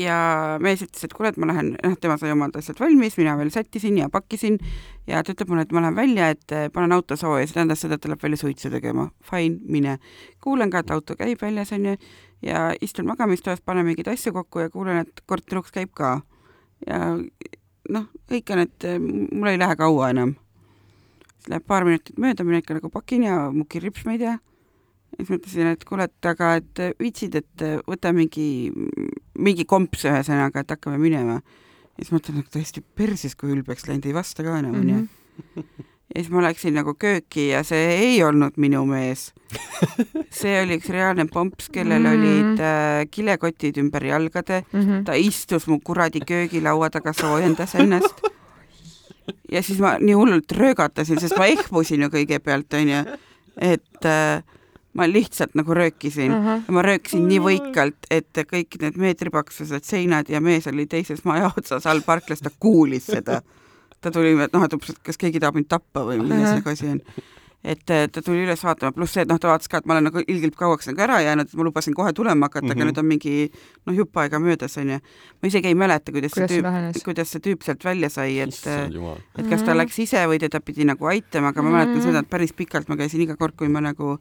ja 0.00 0.18
mees 0.62 0.82
ütles, 0.84 1.04
et 1.06 1.14
kuule, 1.16 1.30
et 1.32 1.38
ma 1.40 1.48
lähen, 1.50 1.72
noh, 1.82 1.96
tema 2.00 2.16
sai 2.20 2.32
omad 2.34 2.56
asjad 2.58 2.80
valmis, 2.80 3.16
mina 3.20 3.36
veel 3.38 3.50
sättisin 3.54 3.98
ja 4.00 4.08
pakkisin 4.12 4.58
ja 5.08 5.22
ta 5.24 5.32
ütleb 5.32 5.50
mulle, 5.52 5.66
et 5.66 5.74
ma 5.74 5.82
lähen 5.84 5.96
välja, 5.96 6.30
et 6.34 6.54
äh, 6.54 6.68
panen 6.72 6.92
auto 6.96 7.16
sooja, 7.16 7.46
see 7.46 7.56
tähendas 7.56 7.82
seda, 7.84 7.96
et 7.96 8.04
ta 8.04 8.10
läheb 8.12 8.22
välja 8.22 8.40
suitsu 8.40 8.70
tegema. 8.72 9.08
Fine, 9.24 9.60
mine. 9.72 9.98
kuulen 10.44 10.72
ka, 10.72 10.84
et 10.84 10.92
auto 10.94 11.16
käib 11.18 11.42
väljas, 11.42 11.72
onju 11.76 11.96
ja 12.44 12.70
istun 12.84 13.08
magamistoas, 13.08 13.62
panen 13.64 13.86
mingeid 13.86 14.08
asju 14.12 14.34
kokku 14.36 14.66
ja 14.66 14.72
kuulen, 14.72 15.04
et 15.06 15.22
korteriuks 15.26 15.72
käib 15.74 15.94
ka. 15.96 16.20
ja 16.86 17.16
noh, 17.90 18.08
hõikan, 18.30 18.66
et 18.66 18.84
eh, 18.84 18.98
mul 19.00 19.52
ei 19.52 19.60
lähe 19.60 19.76
kaua 19.78 20.10
enam. 20.10 20.34
siis 21.36 21.48
läheb 21.52 21.66
paar 21.66 21.84
minutit 21.84 22.18
mööda, 22.18 22.44
mina 22.44 22.60
ikka 22.60 22.80
nagu 22.80 22.90
pakin 22.90 23.22
ja 23.22 23.38
mukin 23.52 23.82
ripsmeid 23.82 24.20
ja 24.20 24.38
siis 25.16 25.32
mõtlesin, 25.32 25.72
et 25.72 25.84
kuule, 25.88 26.08
et 26.10 26.30
aga 26.30 26.54
et 26.60 26.82
viitsid, 27.00 27.34
et 27.40 27.66
võta 27.88 28.12
mingi, 28.16 28.70
mingi 29.38 29.64
komps 29.64 30.04
ühesõnaga, 30.08 30.62
et 30.62 30.76
hakkame 30.76 30.98
minema. 31.02 31.40
ja 31.96 32.04
siis 32.04 32.12
mõtlen, 32.12 32.40
et 32.40 32.50
täiesti 32.52 32.84
perses, 32.94 33.34
kui 33.34 33.52
ülbeks 33.54 33.88
läinud, 33.88 34.06
ei 34.06 34.16
vasta 34.16 34.44
ka 34.46 34.58
enam, 34.60 34.80
onju. 34.80 35.04
Mhm 35.56 35.92
ja 36.14 36.22
siis 36.22 36.30
ma 36.32 36.42
läksin 36.44 36.76
nagu 36.76 36.94
kööki 36.98 37.48
ja 37.50 37.62
see 37.66 37.90
ei 37.96 38.20
olnud 38.24 38.56
minu 38.62 38.84
mees. 38.88 39.30
see 40.38 40.54
oli 40.62 40.78
üks 40.78 40.88
reaalne 40.92 41.26
pomps, 41.32 41.68
kellel 41.72 42.00
mm 42.02 42.06
-hmm. 42.06 42.16
olid 42.16 42.60
äh, 42.60 43.08
kilekotid 43.10 43.76
ümber 43.76 44.04
jalgade 44.04 44.64
mm, 44.72 44.80
-hmm. 44.80 45.04
ta 45.04 45.12
istus 45.12 45.66
mu 45.66 45.80
kuradi 45.80 46.20
köögilaua 46.20 46.90
taga, 46.90 47.12
soojendas 47.12 47.74
ennast. 47.74 48.22
ja 49.52 49.62
siis 49.62 49.78
ma 49.78 49.96
nii 49.98 50.14
hullult 50.14 50.52
röögatasin, 50.52 51.20
sest 51.20 51.38
ma 51.38 51.46
ehmusin 51.46 52.02
ju 52.02 52.08
kõigepealt, 52.08 52.74
onju, 52.74 53.18
et 53.56 54.04
äh, 54.04 54.42
ma 54.96 55.08
lihtsalt 55.10 55.54
nagu 55.58 55.74
röökisin 55.76 56.32
uh. 56.32 56.46
-huh. 56.46 56.64
ja 56.66 56.72
ma 56.78 56.82
röökisin 56.86 57.28
nii 57.28 57.42
võikalt, 57.44 58.08
et 58.10 58.44
kõik 58.52 58.80
need 58.82 58.96
meetripaksused 59.00 59.84
seinad 59.84 60.30
ja 60.32 60.40
mees 60.40 60.66
oli 60.66 60.86
teises 60.86 61.24
maja 61.24 61.52
otsas 61.56 61.86
all 61.86 62.02
parklas, 62.06 62.40
ta 62.44 62.50
kuulis 62.60 63.06
seda 63.06 63.42
ta 64.00 64.12
tuli, 64.12 64.34
et 64.42 64.52
noh, 64.54 64.64
et 64.64 64.76
umbes, 64.76 64.92
et 64.94 65.02
kas 65.04 65.18
keegi 65.20 65.42
tahab 65.42 65.58
mind 65.58 65.68
tappa 65.70 66.04
või 66.06 66.20
milles 66.22 66.58
nagu 66.58 66.72
asi 66.72 66.92
on. 66.94 67.02
Et 67.66 67.82
ta 67.86 68.22
tuli 68.22 68.44
üles 68.44 68.62
vaatama, 68.62 68.94
pluss 68.94 69.16
see, 69.16 69.24
et 69.26 69.30
noh, 69.30 69.40
ta 69.42 69.50
vaatas 69.50 69.70
ka, 69.70 69.80
et 69.80 69.88
ma 69.88 69.96
olen 69.96 70.06
nagu 70.08 70.22
ilgelt 70.22 70.54
kauaks 70.58 70.86
nagu 70.90 71.02
ära 71.02 71.18
jäänud, 71.24 71.48
et 71.48 71.58
ma 71.58 71.66
lubasin 71.66 71.96
kohe 71.98 72.12
tulema 72.16 72.46
hakata 72.46 72.62
mm, 72.62 72.70
-hmm. 72.70 72.76
aga 72.76 72.84
mhm. 72.84 72.92
nüüd 72.92 73.00
on 73.02 73.08
mingi 73.10 73.34
noh, 73.86 73.96
jupp 73.96 74.22
aega 74.22 74.38
möödas, 74.42 74.78
onju. 74.78 74.98
ma 75.42 75.50
isegi 75.50 75.72
ei 75.72 75.74
mäleta, 75.74 76.12
kuidas, 76.14 76.36
see 76.36 76.46
tüüp, 76.52 77.02
kuidas 77.04 77.34
see 77.34 77.42
tüüp 77.48 77.66
sealt 77.66 77.84
välja 77.84 78.10
sai, 78.10 78.38
et 78.38 78.54
et 78.54 79.48
kas 79.50 79.62
ta 79.62 79.72
mhm. 79.72 79.78
läks 79.82 79.98
ise 79.98 80.26
või 80.30 80.38
teda 80.38 80.60
pidi 80.60 80.86
nagu 80.86 81.10
aitama, 81.10 81.50
aga 81.50 81.62
ma 81.62 81.70
mäletan 81.70 81.94
mm 81.94 82.00
-hmm. 82.00 82.06
seda, 82.06 82.18
et 82.22 82.30
päris 82.30 82.52
pikalt 82.52 82.88
ma 82.88 82.96
käisin 82.96 83.20
iga 83.20 83.36
kord, 83.36 83.56
kui 83.56 83.68
ma 83.68 83.80
nagu, 83.80 84.18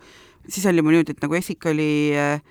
siis 0.47 0.65
oli 0.65 0.81
mul 0.81 0.97
niimoodi, 0.97 1.11
et 1.11 1.21
nagu 1.21 1.35
esik 1.35 1.65
oli 1.65 2.17
äh, 2.17 2.41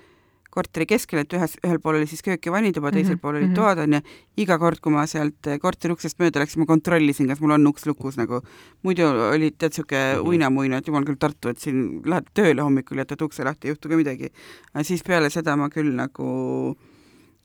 korteri 0.55 0.87
keskel, 0.89 1.21
et 1.23 1.35
ühes, 1.35 1.57
ühel 1.65 1.81
pool 1.83 1.99
oli 1.99 2.07
siis 2.09 2.23
köök 2.25 2.47
ja 2.47 2.53
vannituba, 2.53 2.91
teisel 2.91 3.15
mm 3.15 3.17
-hmm. 3.17 3.21
pool 3.21 3.35
olid 3.39 3.51
mhm. 3.51 3.55
toad 3.55 3.81
onju. 3.83 4.01
iga 4.37 4.57
kord, 4.59 4.79
kui 4.79 4.93
ma 4.93 5.05
sealt 5.07 5.49
korteri 5.61 5.93
uksest 5.93 6.19
mööda 6.19 6.39
läksin, 6.39 6.63
ma 6.63 6.65
kontrollisin, 6.65 7.27
kas 7.27 7.41
mul 7.41 7.55
on 7.57 7.67
uks 7.67 7.85
lukus 7.85 8.17
nagu. 8.17 8.41
muidu 8.83 9.07
oli 9.31 9.51
tead 9.51 9.73
siuke 9.73 9.99
mhm. 10.15 10.27
uinamuina, 10.27 10.77
et 10.77 10.87
jumal 10.87 11.05
küll 11.05 11.19
Tartu, 11.19 11.49
et 11.49 11.59
siin 11.59 12.01
lähed 12.05 12.27
tööle 12.33 12.61
hommikul, 12.61 12.97
jätad 12.97 13.21
ukse 13.21 13.43
lahti, 13.43 13.67
ei 13.67 13.75
juhtu 13.75 13.89
ka 13.89 13.95
midagi. 13.95 14.31
aga 14.73 14.83
siis 14.83 15.03
peale 15.03 15.29
seda 15.29 15.55
ma 15.55 15.69
küll 15.69 15.91
nagu 15.95 16.75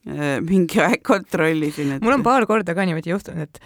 äh, 0.06 0.40
mingi 0.40 0.80
aeg 0.80 1.02
kontrollisin, 1.02 1.92
et. 1.92 2.02
mul 2.02 2.18
on 2.18 2.22
paar 2.22 2.46
korda 2.46 2.74
ka 2.74 2.84
niimoodi 2.84 3.10
juhtunud, 3.10 3.42
et 3.48 3.60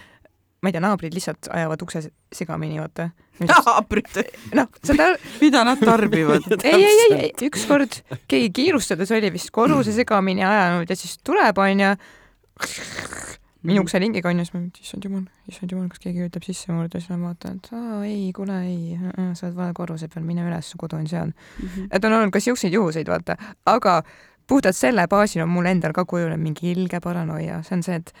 ma 0.65 0.71
ei 0.71 0.75
tea, 0.75 0.81
naabrid 0.81 1.13
lihtsalt 1.13 1.49
ajavad 1.53 1.85
ukse 1.85 2.01
segamini, 2.33 2.79
vaata. 2.81 3.09
naabrid? 3.51 4.17
noh, 4.57 4.69
seda 4.81 5.11
mida 5.43 5.63
nad 5.67 5.81
tarbivad 5.83 6.47
ei, 6.63 6.73
ei, 6.73 6.99
ei, 7.05 7.15
ei, 7.27 7.31
ükskord 7.49 8.01
keegi 8.31 8.49
kiirustades 8.55 9.13
oli 9.15 9.31
vist 9.35 9.53
korruse 9.55 9.93
segamini 9.95 10.45
ajanud 10.47 10.89
ja 10.89 10.97
siis 10.97 11.19
tuleb, 11.23 11.61
onju, 11.61 11.93
minu 13.65 13.83
ukse 13.85 13.99
lingiga 14.01 14.31
onju, 14.31 14.45
siis 14.47 14.55
ma, 14.55 14.61
issand 14.81 15.07
jumal, 15.07 15.25
issand 15.51 15.73
jumal, 15.73 15.89
kas 15.91 16.03
keegi 16.03 16.27
ütleb 16.29 16.45
sisse 16.47 16.73
murde, 16.73 17.01
siis 17.01 17.13
ma 17.13 17.31
vaatan, 17.31 17.59
et 17.59 17.71
aa 17.75 18.03
ei, 18.07 18.29
kuule 18.35 18.59
ei, 18.65 18.99
sa 19.37 19.49
oled 19.49 19.57
vale 19.57 19.75
korruse 19.77 20.09
peal, 20.11 20.25
mine 20.27 20.45
üles, 20.45 20.69
su 20.71 20.79
kodu 20.81 20.99
on 20.99 21.09
seal 21.09 21.31
mm. 21.31 21.67
-hmm. 21.67 21.89
et 21.91 22.05
on 22.05 22.19
olnud 22.19 22.33
ka 22.33 22.41
siukseid 22.43 22.73
juhuseid, 22.73 23.09
vaata, 23.11 23.37
aga 23.65 24.01
puhtalt 24.47 24.77
selle 24.77 25.07
baasil 25.11 25.43
on 25.43 25.49
mul 25.49 25.65
endal 25.69 25.93
ka 25.93 26.05
kujunenud 26.05 26.41
mingi 26.41 26.71
ilge 26.71 26.99
paranoia, 27.01 27.61
see 27.63 27.77
on 27.77 27.83
see, 27.83 27.95
et 28.01 28.13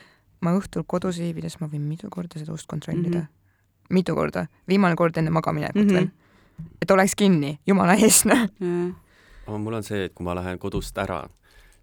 ma 0.45 0.53
õhtul 0.57 0.85
kodus 0.87 1.19
viibides 1.21 1.57
ma 1.61 1.69
võin 1.71 1.87
mitu 1.89 2.11
korda 2.13 2.41
seda 2.41 2.53
ust 2.55 2.69
kontrollida 2.71 3.23
mm. 3.23 3.23
-hmm. 3.23 3.95
mitu 3.97 4.15
korda, 4.17 4.47
viimane 4.67 4.95
kord 4.99 5.17
enne 5.17 5.33
magaminekut 5.33 5.81
mm. 5.81 5.89
-hmm. 5.89 5.93
veel. 5.93 6.69
et 6.81 6.91
oleks 6.91 7.15
kinni, 7.15 7.57
jumala 7.67 7.95
eest, 7.95 8.25
noh. 8.29 8.47
jah. 8.59 9.57
mul 9.59 9.73
on 9.73 9.83
see, 9.83 10.05
et 10.05 10.13
kui 10.13 10.25
ma 10.25 10.35
lähen 10.35 10.59
kodust 10.59 10.97
ära, 10.97 11.23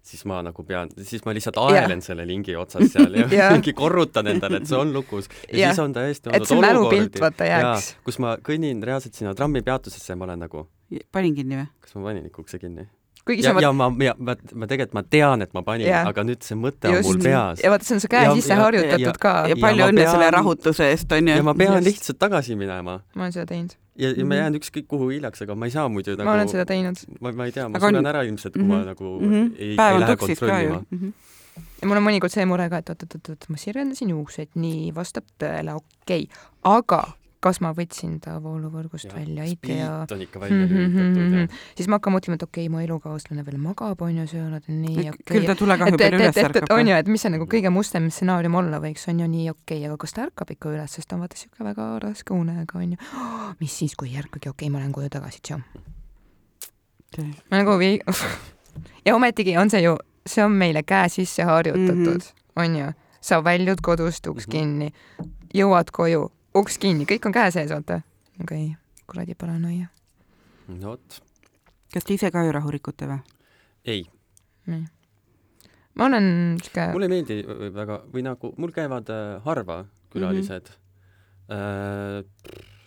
siis 0.03 0.25
ma 0.25 0.41
nagu 0.43 0.63
pean, 0.67 0.89
siis 1.01 1.23
ma 1.25 1.33
lihtsalt 1.35 1.57
aelen 1.63 2.01
selle 2.03 2.25
lingi 2.27 2.55
otsas 2.59 2.91
seal 2.91 3.15
ja 3.15 3.27
Jah. 3.39 3.53
mingi 3.55 3.73
korrutan 3.73 4.27
endale, 4.27 4.59
et 4.59 4.67
see 4.67 4.77
on 4.79 4.93
lukus. 4.93 5.29
ja 5.51 5.59
Jah. 5.59 5.71
siis 5.71 5.83
on 5.83 5.93
täiesti 5.93 6.33
et 6.33 6.47
see 6.47 6.59
mälupilt 6.59 7.19
vaata 7.23 7.47
jääks. 7.47 7.93
kus 8.03 8.19
ma 8.19 8.35
kõnnin 8.49 8.83
reaalselt 8.83 9.15
sinna 9.19 9.35
trammipeatusesse 9.35 10.13
ja 10.13 10.19
ma 10.19 10.27
olen 10.27 10.43
nagu, 10.47 10.67
panin 11.11 11.35
kinni 11.35 11.61
või? 11.61 11.71
kas 11.79 11.95
ma 11.95 12.09
panin 12.09 12.27
ikka 12.27 12.43
ukse 12.43 12.59
kinni? 12.59 12.87
Kuigi 13.25 13.43
ja 13.45 13.53
sa, 13.53 13.61
ja 13.61 13.71
ma, 13.71 13.89
ma, 13.89 14.13
ma, 14.17 14.35
ma 14.53 14.67
tegelikult 14.67 14.93
ma 14.93 15.03
tean, 15.03 15.41
et 15.41 15.53
ma 15.53 15.61
panin, 15.63 15.87
Jah. 15.87 16.07
aga 16.07 16.23
nüüd 16.27 16.41
see 16.43 16.55
mõte 16.59 16.89
on 16.91 17.03
mul 17.07 17.19
peas. 17.23 17.61
ja 17.63 17.69
vaata, 17.71 17.85
see 17.87 17.95
on 17.95 18.01
su 18.03 18.07
käe 18.11 18.23
Ja- 18.27 18.33
sisse 18.35 18.53
ja- 18.53 18.59
harjutatud 18.63 18.99
ja- 18.99 19.13
ka 19.19 19.33
ja 19.47 19.47
Ja 19.53 19.55
palju 19.55 19.83
ma 19.85 19.89
õnne 19.91 20.03
pean- 20.03 20.11
selle 20.11 20.31
rahutuse 20.31 20.89
eest, 20.91 21.11
onju. 21.11 21.35
ja 21.37 21.43
ma 21.43 21.53
pean 21.53 21.73
Just. 21.79 21.87
lihtsalt 21.87 22.19
tagasi 22.19 22.55
minema 22.59 22.99
ma 23.15 23.21
olen 23.23 23.31
seda 23.31 23.45
teinud, 23.45 23.75
ja, 23.95 24.09
ja 24.09 24.25
ma 24.25 24.35
Mhm. 24.35 24.41
jään 24.41 24.53
ükskõik 24.59 24.87
kuhu 24.87 25.09
hiljaks, 25.09 25.41
aga 25.41 25.55
ma 25.55 25.65
ei 25.65 25.71
saa 25.71 25.87
muidu 25.89 26.17
nagu 26.17 26.23
ma 26.29 26.33
olen 26.33 26.47
seda 26.49 26.65
teinud 26.65 26.97
ma, 27.21 27.31
ma 27.31 27.45
ei 27.45 27.51
tea, 27.51 27.69
ma 27.69 27.77
Aga 27.77 27.85
on- 27.87 27.93
suren 27.93 28.05
ära 28.11 28.23
ilmselt, 28.27 28.53
kui 28.53 28.63
ma 28.63 28.77
Mhm. 28.79 28.85
nagu 28.85 29.19
Mhm. 29.21 29.55
ei, 29.59 29.75
päev 29.77 29.89
ei 29.89 29.95
on 29.95 30.01
lähe 30.01 30.15
kontrollima.. 30.17 30.83
Mhm. 30.91 31.13
ja 31.81 31.87
mul 31.87 31.97
on 31.97 32.03
mõnikord 32.03 32.31
see 32.31 32.45
mure 32.45 32.69
ka, 32.69 32.77
et 32.77 32.89
oot-oot-oot, 32.89 33.45
ma 33.49 33.55
sirgendasin 33.57 34.09
juukseid, 34.09 34.49
nii, 34.55 34.91
vastab 34.93 35.23
tõele, 35.39 35.75
okei 35.75 36.23
okay., 36.23 36.27
aga 36.63 37.13
kas 37.43 37.59
ma 37.63 37.73
võtsin 37.75 38.15
ta 38.23 38.37
vooluvõrgust 38.43 39.09
Jah, 39.09 39.17
välja, 39.19 39.43
ei 39.43 39.55
tea. 39.59 39.89
on 40.11 40.21
ikka 40.23 40.39
välja 40.39 40.67
lülitatud 40.69 41.35
ja 41.37 41.47
siis 41.77 41.89
ma 41.91 41.99
hakkan 41.99 42.15
mõtlema, 42.15 42.37
et 42.39 42.45
okei 42.47 42.67
okay,, 42.67 42.71
mu 42.73 42.81
elukaaslane 42.83 43.43
veel 43.45 43.57
magab, 43.61 44.01
on 44.01 44.17
ju, 44.21 44.27
söönud, 44.31 44.63
nii 44.67 45.09
okei 45.11 45.25
küll 45.33 45.47
ta 45.49 45.55
tulekahju 45.59 45.93
et, 45.97 45.99
peal 46.03 46.13
et, 46.13 46.21
üles 46.21 46.37
ärkab 46.43 46.71
on 46.77 46.87
ju, 46.87 46.95
et 46.95 47.07
mis 47.11 47.21
see 47.25 47.33
nagu 47.33 47.47
kõige 47.51 47.69
mustem 47.73 48.09
stsenaarium 48.09 48.55
olla 48.55 48.79
võiks, 48.83 49.07
on 49.11 49.19
ju 49.19 49.27
nii 49.27 49.49
okei 49.51 49.77
okay,, 49.81 49.87
aga 49.89 49.97
kas 49.97 50.13
ta 50.15 50.25
ärkab 50.27 50.51
ikka 50.55 50.69
üles, 50.73 50.91
sest 50.95 51.09
ta 51.09 51.15
on 51.15 51.25
vaata 51.25 51.37
siuke 51.37 51.63
väga 51.63 51.89
raske 52.03 52.33
unega, 52.33 52.77
on 52.79 52.95
ju. 52.95 52.97
mis 53.61 53.77
siis, 53.83 53.95
kui 53.95 54.09
ei 54.13 54.17
ärkagi, 54.23 54.49
okei 54.49 54.67
okay,, 54.67 54.69
ma 54.73 54.79
lähen 54.79 54.95
koju 54.95 55.09
tagasi, 55.09 55.41
tšau. 55.43 55.59
ma 57.51 57.57
nagu 57.61 57.77
vii-, 57.79 58.01
ja 59.05 59.15
ometigi 59.15 59.57
on 59.57 59.69
see 59.69 59.83
ju, 59.83 59.97
see 60.27 60.43
on 60.45 60.51
meile 60.57 60.83
käe 60.83 61.09
sisse 61.09 61.43
harjutatud 61.43 61.95
mm, 61.95 62.03
Mhm. 62.03 62.19
-hmm. 62.19 62.63
on 62.63 62.75
ju. 62.79 62.91
sa 63.21 63.43
väljud 63.43 63.81
kodust, 63.81 64.27
uks 64.27 64.47
Mhm. 64.47 64.57
mm 64.57 64.63
-hmm. 64.63 64.79
kinni, 64.79 64.93
jõuad 65.55 65.91
koju, 65.91 66.31
uks 66.57 66.77
kinni, 66.81 67.07
kõik 67.09 67.27
on 67.29 67.35
käe 67.35 67.51
sees, 67.51 67.71
vaata. 67.73 68.01
okei 68.41 68.65
okay., 68.71 69.05
kuradi 69.09 69.35
paranoia. 69.35 69.87
no 70.67 70.93
vot, 70.93 71.21
kas 71.93 72.07
te 72.07 72.17
ise 72.17 72.31
ka 72.33 72.43
öörahu 72.47 72.73
rikute 72.73 73.09
või? 73.09 73.19
ei, 73.85 74.05
nii. 74.71 74.85
ma 75.99 76.09
olen 76.09 76.29
siuke, 76.63 76.91
mulle 76.95 77.09
ei 77.09 77.15
meeldi 77.15 77.39
äh, 77.43 77.65
väga 77.75 78.03
või 78.13 78.25
nagu 78.29 78.53
mul 78.57 78.75
käivad 78.75 79.11
äh, 79.13 79.41
harva 79.47 79.83
külalised 80.13 80.69
mm. 80.69 80.77
-hmm. 80.77 80.79
Äh, 81.53 82.23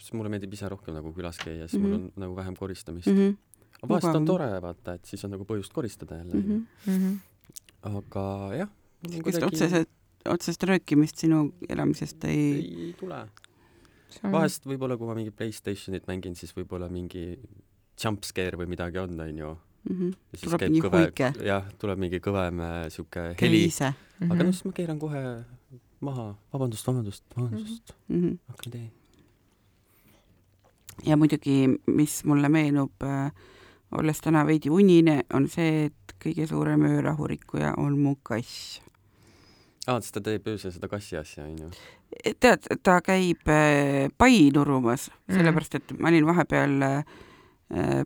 siis 0.01 0.15
mulle 0.17 0.31
meeldib 0.33 0.55
ise 0.57 0.69
rohkem 0.73 0.95
nagu 0.97 1.11
külas 1.13 1.37
käia, 1.37 1.67
siis 1.69 1.77
mm 1.77 1.85
-hmm. 1.85 1.91
mul 1.91 1.99
Mhm. 1.99 2.13
on 2.17 2.23
nagu 2.23 2.37
vähem 2.37 2.55
koristamist 2.57 3.07
mm 3.07 3.13
mm. 3.13 3.29
-hmm. 3.29 3.37
aga 3.83 3.89
vahest 3.95 4.17
on 4.17 4.25
tore 4.27 4.63
vaata, 4.63 4.95
et 4.95 5.05
siis 5.05 5.25
on 5.25 5.31
nagu 5.31 5.45
põhjust 5.45 5.73
koristada 5.73 6.17
jälle 6.17 6.35
mm. 6.35 6.67
mm. 6.87 6.97
-hmm. 7.11 7.17
Aga 7.83 8.55
jah, 8.57 8.69
kas 9.25 9.43
otseselt, 9.43 9.89
otsest 10.25 10.63
röökimist 10.63 11.17
sinu 11.19 11.53
elamisest 11.69 12.25
ei, 12.25 12.55
ei, 12.55 12.85
ei 12.87 12.93
tule. 12.93 13.29
On- 14.25 14.33
vahest 14.33 14.67
võib-olla, 14.67 14.97
kui 14.99 15.07
ma 15.07 15.15
mingi 15.15 15.31
Playstationit 15.31 16.07
mängin, 16.07 16.35
siis 16.37 16.53
võib-olla 16.57 16.89
mingi 16.91 17.39
jumpscare 18.03 18.57
või 18.61 18.67
midagi 18.69 18.99
on, 18.99 19.21
onju. 19.21 19.57
mm 19.91 19.97
-hmm. 19.97 20.15
ja 20.33 20.39
siis 20.39 20.43
Tuleb 20.51 20.61
käib 20.61 20.71
mingi 20.73 20.87
kõve 20.89 21.05
huike., 21.05 21.33
jah, 21.47 21.65
tuleb 21.79 21.99
mingi 21.99 22.19
kõvem 22.21 22.61
äh, 22.61 22.89
sihuke 22.91 23.21
heli, 23.21 23.37
Kriise 23.37 23.95
Mhm. 24.21 24.33
aga 24.33 24.45
noh, 24.45 24.53
siis 24.53 24.65
ma 24.65 24.73
keeran 24.73 24.99
kohe 24.99 25.45
maha, 26.01 26.35
vabandust, 26.53 26.87
vabandust, 26.87 27.25
vabandust, 27.37 27.93
mm. 28.09 28.21
-hmm. 28.23 28.39
hakkan 28.49 28.73
tee. 28.73 28.91
ja 31.07 31.17
muidugi, 31.17 31.69
mis 31.87 32.25
mulle 32.25 32.49
meenub 32.49 32.93
äh,, 33.05 33.31
olles 33.93 34.21
täna 34.21 34.47
veidi 34.47 34.71
unine, 34.71 35.23
on 35.35 35.49
see, 35.49 35.85
et 35.87 36.15
kõige 36.25 36.47
suurem 36.49 36.83
öörahurikkuja 36.89 37.75
on 37.79 37.99
mu 37.99 38.17
kass. 38.23 38.81
aa, 39.87 40.01
siis 40.01 40.15
ta 40.17 40.23
teeb 40.25 40.49
öösel 40.51 40.75
seda 40.75 40.89
kassi 40.91 41.19
asja, 41.21 41.47
onju. 41.47 41.71
tead, 42.43 42.67
ta 42.83 42.99
käib 43.05 43.49
äh, 43.53 44.09
pai 44.19 44.51
nurumas 44.55 45.09
mm., 45.11 45.39
sellepärast 45.39 45.79
et 45.81 45.97
ma 45.99 46.11
olin 46.13 46.27
vahepeal 46.29 46.77
äh, 46.87 47.03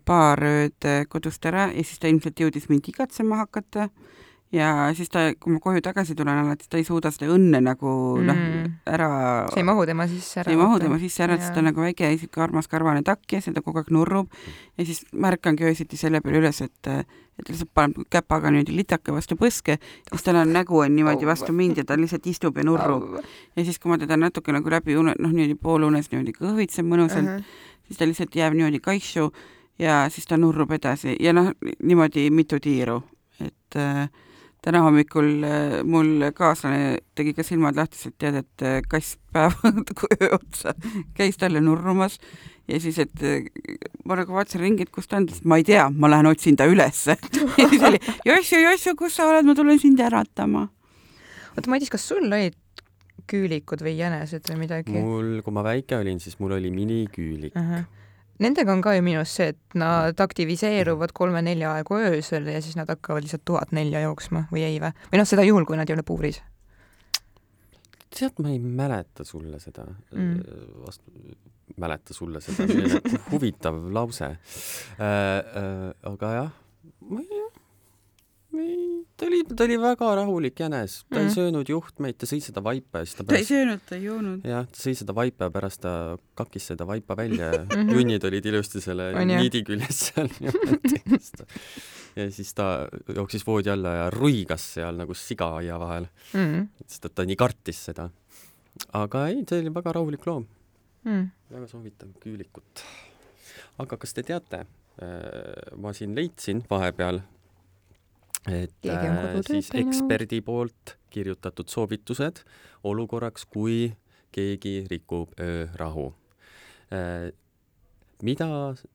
paar 0.05 0.45
ööd 0.45 0.89
äh, 0.89 1.05
kodust 1.09 1.45
ära 1.49 1.69
ja 1.73 1.85
siis 1.85 2.01
ta 2.01 2.11
ilmselt 2.11 2.41
jõudis 2.41 2.69
mind 2.73 2.89
igatsema 2.93 3.43
hakata 3.43 3.89
ja 4.53 4.91
siis 4.99 5.09
ta, 5.13 5.29
kui 5.39 5.55
ma 5.55 5.61
koju 5.63 5.83
tagasi 5.85 6.17
tulen 6.19 6.41
alati, 6.43 6.67
ta 6.71 6.79
ei 6.81 6.85
suuda 6.87 7.13
seda 7.15 7.31
õnne 7.31 7.61
nagu 7.63 7.93
mm. 8.19 8.27
noh 8.27 8.41
Mm., 8.61 8.73
ära 8.87 9.09
see 9.53 9.61
ei 9.61 9.67
mahu 9.67 9.85
tema 9.87 10.07
sisse 10.09 10.41
ära. 10.41 10.51
ei 10.51 10.59
mahu 10.59 10.79
tema 10.81 10.99
sisse 10.99 11.23
ära, 11.25 11.37
sest 11.39 11.55
ta 11.55 11.61
on 11.63 11.69
nagu 11.71 11.83
väike 11.83 12.11
siuke 12.19 12.43
armas 12.43 12.69
karvane 12.71 13.03
takk 13.07 13.35
ja 13.35 13.41
seda 13.45 13.63
kogu 13.65 13.81
aeg 13.81 13.91
nurrub 13.95 14.31
ja 14.79 14.87
siis 14.87 15.03
ma 15.13 15.31
ärkangi 15.33 15.67
öösiti 15.69 15.99
selle 16.01 16.21
peale 16.25 16.41
üles, 16.43 16.61
et 16.65 16.91
et 17.41 17.47
ta 17.47 17.55
lihtsalt 17.55 17.71
paneb 17.75 18.09
käpaga 18.13 18.51
niimoodi 18.53 18.75
litake 18.77 19.15
vastu 19.17 19.37
põske, 19.41 19.79
siis 20.11 20.25
tal 20.27 20.41
on 20.43 20.53
nägu 20.53 20.83
on 20.83 20.93
niimoodi 20.97 21.29
vastu 21.29 21.55
mind 21.57 21.81
ja 21.81 21.87
ta 21.89 21.97
lihtsalt 21.97 22.27
istub 22.29 22.59
ja 22.59 22.65
nurrub. 22.69 23.21
ja 23.57 23.65
siis, 23.65 23.79
kui 23.79 23.93
ma 23.93 23.99
teda 23.99 24.19
natuke 24.21 24.53
nagu 24.53 24.71
läbi 24.71 24.97
une, 24.97 25.15
noh 25.19 25.33
niimoodi 25.33 25.57
poolunes 25.61 26.11
niimoodi 26.13 26.37
kõhvitseb 26.37 26.89
mõnusalt 26.89 27.29
uh, 27.29 27.39
-huh. 27.39 27.79
siis 27.89 27.99
ta 27.99 28.09
lihtsalt 28.09 28.37
jääb 28.37 28.57
niimoodi 28.59 28.81
kaisu 28.81 29.31
ja 29.79 30.07
siis 30.11 30.27
ta 30.27 30.37
nurrub 30.37 30.73
edasi 30.73 31.17
ja 31.21 31.33
noh, 31.33 31.53
niimoodi 31.83 32.31
mitu 32.31 32.61
tiiru, 32.61 33.03
et 33.41 33.77
äh, 33.77 34.09
täna 34.65 34.83
hommikul 34.85 35.45
äh, 35.47 35.81
mul 35.89 36.31
kaaslane 36.37 37.01
tegi 37.17 37.33
ka 37.37 37.45
silmad 37.47 37.79
lahtised, 37.79 38.17
tead, 38.21 38.41
et 38.43 38.65
äh, 38.67 38.81
kass 38.89 39.17
päev 39.33 39.57
öö 40.21 40.33
otsa 40.37 40.75
käis 41.17 41.41
talle 41.41 41.63
nurrumas 41.65 42.19
ja 42.69 42.81
siis, 42.81 42.99
et 43.03 43.25
äh, 43.25 43.47
ma 44.05 44.19
nagu 44.21 44.35
vaatasin 44.37 44.65
ringi, 44.65 44.87
et 44.87 44.93
kus 44.95 45.09
ta 45.11 45.19
on, 45.19 45.29
ta 45.29 45.35
ütles, 45.35 45.45
ma 45.49 45.61
ei 45.61 45.67
tea, 45.67 45.89
ma 45.91 46.11
lähen 46.13 46.29
otsin 46.31 46.59
ta 46.59 46.69
ülesse. 46.71 47.17
ja 47.61 47.69
siis 47.71 47.87
oli 47.87 48.01
Jossu, 48.29 48.61
Jossu, 48.63 48.97
kus 48.99 49.17
sa 49.19 49.29
oled, 49.31 49.49
ma 49.49 49.57
tulen 49.59 49.81
sind 49.83 50.01
äratama. 50.05 50.67
oota, 51.57 51.71
Madis, 51.71 51.93
kas 51.93 52.07
sul 52.09 52.27
olid 52.29 52.59
küülikud 53.31 53.83
või 53.87 53.95
jänesed 53.99 54.47
või 54.51 54.61
midagi? 54.67 54.99
mul, 54.99 55.39
kui 55.45 55.55
ma 55.55 55.65
väike 55.67 55.99
olin, 56.01 56.21
siis 56.23 56.39
mul 56.43 56.57
oli 56.59 56.73
miniküülik. 56.75 57.57
Nendega 58.41 58.73
on 58.73 58.81
ka 58.81 58.95
ju 58.97 59.03
arust 59.21 59.37
see, 59.37 59.51
et 59.53 59.75
nad 59.77 60.21
aktiviseeruvad 60.25 61.13
kolme-nelja 61.17 61.75
aegu 61.77 61.99
öösel 62.01 62.49
ja 62.49 62.63
siis 62.65 62.79
nad 62.79 62.89
hakkavad 62.89 63.27
lihtsalt 63.27 63.45
tuhat 63.45 63.75
nelja 63.77 64.01
jooksma 64.07 64.47
või 64.53 64.65
ei 64.65 64.79
või? 64.81 64.95
või 65.13 65.21
noh, 65.21 65.29
seda 65.29 65.45
juhul, 65.45 65.67
kui 65.69 65.77
nad 65.77 65.91
ei 65.91 65.97
ole 65.99 66.05
puuris. 66.07 66.41
tead, 68.11 68.41
ma 68.43 68.51
ei 68.51 68.59
mäleta 68.59 69.25
sulle 69.25 69.61
seda 69.61 69.87
Mm. 70.11 70.21
mm., 70.21 70.81
vastu, 70.87 71.13
mäleta 71.77 72.15
sulle 72.15 72.41
seda, 72.41 72.67
selline 72.67 73.01
huvitav 73.33 73.77
lause 73.93 74.25
äh,. 74.25 74.39
Äh, 75.01 75.93
aga 76.03 76.33
jah, 76.35 76.51
ta 79.21 79.27
oli, 79.29 79.41
ta 79.45 79.65
oli 79.67 79.77
väga 79.83 80.07
rahulik 80.17 80.61
jänes, 80.63 80.95
ta 81.11 81.19
mm. 81.19 81.27
Ei 81.29 81.35
söönud 81.35 81.69
juhtmeid, 81.69 82.17
ta 82.17 82.27
sõi 82.31 82.39
seda 82.41 82.63
vaipa 82.65 83.03
ja 83.03 83.09
siis 83.09 83.19
ta 83.19 83.25
ta 83.25 83.35
ei 83.35 83.43
pärast, 83.45 83.51
söönud, 83.53 83.83
ta 83.89 83.97
ei 83.99 84.05
joonud. 84.07 84.47
jah, 84.49 84.65
ta 84.73 84.81
sõi 84.81 84.95
seda 84.97 85.15
vaipa 85.19 85.49
ja 85.49 85.53
pärast 85.55 85.83
ta 85.85 85.93
kakkis 86.41 86.71
seda 86.73 86.87
vaipa 86.89 87.17
välja 87.19 87.51
ja 87.53 87.65
Mhm. 87.69 87.91
junnid 87.97 88.25
olid 88.25 88.47
ilusti 88.49 88.81
selle 88.81 89.11
niidi 89.29 89.61
küljes 89.69 89.99
seal 90.09 90.31
niimoodi. 90.41 91.03
ja 92.17 92.31
siis 92.33 92.55
ta 92.57 92.89
jooksis 93.15 93.45
voodi 93.47 93.71
alla 93.71 93.93
ja 93.99 94.07
ruigas 94.11 94.65
seal 94.75 94.97
nagu 94.97 95.15
siga 95.15 95.51
aia 95.61 95.77
vahel, 95.79 96.09
Mm. 96.35 96.69
sest 96.87 97.05
et 97.11 97.15
ta 97.15 97.25
nii 97.29 97.37
kartis 97.37 97.85
seda. 97.91 98.09
aga 98.95 99.27
ei, 99.29 99.45
ta 99.45 99.57
oli 99.61 99.69
väga 99.75 99.93
rahulik 99.93 100.27
loom, 100.27 100.47
Mm. 101.05 101.31
väga 101.51 101.67
soovitav 101.69 102.09
küülikut. 102.25 102.83
aga 103.79 103.97
kas 103.97 104.13
te 104.13 104.23
teate, 104.23 104.65
ma 105.77 105.93
siin 105.97 106.15
leidsin 106.15 106.63
vahepeal, 106.71 107.21
et 108.49 108.89
äh, 108.89 109.41
siis 109.47 109.71
eksperdi 109.77 110.41
poolt 110.41 110.97
kirjutatud 111.11 111.69
soovitused 111.69 112.45
olukorraks, 112.85 113.45
kui 113.45 113.91
keegi 114.33 114.87
rikub 114.91 115.35
öörahu. 115.41 116.13
mida 118.23 118.47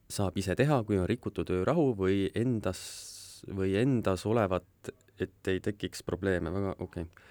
saab 0.10 0.38
ise 0.38 0.56
teha, 0.56 0.84
kui 0.84 0.98
on 1.00 1.08
rikutud 1.10 1.50
öörahu 1.50 1.94
või 1.98 2.30
endas 2.36 2.82
või 3.48 3.76
endas 3.80 4.26
olevat, 4.26 4.66
et 5.20 5.48
ei 5.48 5.60
tekiks 5.64 6.04
probleeme, 6.04 6.52
väga 6.54 6.76
okei 6.80 7.06
okay. 7.06 7.26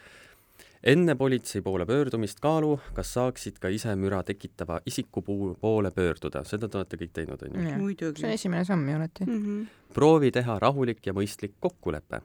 Enne 0.84 1.14
politsei 1.16 1.62
poole 1.62 1.86
pöördumist 1.86 2.40
kaalu, 2.44 2.74
kas 2.94 3.14
saaksid 3.16 3.56
ka 3.60 3.70
ise 3.72 3.94
müra 3.96 4.22
tekitava 4.22 4.80
isiku 4.86 5.22
poole 5.60 5.90
pöörduda, 5.90 6.44
seda 6.44 6.68
te 6.68 6.78
olete 6.80 7.00
kõik 7.00 7.14
teinud, 7.16 7.46
onju. 7.48 7.94
See 7.96 8.28
on 8.28 8.34
esimene 8.34 8.64
samm 8.68 8.88
ju 8.88 8.98
alati. 8.98 9.24
Mhm. 9.24 9.64
proovi 9.94 10.30
teha 10.34 10.58
rahulik 10.58 11.06
ja 11.06 11.12
mõistlik 11.12 11.54
kokkulepe. 11.60 12.20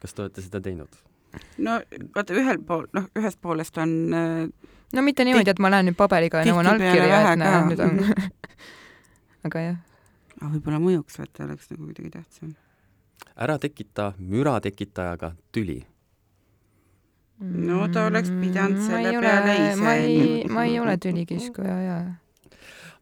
kas 0.00 0.14
te 0.14 0.22
olete 0.22 0.42
seda 0.42 0.60
teinud? 0.60 0.88
no 1.58 1.80
vaata, 2.14 2.34
ühel 2.34 2.58
pool, 2.66 2.86
noh, 2.92 3.06
ühest 3.18 3.40
poolest 3.40 3.78
on 3.78 4.14
äh, 4.14 4.72
no 4.92 5.02
mitte 5.02 5.24
niimoodi, 5.24 5.50
et 5.50 5.62
ma 5.62 5.70
lähen 5.72 5.90
nüüd 5.90 5.98
paberiga 5.98 6.42
ja 6.42 6.52
nõuan 6.52 6.72
allkirja, 6.72 7.20
et 7.32 7.40
näe, 7.40 7.62
nüüd 7.70 7.84
on. 7.84 8.02
aga 9.48 9.64
jah, 9.66 9.78
aga 10.40 10.50
võib-olla 10.56 10.82
mõjuks, 10.82 11.18
vaata, 11.22 11.46
oleks 11.46 11.70
nagu 11.72 11.86
kuidagi 11.86 12.12
tähtsam. 12.18 12.52
ära 13.36 13.58
tekita 13.62 14.12
müra 14.18 14.58
tekitajaga 14.60 15.34
tüli. 15.52 15.80
No 17.42 17.88
ta 17.92 18.06
oleks 18.06 18.30
pidanud 18.30 18.76
Mm, 18.78 18.86
selle 18.86 19.02
ma 19.02 19.08
ei 19.10 19.16
ole- 19.16 19.26
peale 19.26 19.54
ise- 19.72 19.82
ma 19.82 19.94
ei, 19.94 20.44
ma 20.48 20.64
ei 20.64 20.78
ole 20.80 20.96
tülikiskuja 20.96 21.76
ja 21.82 21.96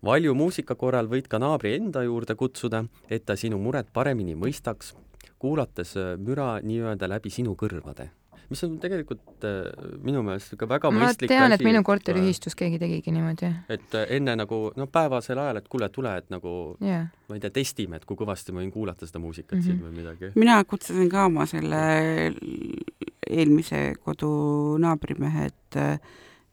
valju 0.03 0.35
muusika 0.35 0.75
korral 0.75 1.07
võid 1.09 1.29
ka 1.29 1.39
naabri 1.39 1.75
enda 1.77 2.03
juurde 2.03 2.35
kutsuda, 2.35 2.85
et 3.11 3.27
ta 3.27 3.37
sinu 3.37 3.59
muret 3.59 3.87
paremini 3.93 4.35
mõistaks, 4.35 4.95
kuulates 5.39 5.97
äh, 5.97 6.17
müra 6.17 6.61
nii-öelda 6.63 7.09
läbi 7.09 7.31
sinu 7.31 7.55
kõrvade. 7.55 8.09
Mis 8.51 8.65
on 8.67 8.77
tegelikult 8.83 9.47
äh, 9.47 9.69
minu 10.03 10.23
meelest 10.27 10.57
ikka 10.57 10.69
väga 10.71 10.91
ma 10.91 11.05
mõistlik 11.05 11.31
tean, 11.31 11.55
et 11.55 11.63
minu 11.65 11.83
korteriühistus 11.87 12.57
keegi 12.59 12.81
tegigi 12.83 13.15
niimoodi. 13.15 13.51
et 13.71 13.97
äh, 13.99 14.15
enne 14.19 14.35
nagu 14.41 14.61
noh, 14.77 14.91
päevasel 14.91 15.39
ajal, 15.39 15.61
et 15.61 15.69
kuule, 15.71 15.89
tule, 15.95 16.17
et 16.19 16.27
nagu 16.35 16.55
jaa. 16.85 17.05
ma 17.31 17.39
ei 17.39 17.45
tea, 17.45 17.55
testime, 17.61 18.01
et 18.01 18.07
kui 18.09 18.19
kõvasti 18.19 18.55
ma 18.55 18.65
võin 18.65 18.73
kuulata 18.75 19.07
seda 19.07 19.23
muusikat 19.23 19.59
mm. 19.59 19.63
-hmm. 19.63 19.67
siin 19.67 19.85
või 19.87 19.97
midagi. 20.03 20.33
mina 20.35 20.59
kutsusin 20.65 21.09
ka 21.13 21.29
oma 21.31 21.47
selle 21.51 21.83
eelmise 23.31 23.85
kodu 24.03 24.33
naabrimehe, 24.83 25.47
et 25.47 25.81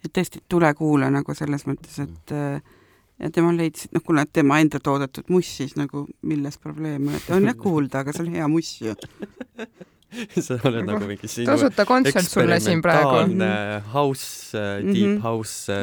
et 0.05 0.13
tõesti, 0.13 0.43
tule 0.49 0.69
kuula 0.77 1.09
nagu 1.09 1.33
selles 1.33 1.65
mõttes, 1.65 1.97
et 2.03 2.35
ja 3.17 3.31
tema 3.33 3.51
leidis, 3.55 3.87
et 3.87 3.97
noh, 3.97 4.03
kuna 4.05 4.25
tema 4.29 4.59
enda 4.61 4.79
toodetud 4.79 5.33
muss, 5.33 5.49
siis 5.57 5.73
nagu 5.79 6.05
milles 6.21 6.61
probleem 6.61 7.09
on, 7.09 7.17
et 7.17 7.29
on 7.33 7.49
jah 7.49 7.57
kuulda, 7.57 8.05
aga 8.05 8.13
see 8.13 8.27
on 8.27 8.35
hea 8.37 8.47
muss 8.51 8.75
ju. 8.81 8.93
sa 10.45 10.55
oled 10.69 10.85
nagu 10.87 11.03
mingi 11.09 11.27
sinu 11.27 11.49
tasuta 11.49 11.83
kontsert 11.87 12.29
sulle 12.31 12.59
siin 12.63 12.81
praegu. 12.81 13.09
eksperimentaalne 13.19 13.83
house, 13.93 14.33
Mhm. 14.57 14.93
deep 14.95 15.21
house, 15.25 15.73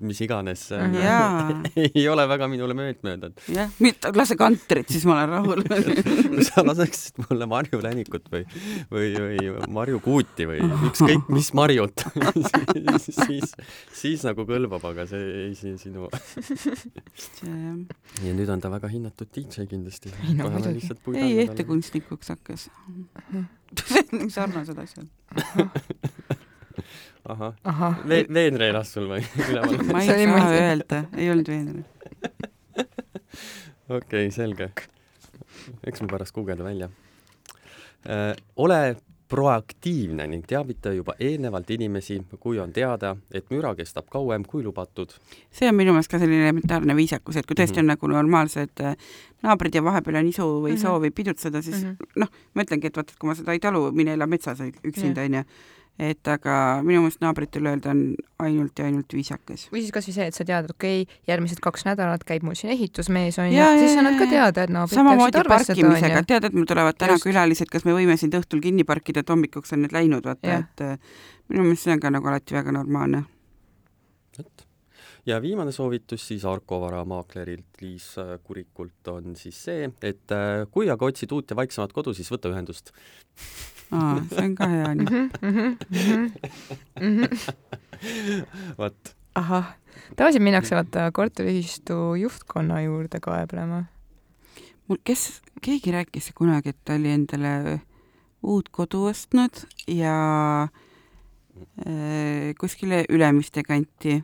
mis 0.00 0.20
iganes 0.24 0.62
Mhm. 0.72 0.94
jaa, 1.04 1.60
ei 1.76 2.06
ole 2.08 2.24
väga 2.30 2.48
minule 2.48 2.74
meeltmööda, 2.78 3.28
et 3.28 3.42
jah, 3.52 3.68
lase 4.16 4.36
kantrit, 4.40 4.88
siis 4.88 5.04
ma 5.04 5.18
olen 5.18 5.28
rahul. 5.34 5.62
kui 6.30 6.44
sa 6.48 6.64
laseksid 6.64 7.20
mulle 7.26 7.46
Marju 7.50 7.82
Länikut 7.84 8.30
või, 8.32 8.46
või, 8.90 9.12
või 9.20 9.52
Marju 9.68 10.00
Kuuti 10.04 10.46
või 10.48 10.62
ükskõik 10.88 11.28
mis 11.28 11.52
Marjut 11.54 12.06
siis, 13.04 13.52
siis 13.92 14.24
nagu 14.24 14.46
kõlbab, 14.48 14.84
aga 14.92 15.04
see 15.10 15.20
ei 15.50 15.54
siin 15.58 15.76
sinu. 15.80 16.08
ja 18.24 18.32
nüüd 18.36 18.50
on 18.52 18.60
ta 18.62 18.70
väga 18.72 18.88
hinnatud 18.92 19.28
DJ 19.34 19.66
kindlasti. 19.70 20.12
Ei 20.26 20.34
no 20.38 20.48
muidugi. 20.50 20.88
ei, 21.20 21.38
ettekunstnikuks 21.44 22.32
hakkas. 22.34 22.68
sarnased 24.34 24.78
asjad. 24.78 25.06
ahah, 27.24 27.52
ahah, 27.64 28.00
Ve-, 28.08 28.26
veenre 28.32 28.70
elas 28.72 28.92
sul 28.94 29.08
või? 29.10 29.22
ma 29.92 30.02
ei 30.04 30.26
saa 30.28 30.48
öelda, 30.54 31.04
ei 31.16 31.30
olnud 31.32 31.50
veenev. 31.52 31.84
okei 33.90 33.98
okay,, 33.98 34.30
selge. 34.34 34.70
eks 35.86 36.02
ma 36.02 36.10
pärast 36.10 36.34
guugeldan 36.34 36.66
välja 36.70 36.90
äh,. 38.06 38.34
ole 38.56 38.80
proaktiivne 39.30 40.26
ning 40.26 40.42
teavita 40.46 40.92
juba 40.92 41.14
eelnevalt 41.22 41.70
inimesi, 41.70 42.18
kui 42.42 42.58
on 42.60 42.72
teada, 42.74 43.14
et 43.32 43.46
müra 43.54 43.72
kestab 43.78 44.08
kauem 44.10 44.44
kui 44.44 44.62
lubatud. 44.66 45.14
see 45.50 45.68
on 45.68 45.74
minu 45.78 45.92
meelest 45.94 46.10
ka 46.10 46.18
selline 46.18 46.48
elementaarne 46.48 46.96
viisakus, 46.98 47.36
et 47.36 47.46
kui 47.46 47.54
tõesti 47.58 47.78
Mhm. 47.78 47.84
on 47.84 47.86
nagu 47.94 48.06
normaalsed 48.08 48.80
äh, 48.80 48.96
naabrid 49.42 49.74
ja 49.74 49.82
vahepeal 49.82 50.16
on 50.20 50.26
isu 50.28 50.42
või 50.66 50.72
Mhm. 50.74 50.82
soovi 50.82 51.10
pidutseda, 51.10 51.62
siis 51.62 51.84
Mhm. 51.84 51.96
noh, 52.16 52.28
ma 52.54 52.62
ütlengi, 52.62 52.86
et 52.86 52.96
vaata, 52.96 53.12
et 53.12 53.18
kui 53.18 53.28
ma 53.28 53.34
seda 53.34 53.52
ei 53.52 53.58
talu, 53.60 53.92
mine 53.92 54.12
ela 54.12 54.26
metsas 54.26 54.58
üksinda, 54.84 55.24
onju. 55.24 55.44
Et 56.00 56.28
aga 56.32 56.54
minu 56.84 57.02
meelest 57.04 57.20
naabritele 57.20 57.74
öelda 57.74 57.92
on 57.92 58.02
ainult 58.40 58.78
ja 58.80 58.86
ainult 58.88 59.12
viisakas. 59.12 59.66
või 59.72 59.82
siis 59.82 59.92
kasvõi 59.92 60.14
see, 60.16 60.28
et 60.30 60.36
sa 60.36 60.46
tead, 60.48 60.70
okei 60.72 61.02
okay,, 61.04 61.18
järgmised 61.28 61.60
kaks 61.64 61.84
nädalat 61.88 62.24
käib 62.28 62.46
mul 62.46 62.56
siin 62.58 62.72
ehitusmees 62.74 63.36
onju 63.42 63.66
siis 63.82 63.92
sa 63.96 64.00
annad 64.04 64.16
ka 64.20 64.30
teada, 64.30 64.64
et 64.64 64.72
naabrid 64.72 64.96
samamoodi 64.96 65.44
parkimisega, 65.50 66.22
tead, 66.30 66.48
et 66.48 66.56
mul 66.56 66.68
tulevad 66.70 66.96
täna 67.00 67.18
Just. 67.18 67.26
külalised, 67.28 67.68
kas 67.72 67.84
me 67.88 67.96
võime 67.96 68.16
sind 68.20 68.36
õhtul 68.38 68.62
kinni 68.64 68.86
parkida, 68.88 69.24
et 69.24 69.34
hommikuks 69.34 69.76
on 69.76 69.84
need 69.84 69.94
läinud, 69.96 70.24
vaata, 70.24 70.62
et 70.62 70.84
äh, 70.86 71.20
minu 71.52 71.68
meelest 71.68 71.84
see 71.84 71.96
on 71.96 72.02
ka 72.02 72.12
nagu 72.14 72.32
alati 72.32 72.56
väga 72.56 72.74
normaalne. 72.78 73.24
et 74.40 74.66
ja 75.28 75.36
viimane 75.42 75.72
soovitus 75.72 76.24
siis 76.30 76.46
Arko 76.48 76.80
varamaklerilt 76.80 77.82
Liis 77.82 78.14
Kurikult 78.44 79.12
on 79.12 79.36
siis 79.36 79.58
see, 79.68 79.90
et 80.00 80.32
äh, 80.32 80.64
kui 80.72 80.88
aga 80.88 81.12
otsid 81.12 81.36
uut 81.36 81.52
ja 81.52 81.58
vaiksemat 81.60 81.92
kodu, 81.92 82.16
siis 82.16 82.32
võta 82.32 82.48
ühendust. 82.48 82.94
Aa, 83.92 84.16
see 84.30 84.44
on 84.44 84.54
ka 84.58 84.68
hea 84.70 84.90
nii. 84.98 85.22
vot, 88.80 89.14
ahah, 89.38 89.66
tavaliselt 90.16 90.44
minnakse 90.46 90.76
vaata 90.78 91.08
korteriühistu 91.16 91.96
juhtkonna 92.20 92.82
juurde 92.86 93.20
kaeblema. 93.22 93.84
mul, 94.88 94.98
kes, 95.04 95.42
keegi 95.62 95.94
rääkis 95.94 96.32
kunagi, 96.34 96.74
et 96.74 96.80
ta 96.84 96.98
oli 96.98 97.10
endale 97.14 97.80
uut 98.42 98.68
kodu 98.72 99.04
ostnud 99.10 99.54
ja 99.86 100.16
äh, 101.84 102.50
kuskile 102.60 103.04
Ülemiste 103.08 103.62
kanti 103.62 104.22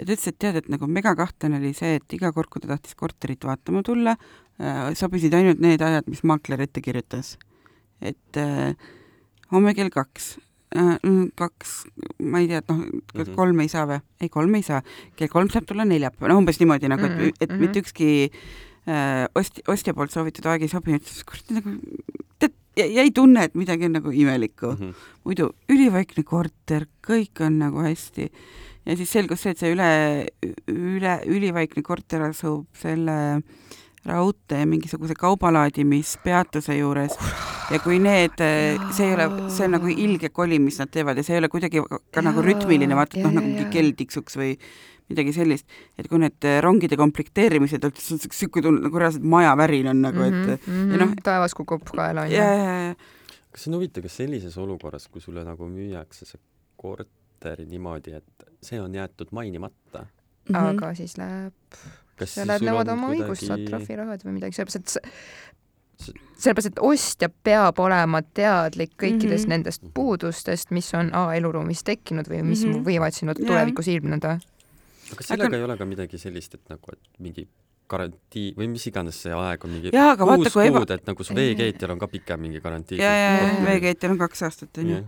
ja 0.00 0.06
ta 0.06 0.14
ütles, 0.14 0.28
et 0.30 0.38
tead, 0.40 0.56
et 0.62 0.70
nagu 0.72 0.88
megakahtlane 0.88 1.58
oli 1.60 1.74
see, 1.76 1.98
et 1.98 2.16
iga 2.16 2.32
kord, 2.32 2.48
kui 2.52 2.62
ta 2.62 2.72
tahtis 2.72 2.96
korterit 2.98 3.44
vaatama 3.44 3.82
tulla 3.86 4.16
äh,, 4.16 4.90
sobisid 4.96 5.34
ainult 5.36 5.60
need 5.60 5.82
ajad, 5.84 6.08
mis 6.10 6.22
maakler 6.24 6.64
ette 6.64 6.82
kirjutas. 6.84 7.36
Et 8.02 8.36
äh, 8.40 8.74
homme 9.52 9.74
kell 9.74 9.90
kaks 9.90 10.38
äh,, 10.76 10.96
kaks, 11.36 11.84
ma 12.22 12.38
ei 12.40 12.46
tea, 12.48 12.58
et 12.62 12.68
noh, 12.70 12.84
kas 13.14 13.26
Mhm. 13.28 13.34
kolm 13.36 13.60
ei 13.60 13.68
saa 13.68 13.86
või? 13.90 14.00
ei, 14.20 14.28
kolm 14.28 14.54
ei 14.54 14.62
saa. 14.62 14.82
kell 15.16 15.28
kolm 15.28 15.48
saab 15.50 15.66
tulla 15.66 15.84
neljapäeval, 15.84 16.30
no 16.34 16.38
umbes 16.38 16.60
niimoodi 16.60 16.88
nagu, 16.88 17.04
et 17.04 17.16
Mhm,, 17.18 17.32
et 17.40 17.50
mhm. 17.50 17.60
mitte 17.60 17.80
ükski 17.82 18.30
äh, 18.88 19.26
ost-, 19.34 19.62
ostja 19.68 19.94
poolt 19.94 20.10
soovitud 20.14 20.46
aeg 20.46 20.62
ei 20.62 20.68
sobi, 20.72 20.94
ütles, 20.96 21.24
kurat 21.26 21.50
nagu 21.50 21.74
tead, 22.40 22.54
jäi 22.80 23.10
tunne, 23.12 23.44
et 23.44 23.54
midagi 23.58 23.84
on 23.90 23.92
nagu 23.98 24.10
imelikku. 24.14 24.72
Mhm. 24.78 24.94
muidu 25.24 25.50
ülivaikne 25.68 26.22
korter, 26.24 26.86
kõik 27.06 27.42
on 27.44 27.58
nagu 27.58 27.82
hästi. 27.84 28.30
ja 28.86 28.96
siis 28.96 29.10
selgus 29.12 29.42
see, 29.42 29.50
et 29.52 29.58
see 29.58 29.74
üle, 29.74 29.90
üle, 30.70 31.18
ülivaikne 31.26 31.82
korter 31.82 32.22
asub 32.30 32.66
selle 32.74 33.42
raudtee 34.06 34.64
mingisuguse 34.66 35.12
kaubalaadimispeatuse 35.14 36.78
juures 36.78 37.12
ja 37.70 37.78
kui 37.82 37.98
need, 38.02 38.36
see 38.96 39.06
ei 39.08 39.14
ole, 39.16 39.26
see 39.52 39.66
on 39.68 39.76
nagu 39.78 39.90
ilge 39.92 40.30
koli, 40.34 40.58
mis 40.62 40.78
nad 40.82 40.90
teevad 40.92 41.16
ja 41.20 41.24
see 41.26 41.36
ei 41.36 41.42
ole 41.42 41.48
kuidagi 41.52 41.82
ka, 41.86 41.98
ka 42.16 42.24
nagu 42.26 42.42
rütmiline, 42.44 42.96
vaata, 42.98 43.18
et 43.18 43.24
noh, 43.26 43.34
nagu 43.36 43.46
mingi 43.46 43.68
kell 43.72 43.92
tiksuks 43.98 44.36
või 44.40 44.56
midagi 45.10 45.32
sellist, 45.34 45.66
et 45.98 46.06
kui 46.10 46.20
need 46.22 46.44
rongide 46.62 46.94
komplekteerimised, 46.98 47.82
siuke 48.30 48.62
tunne 48.62 48.84
nagu 48.84 49.00
reaalselt 49.02 49.24
majavärin 49.26 49.88
on 49.90 50.02
nagu, 50.06 50.22
et 50.26 50.66
ja 50.68 51.00
noh- 51.02 51.16
taevas 51.26 51.54
kukub 51.58 51.82
kaela 51.90 52.26
ja, 52.30 52.44
onju. 52.46 52.68
ja, 52.68 52.84
ja 52.90 52.94
kas 53.50 53.64
see 53.64 53.72
on 53.72 53.78
huvitav, 53.80 54.04
kas 54.06 54.18
sellises 54.20 54.54
olukorras, 54.62 55.08
kui 55.10 55.22
sulle 55.24 55.42
nagu 55.46 55.66
müüakse 55.66 56.28
see 56.28 56.38
korter 56.78 57.64
niimoodi, 57.66 58.14
et 58.20 58.46
see 58.62 58.78
on 58.80 58.94
jäetud 58.94 59.32
mainimata, 59.36 60.06
Mhm. 60.50 60.56
aga 60.56 60.94
siis 60.98 61.12
läheb, 61.18 61.52
kas 62.18 62.30
sa 62.34 62.40
siis 62.40 62.46
lähed 62.48 62.62
nõuad 62.66 62.88
oma 62.94 63.10
õigust, 63.12 63.44
saad 63.46 63.66
trahvirahad 63.68 64.22
või 64.26 64.32
midagi, 64.38 64.56
sellepärast 64.56 64.96
et 64.98 65.12
sellepärast, 66.40 66.66
et 66.72 66.78
ostja 66.80 67.28
peab 67.28 67.78
olema 67.78 68.22
teadlik 68.22 68.90
kõikidest 68.98 69.44
Mhm. 69.46 69.48
nendest 69.48 69.82
puudustest, 69.94 70.70
mis 70.70 70.92
on 70.94 71.10
A 71.14 71.34
eluruumis 71.36 71.82
tekkinud 71.84 72.26
või 72.28 72.42
mis 72.44 72.64
Mhm. 72.64 72.84
võivad 72.84 73.12
sinu 73.12 73.34
tulevikus 73.34 73.86
ilmneda. 73.88 74.38
aga 75.12 75.22
sellega 75.22 75.46
Aga- 75.48 75.56
ei 75.56 75.62
ole 75.64 75.76
ka 75.76 75.84
midagi 75.84 76.18
sellist, 76.18 76.54
et 76.54 76.60
nagu, 76.70 76.80
et 76.92 76.98
mingi 77.18 77.48
garantii 77.90 78.54
või 78.54 78.68
mis 78.68 78.86
iganes 78.86 79.16
see 79.22 79.32
aeg 79.32 79.64
on 79.64 79.70
mingi 79.70 79.88
aga 79.88 80.24
vaata, 80.24 80.36
kuus 80.36 80.52
kui 80.52 80.68
eba- 80.68 80.78
kuud, 80.78 80.90
et 80.92 81.06
nagu 81.06 81.24
su 81.24 81.34
veekeetjal 81.34 81.90
on 81.90 81.98
ka 81.98 82.06
pikem 82.06 82.40
mingi 82.40 82.60
garantii. 82.60 82.98
ja, 82.98 83.04
ja, 83.10 83.32
ja 83.42 83.48
Jaa. 83.48 83.64
veekeetil 83.66 84.10
on 84.12 84.18
kaks 84.18 84.42
aastat 84.42 84.78
onju 84.78 85.04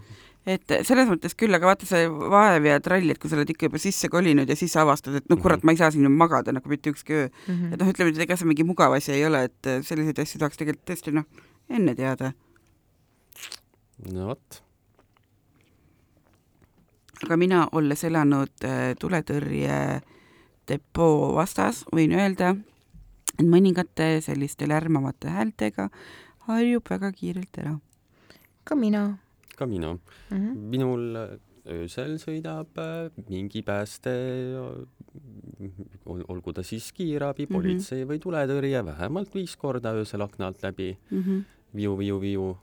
et 0.46 0.72
selles 0.82 1.06
mõttes 1.08 1.36
küll, 1.38 1.54
aga 1.54 1.66
vaata 1.70 1.86
see 1.86 2.08
vaev 2.08 2.64
ja 2.66 2.80
trall, 2.82 3.10
et 3.10 3.18
kui 3.22 3.30
sa 3.30 3.36
oled 3.38 3.50
ikka 3.54 3.68
juba 3.68 3.78
sisse 3.78 4.08
kolinud 4.10 4.48
ja 4.50 4.56
siis 4.58 4.74
avastad, 4.76 5.14
et 5.20 5.28
no 5.30 5.36
kurat, 5.36 5.60
Mhm. 5.62 5.66
ma 5.66 5.72
ei 5.72 5.76
saa 5.78 5.90
siin 5.90 6.02
ju 6.02 6.10
magada 6.10 6.52
nagu 6.52 6.68
mitte 6.68 6.90
ükski 6.90 7.12
öö. 7.12 7.28
Mhm. 7.48 7.72
et 7.72 7.80
noh, 7.80 7.88
ütleme, 7.92 8.10
et 8.10 8.18
ega 8.18 8.36
see 8.36 8.46
mingi 8.46 8.64
mugav 8.64 8.92
asi 8.96 9.12
ei 9.12 9.24
ole, 9.26 9.44
et 9.44 9.62
selliseid 9.86 10.18
asju 10.18 10.38
tahaks 10.40 10.56
tegelikult 10.58 10.86
tõesti 10.90 11.12
noh, 11.14 11.24
enne 11.70 11.94
teada. 11.94 12.32
no 14.12 14.26
vot, 14.26 14.62
aga 17.22 17.36
mina, 17.36 17.68
olles 17.72 18.02
elanud 18.04 18.64
äh, 18.66 18.94
tuletõrje 18.98 20.02
depoo 20.68 21.34
vastas, 21.36 21.84
võin 21.94 22.12
öelda, 22.18 22.56
et 23.38 23.46
mõningate 23.46 24.20
selliste 24.24 24.66
lärmavate 24.68 25.30
häältega 25.30 25.88
harjub 26.48 26.88
väga 26.90 27.12
kiirelt 27.12 27.58
ära. 27.58 27.78
ka 28.64 28.74
mina 28.74 29.18
ka 29.62 29.66
mina. 29.70 29.94
mm. 29.94 30.36
-hmm. 30.36 30.68
minul 30.74 31.38
öösel 31.72 32.16
sõidab 32.18 32.74
äh, 32.82 33.10
mingi 33.30 33.62
pääste, 33.62 34.10
olgu 36.06 36.52
ta 36.52 36.62
siis 36.66 36.90
kiirabi, 36.92 37.46
Mhm. 37.46 37.54
politsei 37.54 38.04
või 38.08 38.18
tuletõrje, 38.18 38.84
vähemalt 38.84 39.34
viis 39.34 39.54
korda 39.56 39.92
öösel 39.94 40.22
akna 40.22 40.46
alt 40.50 40.62
läbi, 40.62 40.96
Mm 41.10 41.22
-hmm. 41.22 41.44
viu, 41.74 41.96
viu, 41.98 42.20
viu. 42.20 42.56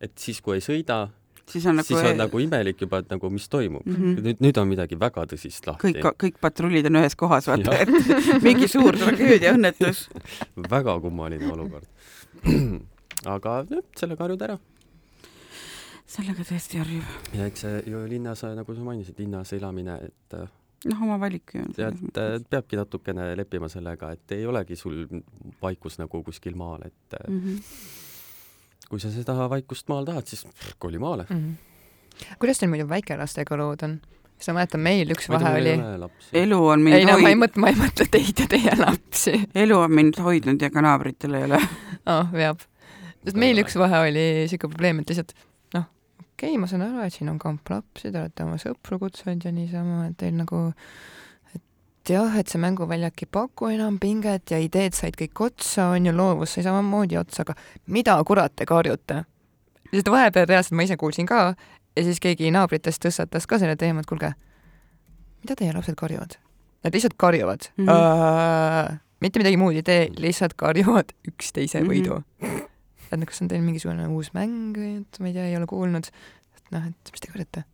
et 0.00 0.12
siis, 0.18 0.40
kui 0.40 0.54
ei 0.54 0.60
sõida, 0.60 1.08
siis 1.46 1.64
on 1.66 1.76
nagu, 1.76 1.86
siis 1.86 1.98
on 2.04 2.16
nagu 2.16 2.38
imelik 2.38 2.80
juba, 2.80 2.98
et 2.98 3.08
nagu 3.10 3.30
mis 3.30 3.48
toimub 3.48 3.82
mm. 3.86 3.94
-hmm. 3.94 4.20
nüüd, 4.22 4.36
nüüd 4.40 4.58
on 4.60 4.68
midagi 4.68 4.94
väga 5.00 5.24
tõsist 5.26 5.66
lahti 5.66 5.88
kõik, 5.92 6.12
kõik 6.22 6.38
patrullid 6.40 6.86
on 6.86 6.96
ühes 7.00 7.16
kohas, 7.16 7.46
vaata, 7.48 7.72
Jah. 7.72 7.80
et 7.80 8.42
mingi 8.42 8.68
suur 8.68 8.92
tragöödia, 8.96 9.54
õnnetus. 9.54 10.08
väga 10.74 11.00
kummaline 11.00 11.52
olukord. 11.52 11.86
aga 13.34 13.64
noh, 13.70 13.82
sellega 13.96 14.24
harjud 14.24 14.42
ära. 14.42 14.58
Sellega 16.08 16.44
tõesti 16.46 16.80
harjub. 16.80 17.12
ja 17.36 17.48
eks 17.48 17.64
see 17.64 17.82
ju 17.92 18.00
linnas, 18.08 18.44
nagu 18.56 18.74
sa 18.74 18.86
mainisid, 18.86 19.18
linnas 19.20 19.52
elamine, 19.56 19.98
et 20.08 20.36
äh, 20.38 20.50
noh, 20.88 21.04
oma 21.06 21.18
valik 21.20 21.54
ju. 21.54 21.64
tead, 21.76 22.02
äh, 22.16 22.36
peabki 22.50 22.80
natukene 22.80 23.30
leppima 23.38 23.68
sellega, 23.72 24.12
et 24.16 24.36
ei 24.38 24.46
olegi 24.48 24.76
sul 24.78 25.04
vaikus 25.62 25.98
nagu 26.00 26.22
kuskil 26.24 26.56
maal, 26.56 26.86
et 26.88 27.18
mm 27.28 27.40
-hmm. 27.40 28.84
kui 28.88 29.00
sa 29.00 29.12
seda 29.12 29.48
vaikust 29.50 29.88
maal 29.88 30.08
tahad, 30.08 30.26
siis 30.26 30.46
koli 30.78 30.98
maale 30.98 31.26
mm. 31.30 31.36
-hmm. 31.36 32.24
kuidas 32.38 32.58
teil 32.58 32.70
muidu 32.70 32.88
väikelastega 32.88 33.56
lood 33.56 33.82
on? 33.82 34.00
sa 34.38 34.52
mäletad, 34.54 34.80
meil 34.80 35.10
üks 35.10 35.28
vahe 35.28 35.54
oli. 35.60 35.74
elu 36.32 36.66
on 36.66 36.80
mind 36.80 36.96
ei 36.96 37.04
no 37.04 37.12
hoid... 37.12 37.22
ma 37.22 37.28
ei 37.28 37.34
mõtle, 37.34 37.60
ma 37.60 37.68
ei 37.68 37.74
mõtle 37.74 38.06
teid 38.10 38.38
ja 38.38 38.46
teie 38.46 38.74
lapsi. 38.78 39.34
elu 39.54 39.78
on 39.78 39.94
mind 39.94 40.20
hoidnud 40.22 40.62
ja 40.62 40.70
ka 40.70 40.80
naabritel 40.80 41.34
ei 41.34 41.44
ole. 41.48 41.60
oh,, 42.12 42.32
veab. 42.32 42.62
sest 43.24 43.36
meil 43.36 43.58
üks 43.58 43.76
vahe 43.76 44.04
oli 44.08 44.26
siuke 44.48 44.68
probleem, 44.68 45.02
et 45.02 45.10
lihtsalt 45.10 45.34
okei 46.38 46.52
okay,, 46.52 46.58
ma 46.62 46.68
saan 46.70 46.84
aru, 46.86 47.02
et 47.02 47.14
siin 47.14 47.28
on 47.32 47.38
kamp 47.42 47.66
lapsi, 47.72 48.12
te 48.12 48.20
olete 48.20 48.44
oma 48.46 48.58
sõpru 48.62 49.00
kutsunud 49.02 49.42
ja 49.42 49.50
niisama, 49.50 50.04
et 50.06 50.14
teil 50.20 50.36
nagu, 50.38 50.60
et 51.56 52.12
jah, 52.12 52.36
et 52.38 52.52
see 52.52 52.60
mänguväljak 52.62 53.24
ei 53.24 53.30
paku 53.34 53.72
enam 53.74 53.96
pinget 53.98 54.52
ja 54.54 54.60
ideed 54.62 54.94
said 54.94 55.18
kõik 55.18 55.42
otsa, 55.48 55.88
on 55.96 56.06
ju, 56.06 56.12
loovus 56.14 56.54
sai 56.54 56.62
samamoodi 56.68 57.18
otsa, 57.18 57.42
aga 57.42 57.58
mida 57.90 58.14
kurat 58.22 58.54
te 58.54 58.68
karjute? 58.70 59.24
lihtsalt 59.88 60.12
vahepeal 60.12 60.46
reaalselt 60.46 60.76
ma 60.76 60.84
ise 60.84 60.98
kuulsin 61.00 61.26
ka 61.26 61.42
ja 61.96 62.06
siis 62.06 62.20
keegi 62.22 62.52
naabritest 62.54 63.02
tõstatas 63.02 63.48
ka 63.48 63.58
selle 63.58 63.74
teema, 63.80 64.04
et 64.04 64.10
kuulge, 64.10 64.30
mida 65.42 65.58
teie 65.58 65.74
lapsed 65.74 65.98
karjuvad? 65.98 66.38
Nad 66.86 66.94
lihtsalt 66.94 67.18
karjuvad 67.18 67.72
mm. 67.74 67.88
-hmm. 67.90 68.98
mitte 69.26 69.42
midagi 69.42 69.58
muud 69.58 69.74
ei 69.74 69.82
tee, 69.82 70.08
lihtsalt 70.22 70.54
karjuvad 70.54 71.16
üksteise 71.32 71.82
võidu 71.82 72.22
mm. 72.22 72.46
-hmm 72.46 72.67
et 73.12 73.30
kas 73.30 73.42
on 73.44 73.50
teil 73.50 73.64
mingisugune 73.64 74.06
uus 74.12 74.32
mäng 74.36 74.76
või 74.76 74.92
et 75.00 75.18
ma 75.22 75.30
ei 75.30 75.36
tea, 75.36 75.48
ei 75.50 75.56
ole 75.58 75.68
kuulnud, 75.70 76.10
et 76.58 76.72
noh, 76.74 76.88
et 76.90 77.12
mis 77.14 77.24
te 77.24 77.32
karjute? 77.32 77.64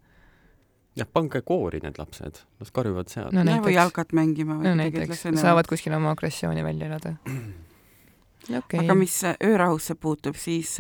jah, 0.99 1.09
pange 1.11 1.43
koori 1.47 1.81
need 1.83 1.99
lapsed, 1.99 2.41
las 2.63 2.73
karjuvad 2.75 3.11
seal 3.11 3.35
no,. 3.35 3.45
või 3.65 3.75
jalkat 3.77 4.15
mängima. 4.17 4.61
no 4.63 4.75
näiteks, 4.79 5.27
saavad 5.41 5.69
kuskil 5.71 5.97
oma 5.97 6.15
agressiooni 6.15 6.63
välja 6.67 6.91
elada 6.93 7.17
okay.. 8.61 8.85
aga 8.85 8.97
mis 8.99 9.19
öörahusse 9.35 9.99
puutub, 9.99 10.39
siis 10.39 10.77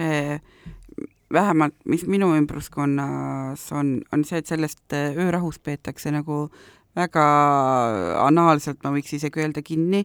vähemalt, 1.34 1.76
mis 1.90 2.06
minu 2.06 2.30
ümbruskonnas 2.38 3.66
on, 3.74 3.98
on 4.12 4.24
see, 4.28 4.40
et 4.42 4.50
sellest 4.50 4.94
öörahust 4.94 5.64
peetakse 5.66 6.12
nagu 6.14 6.46
väga 6.94 7.24
anaalselt, 8.22 8.82
ma 8.84 8.92
võiks 8.94 9.16
isegi 9.16 9.42
öelda, 9.42 9.64
kinni 9.66 10.04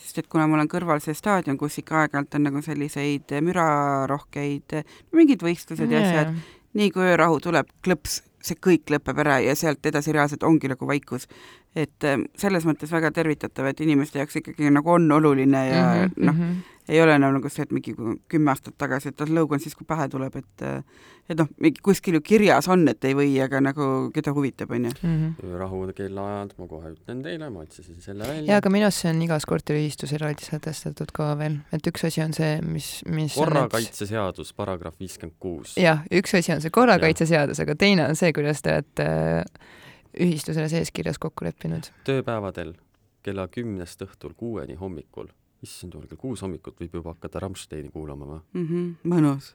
sest 0.00 0.22
et 0.22 0.30
kuna 0.32 0.46
mul 0.50 0.62
on 0.62 0.70
kõrval 0.70 1.02
see 1.04 1.14
staadion, 1.16 1.58
kus 1.60 1.78
ikka 1.82 2.04
aeg-ajalt 2.04 2.38
on 2.38 2.48
nagu 2.48 2.62
selliseid 2.64 3.36
mürarohkeid, 3.46 4.80
mingid 5.16 5.44
võistlused 5.44 5.92
ja 5.92 6.02
asjad, 6.02 6.34
nii 6.78 6.90
kui 6.94 7.06
öörahu 7.12 7.40
tuleb, 7.44 7.70
klõps, 7.84 8.20
see 8.40 8.56
kõik 8.56 8.88
lõpeb 8.94 9.18
ära 9.20 9.40
ja 9.44 9.54
sealt 9.58 9.84
edasi 9.86 10.14
reaalselt 10.16 10.44
ongi 10.48 10.70
nagu 10.72 10.86
vaikus. 10.88 11.28
et 11.76 12.04
ähm, 12.04 12.24
selles 12.34 12.64
mõttes 12.66 12.90
väga 12.90 13.12
tervitatav, 13.14 13.68
et 13.70 13.80
inimeste 13.80 14.18
jaoks 14.18 14.40
ikkagi 14.40 14.70
nagu 14.74 14.90
on 14.90 15.12
oluline 15.12 15.60
ja 15.68 15.82
mm 15.84 16.08
-hmm, 16.08 16.24
noh 16.26 16.34
mm 16.34 16.40
-hmm., 16.40 16.79
ei 16.90 17.00
ole 17.02 17.14
enam 17.16 17.36
nagu 17.36 17.50
see, 17.52 17.64
et 17.66 17.72
mingi 17.74 17.94
kümme 18.30 18.52
aastat 18.52 18.76
tagasi, 18.80 19.12
et 19.12 19.22
lõug 19.30 19.54
on 19.54 19.62
siis, 19.62 19.76
kui 19.78 19.86
pähe 19.88 20.08
tuleb, 20.10 20.36
et 20.40 20.64
et 21.30 21.38
noh, 21.38 21.46
mingi 21.62 21.82
kuskil 21.84 22.16
ju 22.18 22.22
kirjas 22.26 22.66
on, 22.72 22.82
et 22.90 23.04
ei 23.06 23.14
või, 23.14 23.36
aga 23.42 23.60
nagu 23.62 23.86
keda 24.14 24.34
huvitab, 24.34 24.72
on 24.74 24.88
ju. 24.88 24.94
Mhm. 25.06 25.56
rahu 25.60 25.82
kellaajad, 25.96 26.54
ma 26.58 26.68
kohe 26.70 26.92
ütlen 26.94 27.22
teile, 27.22 27.50
ma 27.50 27.64
otsisin 27.64 28.00
selle 28.02 28.26
välja. 28.26 28.46
jaa, 28.50 28.60
aga 28.62 28.72
minu 28.74 28.88
arust 28.88 29.04
see 29.04 29.12
on 29.12 29.22
igas 29.22 29.46
korteriühistus 29.46 30.14
eraldi 30.18 30.46
sätestatud 30.48 31.12
ka 31.14 31.32
veel, 31.38 31.60
et 31.72 31.86
üks 31.86 32.06
asi 32.08 32.24
on 32.24 32.34
see, 32.36 32.58
mis, 32.66 32.90
mis 33.06 33.38
korrakaitseseadus, 33.38 34.52
paragrahv 34.58 34.98
viiskümmend 35.00 35.38
kuus. 35.38 35.76
jah, 35.80 36.02
üks 36.10 36.34
asi 36.38 36.54
on 36.56 36.64
see 36.64 36.74
korrakaitseseadus, 36.74 37.62
aga 37.62 37.78
teine 37.78 38.08
on 38.10 38.18
see, 38.18 38.32
kuidas 38.36 38.62
te 38.66 38.74
olete 38.74 39.06
äh, 39.06 39.44
ühistusele 40.18 40.68
sees 40.68 40.90
kirjas 40.94 41.18
kokku 41.22 41.46
leppinud. 41.46 41.90
tööpäevadel 42.04 42.74
kella 43.22 43.46
kümnest 43.52 44.02
õhtul 44.06 44.34
kuueni 44.36 44.74
hommikul 44.80 45.28
issand 45.64 45.94
jumal, 45.94 46.08
kell 46.08 46.20
kuus 46.20 46.42
hommikut 46.44 46.78
võib 46.80 46.94
juba 47.00 47.14
hakata 47.14 47.42
Rammsteini 47.44 47.90
kuulama 47.92 48.28
või 48.28 48.40
mm? 48.40 48.66
-hmm, 48.68 49.10
mõnus 49.12 49.54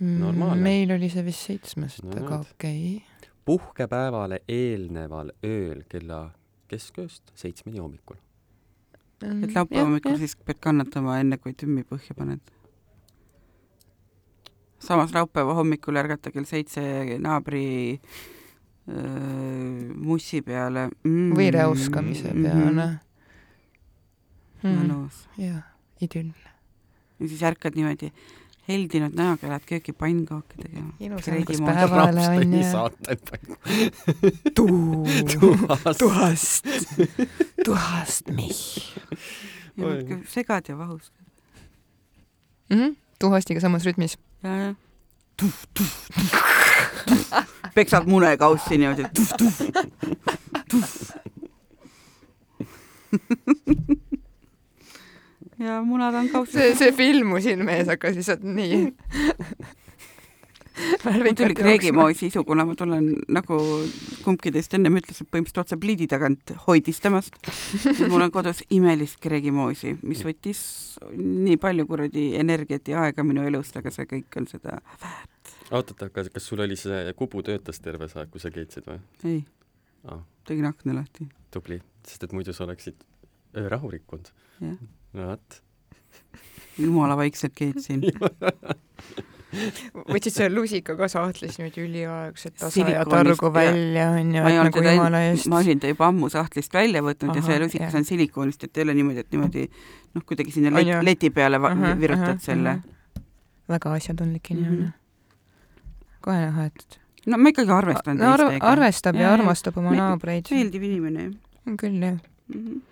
Normaalne. 0.00 0.62
meil 0.62 0.90
oli 0.96 1.08
see 1.10 1.24
vist 1.24 1.46
seitsmest 1.50 2.02
no,, 2.02 2.16
aga 2.18 2.40
okei 2.42 2.96
okay.. 2.96 3.30
puhkepäevale 3.46 4.40
eelneval 4.48 5.30
ööl 5.46 5.84
kella 5.88 6.26
keskööst 6.68 7.30
seitsmeni 7.38 7.78
hommikul 7.78 8.18
mm,. 9.22 9.44
et 9.44 9.54
laupäeva 9.54 9.86
hommikul 9.86 10.18
siis 10.18 10.36
pead 10.36 10.58
kannatama, 10.60 11.20
enne 11.22 11.38
kui 11.38 11.54
tümmi 11.54 11.86
põhja 11.86 12.18
paned? 12.18 12.42
samas 14.82 15.14
laupäeva 15.14 15.54
hommikul 15.54 16.02
ärgata 16.02 16.34
kell 16.34 16.50
seitse 16.50 16.82
naabri 17.22 18.00
öö, 18.90 19.94
mussi 19.94 20.42
peale 20.42 20.88
mm,. 20.90 21.32
või 21.38 21.50
räuskamise 21.54 22.34
peale 22.34 22.70
mm. 22.72 22.78
-hmm 22.78 23.03
mõnus 24.64 25.20
mm.. 25.36 25.44
jah, 25.44 25.62
idüll. 26.04 26.32
ja 27.20 27.28
siis 27.28 27.42
ärkad 27.42 27.76
niimoodi 27.78 28.10
heldinud 28.68 29.16
näoga, 29.18 29.48
lähed 29.50 29.66
kööki 29.68 29.92
pannkooke 29.96 30.56
tegema. 30.60 30.92
ilus 31.04 31.28
algus 31.28 31.60
päevale 31.60 32.22
onju. 32.38 32.62
tuhast, 34.56 35.98
tuhast, 36.00 36.64
tuhast 37.64 38.32
mich. 38.32 38.62
segad 40.32 40.68
ja 40.68 40.78
vahustad 40.78 41.24
mm. 42.70 42.78
-hmm. 42.78 42.96
tuhastiga 43.18 43.60
samas 43.60 43.84
rütmis. 43.84 44.18
ja, 44.42 44.56
ja. 44.56 44.74
tuh, 45.36 45.54
tuh, 45.74 45.92
tuh. 46.14 47.44
peksad 47.74 48.06
munekaussi 48.06 48.78
niimoodi 48.78 49.04
ja 55.64 55.80
munad 55.86 56.18
on 56.20 56.28
kaussi. 56.32 56.58
see, 56.58 56.76
see 56.82 56.92
filmusin 56.96 57.64
mees 57.66 57.88
hakkas 57.90 58.20
lihtsalt 58.20 58.44
nii 58.44 58.84
mul 61.04 61.34
tuli 61.36 61.54
Kreegimooi 61.54 62.14
sisu, 62.14 62.44
kuna 62.44 62.64
ma 62.66 62.74
tulen 62.78 63.10
nagu 63.32 63.58
kumbki 64.24 64.50
teist 64.54 64.74
ennem 64.74 64.98
ütles, 64.98 65.20
et 65.22 65.30
põhimõtteliselt 65.30 65.60
otse 65.62 65.78
pliidi 65.80 66.08
tagant 66.10 66.54
hoidistamast. 66.66 67.36
mul 68.10 68.26
on 68.26 68.32
kodus 68.34 68.64
imelist 68.74 69.20
Kreegimoosi, 69.22 69.96
mis 70.02 70.24
võttis 70.26 70.64
nii 71.14 71.56
palju 71.62 71.86
kuradi 71.90 72.26
energiat 72.40 72.90
ja 72.90 73.06
aega 73.06 73.26
minu 73.26 73.46
elust, 73.46 73.76
aga 73.78 73.92
see 73.94 74.08
kõik 74.10 74.40
on 74.40 74.50
seda 74.50 74.80
väärt. 75.02 75.54
oot-oot, 75.70 76.06
aga 76.08 76.26
kas 76.34 76.50
sul 76.50 76.64
oli 76.66 76.78
see 76.80 77.14
kubu 77.18 77.44
töötas 77.46 77.80
terve 77.84 78.10
see 78.10 78.22
aeg, 78.22 78.34
kui 78.34 78.42
sa 78.42 78.52
keetsid 78.54 78.90
või? 78.90 79.00
ei 79.30 79.40
ah.. 80.10 80.24
tegin 80.48 80.70
akna 80.70 80.98
lahti. 80.98 81.28
tubli, 81.54 81.78
sest 82.06 82.26
et 82.26 82.34
muidu 82.34 82.56
sa 82.56 82.66
oleksid 82.66 83.06
öörahu 83.62 83.94
rikkunud. 83.94 84.34
No 85.14 85.28
vot. 85.30 85.60
jumala 86.78 87.16
vaikselt 87.16 87.54
keetsin 87.56 88.04
võtsid 90.10 90.34
selle 90.34 90.54
lusika 90.54 90.96
ka 90.98 91.08
sahtlis 91.10 91.58
niimoodi 91.58 91.82
üliaegselt 91.84 92.56
tasa 92.60 92.86
ja 92.90 93.04
targu 93.08 93.50
välja 93.54 94.08
onju, 94.16 94.42
et 94.42 94.58
nagu 94.68 94.82
jumala 94.86 95.20
eest. 95.28 95.48
ma 95.52 95.60
olin 95.62 95.82
ta 95.82 95.90
juba 95.90 96.08
ammu 96.10 96.30
sahtlist 96.32 96.74
välja 96.74 97.02
võtnud 97.04 97.32
Aha, 97.32 97.38
ja 97.38 97.46
see 97.46 97.60
lusikas 97.62 97.92
jah. 97.92 98.00
on 98.00 98.08
silikoonist, 98.08 98.66
et 98.66 98.80
ei 98.80 98.86
ole 98.86 98.96
niimoodi, 98.98 99.24
et 99.24 99.36
niimoodi 99.36 99.64
noh, 99.68 100.26
kuidagi 100.26 100.54
sinna 100.54 100.74
let, 100.74 100.92
leti 101.06 101.30
peale 101.34 101.60
aha, 101.60 101.94
virutad 102.00 102.34
aha, 102.34 102.42
selle. 102.42 102.76
väga 103.70 103.94
asjatundlik 103.98 104.50
inimene 104.54 104.76
mm. 104.76 104.86
-hmm. 104.86 106.18
kohe 106.26 106.40
näha, 106.40 106.66
et 106.72 106.98
no 107.26 107.38
ma 107.38 107.54
ikkagi 107.54 107.76
arvestan 107.78 108.18
no, 108.18 108.32
teistega. 108.36 108.72
arvestab 108.72 109.20
ja, 109.20 109.28
ja 109.28 109.36
armastab 109.38 109.78
oma 109.78 109.94
naabreid. 109.94 110.50
meeldiv 110.50 110.90
inimene. 110.90 111.30
küll 111.80 112.02
jah 112.02 112.18
mm. 112.18 112.58
-hmm 112.58 112.82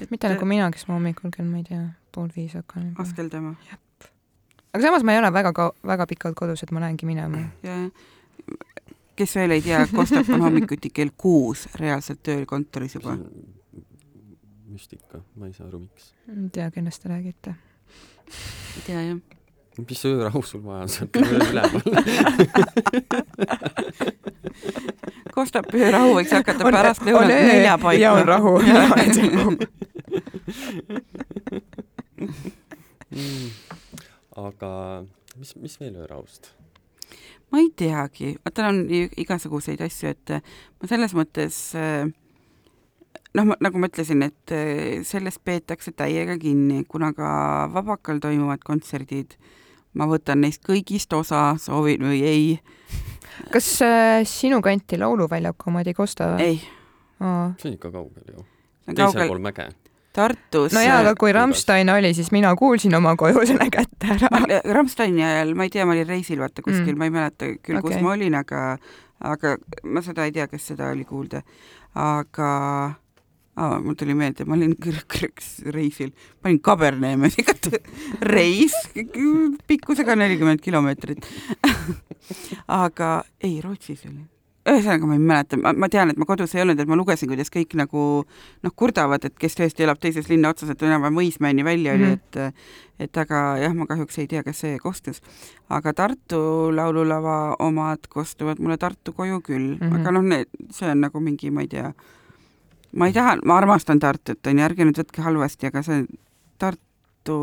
et 0.00 0.10
mitte 0.10 0.30
nagu 0.30 0.48
mina, 0.48 0.70
kes 0.74 0.86
ma 0.88 0.96
hommikul 0.98 1.32
kell, 1.34 1.48
ma 1.48 1.60
ei 1.60 1.66
tea, 1.68 1.82
pool 2.14 2.30
viis 2.36 2.54
hakkan 2.58 2.92
askeldama. 3.02 3.54
aga 4.72 4.82
samas 4.84 5.06
ma 5.06 5.16
ei 5.16 5.22
ole 5.22 5.32
väga 5.34 5.52
ka-, 5.56 5.72
väga 5.92 6.06
pikalt 6.10 6.38
kodus, 6.38 6.62
et 6.62 6.72
ma 6.74 6.84
lähengi 6.84 7.08
minema. 7.08 7.44
kes 9.16 9.36
veel 9.36 9.58
ei 9.58 9.64
tea, 9.64 9.84
Kostap 9.92 10.30
on 10.34 10.46
hommikuti 10.48 10.92
kell 10.94 11.14
kuus 11.16 11.66
reaalselt 11.80 12.22
tööl 12.22 12.46
kontoris 12.46 12.96
juba. 12.98 13.18
müstika, 14.72 15.20
ma 15.36 15.50
ei 15.50 15.52
saa 15.52 15.68
aru, 15.68 15.84
miks. 15.84 16.14
ei 16.30 16.48
tea, 16.52 16.70
kellest 16.70 17.02
te 17.02 17.14
räägite. 17.14 17.54
ei 18.32 18.88
tea 18.88 19.06
jah 19.10 19.22
mis 19.78 20.04
öörahu 20.04 20.42
sul 20.44 20.60
vaja 20.64 20.84
on, 20.84 20.90
sa 20.92 21.06
oled 21.06 21.46
üleval 21.48 21.80
kostab 25.34 25.64
öörahu, 25.74 26.14
võiks 26.18 26.32
hakata 26.38 26.62
pärastlõunat 26.68 27.46
nelja 27.48 27.74
paiku. 27.82 28.02
ja 28.02 28.10
on 28.16 28.24
rahu. 28.28 28.52
Mm. 33.12 33.48
aga 34.40 34.68
mis, 35.36 35.50
mis 35.60 35.74
veel 35.80 35.96
öörahust? 36.00 36.48
ma 37.52 37.60
ei 37.60 37.68
teagi, 37.76 38.30
vaata 38.40 38.70
on 38.70 38.86
igasuguseid 38.88 39.82
asju, 39.84 40.14
et 40.14 40.32
ma 40.80 40.88
selles 40.88 41.12
mõttes 41.12 41.58
noh, 43.36 43.52
nagu 43.52 43.82
ma 43.82 43.90
ütlesin, 43.90 44.24
et 44.24 44.54
sellest 45.04 45.42
peetakse 45.44 45.92
täiega 45.92 46.38
kinni, 46.40 46.86
kuna 46.88 47.12
ka 47.16 47.32
Vabakal 47.74 48.22
toimuvad 48.24 48.64
kontserdid 48.64 49.36
ma 49.98 50.08
võtan 50.10 50.42
neist 50.44 50.62
kõigist 50.66 51.12
osa, 51.16 51.52
soovin 51.60 52.04
või 52.08 52.22
ei. 52.28 52.46
kas 53.52 53.68
äh, 53.86 54.22
sinu 54.28 54.62
kanti 54.64 54.98
Lauluväljaku 55.00 55.70
omad 55.72 55.90
ei 55.90 55.96
kosta 55.96 56.34
või? 56.34 56.48
ei. 56.48 56.58
see 57.60 57.70
on 57.70 57.78
ikka 57.78 57.92
kaugel 57.92 58.34
ju. 58.34 58.44
teisel 58.86 59.04
kaugel 59.04 59.32
pool 59.34 59.44
mäge. 59.44 59.70
Tartus. 60.12 60.74
no 60.76 60.80
jaa, 60.84 60.98
aga 61.00 61.14
kui 61.16 61.32
Rammstein 61.32 61.88
oli, 61.88 62.10
siis 62.14 62.28
mina 62.34 62.50
kuulsin 62.56 62.92
oma 62.94 63.14
koju 63.16 63.46
selle 63.48 63.70
kätte 63.72 64.10
ära. 64.12 64.28
Rammsteini 64.76 65.24
ajal, 65.24 65.54
ma 65.56 65.64
ei 65.64 65.72
tea, 65.72 65.86
ma 65.88 65.94
olin 65.96 66.08
reisil 66.08 66.42
vaata 66.42 66.64
kuskil 66.64 66.92
mm., 66.92 66.98
ma 67.00 67.08
ei 67.08 67.14
mäleta 67.14 67.48
küll 67.64 67.80
okay., 67.80 67.94
kus 67.94 68.04
ma 68.04 68.12
olin, 68.12 68.36
aga, 68.36 68.64
aga 69.24 69.54
ma 69.88 70.02
seda 70.04 70.26
ei 70.28 70.34
tea, 70.36 70.50
kas 70.52 70.68
seda 70.68 70.90
oli 70.92 71.06
kuulda. 71.08 71.40
aga 71.96 72.50
ah,, 73.56 73.78
mul 73.82 73.96
tuli 73.98 74.14
meelde, 74.18 74.46
ma 74.48 74.56
olin 74.56 74.76
reisil, 75.76 76.12
ma 76.42 76.50
olin 76.50 76.60
Kaberneemega 76.60 77.56
reis, 78.34 78.76
pikkusega 79.66 80.16
nelikümmend 80.16 80.62
kilomeetrit 80.64 81.26
aga 82.84 83.16
ei, 83.42 83.60
Rootsis 83.64 84.06
olin 84.08 84.28
ühesõnaga 84.68 85.08
ma 85.08 85.16
ei 85.16 85.22
mäleta, 85.22 85.58
ma 85.58 85.88
tean, 85.90 86.12
et 86.12 86.18
ma 86.20 86.26
kodus 86.28 86.54
ei 86.54 86.62
olnud, 86.62 86.78
et 86.78 86.90
ma 86.90 86.98
lugesin, 86.98 87.30
kuidas 87.30 87.50
kõik 87.50 87.74
nagu 87.78 88.04
noh, 88.22 88.74
kurdavad, 88.78 89.24
et 89.26 89.34
kes 89.38 89.58
tõesti 89.58 89.86
elab 89.86 89.98
teises 90.02 90.28
linna 90.30 90.52
otsas, 90.52 90.70
et 90.70 90.84
enam-vähem 90.86 91.18
Mõismäeni 91.18 91.64
välja 91.66 91.96
oli 91.96 92.06
mm, 92.06 92.12
-hmm. 92.12 92.46
et 92.46 93.02
et 93.02 93.18
aga 93.18 93.58
jah, 93.58 93.74
ma 93.74 93.88
kahjuks 93.90 94.18
ei 94.22 94.28
tea, 94.30 94.44
kas 94.46 94.60
see 94.62 94.78
kostus. 94.78 95.20
aga 95.68 95.92
Tartu 95.92 96.70
laululava 96.70 97.56
omad 97.58 98.06
kostuvad 98.08 98.60
mulle 98.60 98.78
Tartu 98.78 99.12
koju 99.12 99.40
küll 99.40 99.74
mm, 99.74 99.80
-hmm. 99.80 100.00
aga 100.00 100.10
noh, 100.10 100.22
need, 100.22 100.46
see 100.70 100.90
on 100.90 101.00
nagu 101.00 101.20
mingi, 101.20 101.50
ma 101.50 101.60
ei 101.60 101.68
tea, 101.68 101.92
ma 102.96 103.08
ei 103.08 103.14
taha, 103.16 103.38
ma 103.44 103.60
armastan 103.60 104.00
Tartut, 104.02 104.42
onju, 104.46 104.64
ärge 104.64 104.88
nüüd 104.88 104.98
võtke 105.00 105.24
halvasti, 105.24 105.70
aga 105.70 105.84
see 105.86 106.04
Tartu 106.60 107.38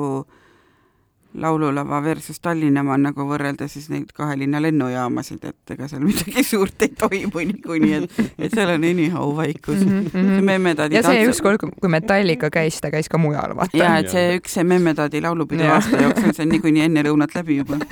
laululava 1.34 2.04
versus 2.04 2.40
Tallinna 2.42 2.82
oma 2.82 2.98
nagu 2.98 3.26
võrrelda 3.30 3.68
siis 3.70 3.90
neid 3.94 4.10
kahe 4.18 4.34
linna 4.40 4.62
lennujaamasid, 4.64 5.44
et 5.46 5.74
ega 5.76 5.88
seal 5.92 6.02
midagi 6.10 6.44
suurt 6.44 6.82
ei 6.86 6.94
toimu 6.98 7.44
niikuinii, 7.52 7.94
et, 8.00 8.10
et 8.40 8.56
seal 8.56 8.70
on 8.74 8.88
anyhow 8.88 9.36
vaikus 9.38 9.86
mm. 9.86 10.06
-hmm. 10.14 10.42
Memmetaadi 10.50 10.96
ja 10.96 11.04
see 11.04 11.20
tantsu... 11.20 11.36
ükskord, 11.36 11.60
kui 11.82 11.90
Metallica 11.90 12.50
käis, 12.50 12.82
ta 12.82 12.92
käis 12.92 13.10
ka 13.10 13.18
mujal, 13.22 13.56
vaata. 13.56 13.78
ja, 13.78 13.98
et 14.02 14.10
see 14.10 14.40
üks 14.40 14.58
see 14.58 14.64
Memmetaadi 14.64 15.22
laulupidu 15.22 15.64
aasta 15.70 16.02
jooksul, 16.02 16.34
see 16.34 16.48
on 16.48 16.52
niikuinii 16.56 16.84
enne 16.90 17.06
lõunat 17.06 17.32
läbi 17.38 17.62
juba 17.62 17.78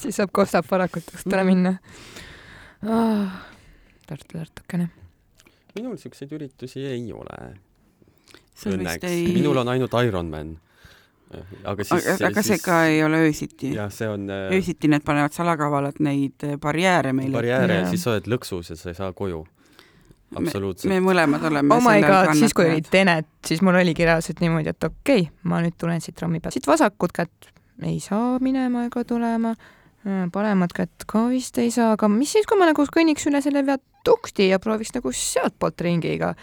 siis 0.00 0.16
saab 0.16 0.30
Kostap 0.32 0.66
varakutest 0.70 1.32
ära 1.32 1.44
minna 1.44 1.76
oh,. 2.84 3.28
Tartu, 4.10 4.38
Tartukene. 4.38 4.88
minul 5.76 5.98
siukseid 6.02 6.32
üritusi 6.34 6.82
ei 6.86 7.04
ole 7.14 7.38
õnneks 8.68 9.06
ei.... 9.08 9.22
minul 9.34 9.62
on 9.62 9.70
ainult 9.72 9.94
Ironman. 10.02 10.56
aga 11.62 11.86
siis 11.86 12.08
aga, 12.10 12.26
aga 12.30 12.42
see 12.42 12.56
siis... 12.56 12.64
ka 12.64 12.80
ei 12.90 13.04
ole 13.06 13.22
öösiti? 13.28 13.70
jah, 13.76 13.92
see 13.94 14.08
on 14.10 14.26
äh... 14.30 14.48
öösiti 14.56 14.90
need 14.90 15.06
panevad 15.06 15.36
salakavalalt 15.36 16.02
neid 16.02 16.46
äh, 16.46 16.58
barjääre 16.60 17.14
meile. 17.16 17.36
barjääre 17.38 17.80
ja 17.82 17.88
siis 17.92 18.04
sa 18.06 18.16
oled 18.16 18.28
lõksus 18.34 18.72
ja 18.74 18.78
sa 18.80 18.90
ei 18.90 18.98
saa 18.98 19.12
koju. 19.16 19.44
absoluutselt. 20.42 20.90
me 20.90 20.98
mõlemad 21.04 21.46
oleme 21.52 21.76
oh 21.76 21.86
my 21.86 22.02
god, 22.04 22.34
siis 22.38 22.56
kui 22.56 22.66
oli 22.66 22.82
Tenet, 22.82 23.30
siis 23.46 23.62
mul 23.62 23.78
oligi 23.78 24.08
reaalselt 24.08 24.42
niimoodi, 24.42 24.74
et 24.74 24.90
okei 24.90 25.26
okay,, 25.28 25.34
ma 25.46 25.62
nüüd 25.62 25.78
tulen 25.78 26.02
siit 26.02 26.18
trammi 26.18 26.42
pealt, 26.42 26.58
siit 26.58 26.66
vasakut 26.70 27.14
kätt 27.14 27.52
ei 27.86 28.00
saa 28.02 28.38
minema 28.42 28.84
ega 28.90 29.06
tulema 29.08 29.54
paremat 30.32 30.72
kätt 30.72 31.04
ka 31.06 31.26
vist 31.28 31.58
ei 31.60 31.70
saa, 31.74 31.92
aga 31.96 32.08
mis 32.08 32.32
siis, 32.32 32.46
kui 32.48 32.58
ma 32.58 32.68
nagu 32.70 32.84
kõnniks 32.94 33.26
üle 33.28 33.42
selle 33.44 33.62
viadukti 33.66 34.48
ja 34.48 34.60
prooviks 34.62 34.94
nagu 34.96 35.12
sealtpoolt 35.12 35.80
ringiga. 35.84 36.34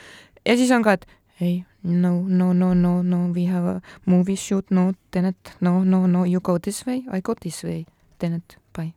ja 0.46 0.58
siis 0.58 0.72
on 0.72 0.86
ka, 0.86 0.94
et 0.94 1.08
ei, 1.42 1.66
no, 1.84 2.22
no, 2.28 2.54
no, 2.54 2.74
no, 2.74 3.02
no, 3.02 3.18
we 3.34 3.48
have 3.50 3.68
a 3.68 3.82
movie 4.06 4.36
shoot, 4.38 4.70
no, 4.72 4.92
Tenet, 5.12 5.56
no, 5.62 5.84
no, 5.84 6.06
no, 6.08 6.26
you 6.26 6.42
go 6.42 6.60
this 6.60 6.86
way, 6.86 7.04
I 7.12 7.22
go 7.22 7.34
this 7.36 7.64
way, 7.64 7.86
Tenet, 8.20 8.58
bye. 8.78 8.94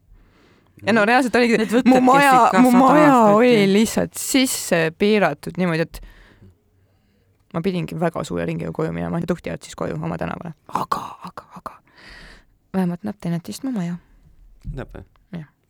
ja 0.87 0.93
no 0.93 1.05
reaalselt 1.09 1.37
oligi, 1.37 1.83
mu 1.89 2.01
maja, 2.05 2.51
mu 2.61 2.71
maja 2.77 3.17
oli 3.33 3.65
lihtsalt 3.73 4.17
sisse 4.17 4.91
piiratud 4.99 5.57
niimoodi, 5.61 5.89
et 5.89 6.01
ma 7.55 7.65
pidingi 7.65 7.97
väga 8.01 8.25
suure 8.25 8.45
ringiga 8.49 8.73
koju 8.77 8.93
minema 8.93 9.21
tuhti 9.27 9.51
jäävad 9.51 9.65
siis 9.65 9.77
koju 9.77 9.97
oma 9.97 10.21
tänavale. 10.21 10.55
aga, 10.69 11.05
aga, 11.25 11.49
aga 11.57 11.81
vähemalt 12.73 13.05
näeb 13.05 13.17
Tenetist 13.21 13.65
mu 13.65 13.73
maja. 13.75 13.99
Näeb 14.69 14.95
või? 14.95 15.07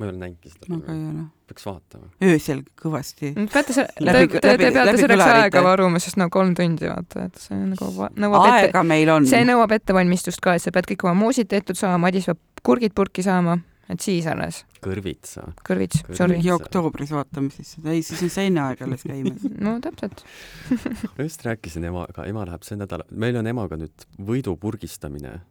ma 0.01 0.07
ei 0.07 0.11
ole 0.11 0.19
näinudki 0.19 0.51
seda. 0.51 0.67
ma 0.73 0.81
ka 0.81 0.95
ei 0.97 1.03
ole. 1.05 1.25
peaks 1.51 1.67
vaatama. 1.69 2.11
öösel 2.25 2.63
kõvasti. 2.83 3.33
peate 3.53 3.77
se-, 3.77 3.87
te, 3.99 4.13
te, 4.33 4.41
te 4.41 4.55
peate 4.73 4.97
selleks 5.03 5.25
aega 5.27 5.65
varuma, 5.65 6.01
sest 6.03 6.19
no 6.21 6.31
kolm 6.33 6.55
tundi 6.59 6.89
vaata, 6.89 7.27
et 7.29 7.41
see 7.43 7.59
nagu 7.59 7.91
nõuab 8.17 8.47
aega 8.47 8.71
ette, 8.71 8.85
meil 8.89 9.13
on. 9.13 9.29
see 9.29 9.43
nõuab 9.49 9.77
ettevalmistust 9.77 10.41
ka, 10.45 10.57
et 10.57 10.65
sa 10.65 10.73
pead 10.75 10.89
kõik 10.95 11.05
oma 11.09 11.19
muusid 11.21 11.51
tehtud 11.53 11.79
saama, 11.79 12.07
Madis 12.07 12.31
peab 12.31 12.41
kurgid 12.65 12.97
purki 12.97 13.25
saama, 13.27 13.59
et 13.93 14.01
siis 14.01 14.25
alles. 14.31 14.63
kõrvitsa. 14.81 15.51
kõrvits, 15.69 16.01
sorry. 16.17 16.39
mingi 16.39 16.55
oktoobris 16.57 17.13
vaatame 17.13 17.53
siis 17.53 17.77
seda, 17.77 17.93
ei 17.93 18.05
siis 18.07 18.25
on 18.25 18.33
seina 18.33 18.71
aeg 18.71 18.85
alles 18.87 19.05
käimas 19.05 19.45
no 19.67 19.77
täpselt 19.85 20.25
ma 20.73 21.29
just 21.29 21.45
rääkisin 21.45 21.85
emaga, 21.93 22.25
ema 22.31 22.49
läheb 22.49 22.65
see 22.65 22.81
nädal, 22.81 23.05
meil 23.13 23.37
on 23.43 23.53
emaga 23.53 23.77
nüüd 23.81 24.09
võidupurgistamine 24.33 25.43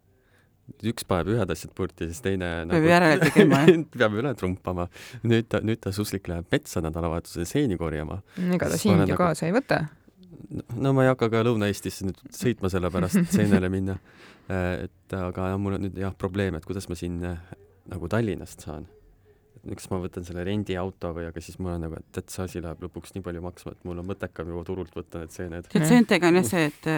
üks 0.91 1.05
paneb 1.07 1.32
ühed 1.34 1.53
asjad 1.53 1.72
purti, 1.78 2.09
siis 2.09 2.22
teine 2.26 2.49
peab 2.63 2.74
nagu, 2.74 2.89
järele 2.91 3.30
tegema, 3.30 3.61
jah? 3.65 3.80
peab 4.01 4.17
üle 4.22 4.34
trumpama. 4.39 4.89
nüüd 5.24 5.49
ta, 5.51 5.63
nüüd 5.65 5.82
ta 5.84 5.93
suslik 5.95 6.30
läheb 6.32 6.49
metsa 6.53 6.84
nädalavahetusel 6.86 7.47
seeni 7.49 7.80
korjama. 7.80 8.22
ega 8.49 8.70
ta 8.70 8.78
sind 8.80 8.97
ju 8.97 9.07
nagu... 9.07 9.20
kaasa 9.20 9.49
ei 9.49 9.55
võta. 9.55 9.82
no 10.76 10.93
ma 10.97 11.07
ei 11.07 11.11
hakka 11.13 11.32
ka 11.34 11.43
Lõuna-Eestisse 11.47 12.09
nüüd 12.09 12.22
sõitma 12.36 12.72
selle 12.74 12.91
pärast, 12.93 13.22
seenele 13.36 13.72
minna. 13.74 13.99
et 14.49 15.17
aga 15.17 15.51
jah, 15.53 15.59
mul 15.61 15.80
on 15.80 15.88
nüüd 15.88 15.99
jah 16.01 16.15
probleem, 16.17 16.59
et 16.59 16.67
kuidas 16.67 16.89
ma 16.91 16.97
siin 16.99 17.20
nagu 17.24 18.11
Tallinnast 18.11 18.65
saan 18.67 18.88
kas 19.68 19.89
ma 19.91 19.99
võtan 20.03 20.26
selle 20.28 20.43
rendiauto 20.47 21.12
või, 21.16 21.28
aga 21.30 21.43
siis 21.43 21.60
mul 21.60 21.74
on 21.74 21.84
nagu, 21.86 21.99
et, 21.99 22.22
et 22.22 22.34
see 22.34 22.45
asi 22.45 22.62
läheb 22.64 22.84
lõpuks 22.86 23.16
nii 23.16 23.26
palju 23.26 23.43
maksma, 23.43 23.74
et 23.76 23.88
mul 23.88 24.01
on 24.01 24.07
mõttekam 24.10 24.51
juba 24.53 24.64
turult 24.68 24.95
võtta 24.95 25.24
need 25.24 25.36
seened. 25.36 25.70
tead, 25.72 25.88
seentega 25.89 26.32
on 26.32 26.39
jah 26.39 26.47
see, 26.47 26.70
et 26.72 26.89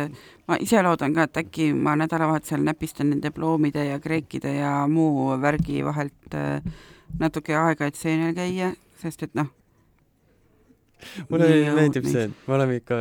ma 0.49 0.59
ise 0.61 0.83
loodan 0.85 1.15
ka, 1.17 1.27
et 1.29 1.41
äkki 1.43 1.71
ma 1.77 1.95
nädalavahetusel 1.99 2.63
näpistan 2.65 3.11
nende 3.13 3.33
ploomide 3.35 3.87
ja 3.89 3.99
kreekide 4.03 4.55
ja 4.59 4.75
muu 4.91 5.31
värgi 5.41 5.81
vahelt 5.85 6.37
äh, 6.37 6.61
natuke 7.19 7.57
aega, 7.57 7.89
et 7.89 7.99
seenel 7.99 8.35
käia, 8.37 8.71
sest 9.01 9.27
et 9.27 9.35
noh. 9.37 9.51
mulle 11.29 11.49
meeldib 11.75 12.07
see, 12.07 12.29
et 12.29 12.47
me 12.47 12.59
oleme 12.59 12.81
ikka 12.81 12.97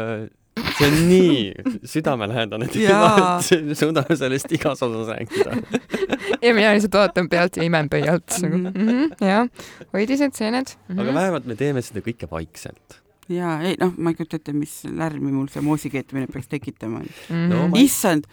see 0.79 0.89
on 0.89 0.97
nii 1.09 1.89
südamelähedane 1.93 2.69
teema, 2.73 3.39
et 3.41 3.79
suudame 3.79 4.17
sellest 4.17 4.53
igas 4.57 4.83
osas 4.87 5.13
rääkida 5.13 5.57
ja 6.45 6.55
mina 6.55 6.73
lihtsalt 6.75 6.95
vaatan 6.95 7.29
pealt 7.29 7.57
ja 7.57 7.67
imen 7.67 7.91
pöialt 7.91 8.39
mm. 8.43 8.67
-hmm. 8.67 9.27
jah, 9.27 9.49
hoidised 9.93 10.35
seened 10.35 10.67
mm. 10.67 10.95
-hmm. 10.95 11.01
aga 11.01 11.15
vähemalt 11.15 11.47
me 11.47 11.57
teeme 11.57 11.83
seda 11.83 12.03
kõike 12.05 12.31
vaikselt. 12.31 13.01
ja 13.29 13.59
ei 13.63 13.77
noh, 13.81 13.95
ma 13.97 14.11
ei 14.11 14.19
kujuta 14.19 14.37
ette, 14.37 14.53
mis 14.53 14.83
lärmi 14.85 15.33
mul 15.33 15.49
see 15.49 15.63
moosi 15.63 15.91
keetmine 15.91 16.27
peaks 16.27 16.49
tekitama 16.49 16.99
mm. 16.99 17.09
-hmm. 17.29 17.49
No, 17.55 17.69
ma... 17.69 17.79
issand, 17.79 18.25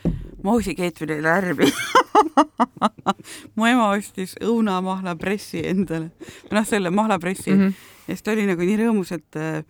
moosi 0.44 0.76
keetmine 0.76 1.22
lärmi 1.24 1.72
mu 3.56 3.66
ema 3.66 3.90
ostis 3.90 4.36
õunamahlapressi 4.42 5.66
endale, 5.68 6.12
noh 6.52 6.68
selle 6.68 6.90
mahlapressi 6.90 7.52
mm 7.52 7.60
-hmm. 7.60 7.74
ja 8.08 8.16
siis 8.16 8.24
ta 8.24 8.32
oli 8.32 8.48
nagu 8.48 8.62
nii 8.62 8.78
rõõmus, 8.84 9.14
et 9.14 9.36
äh, 9.36 9.64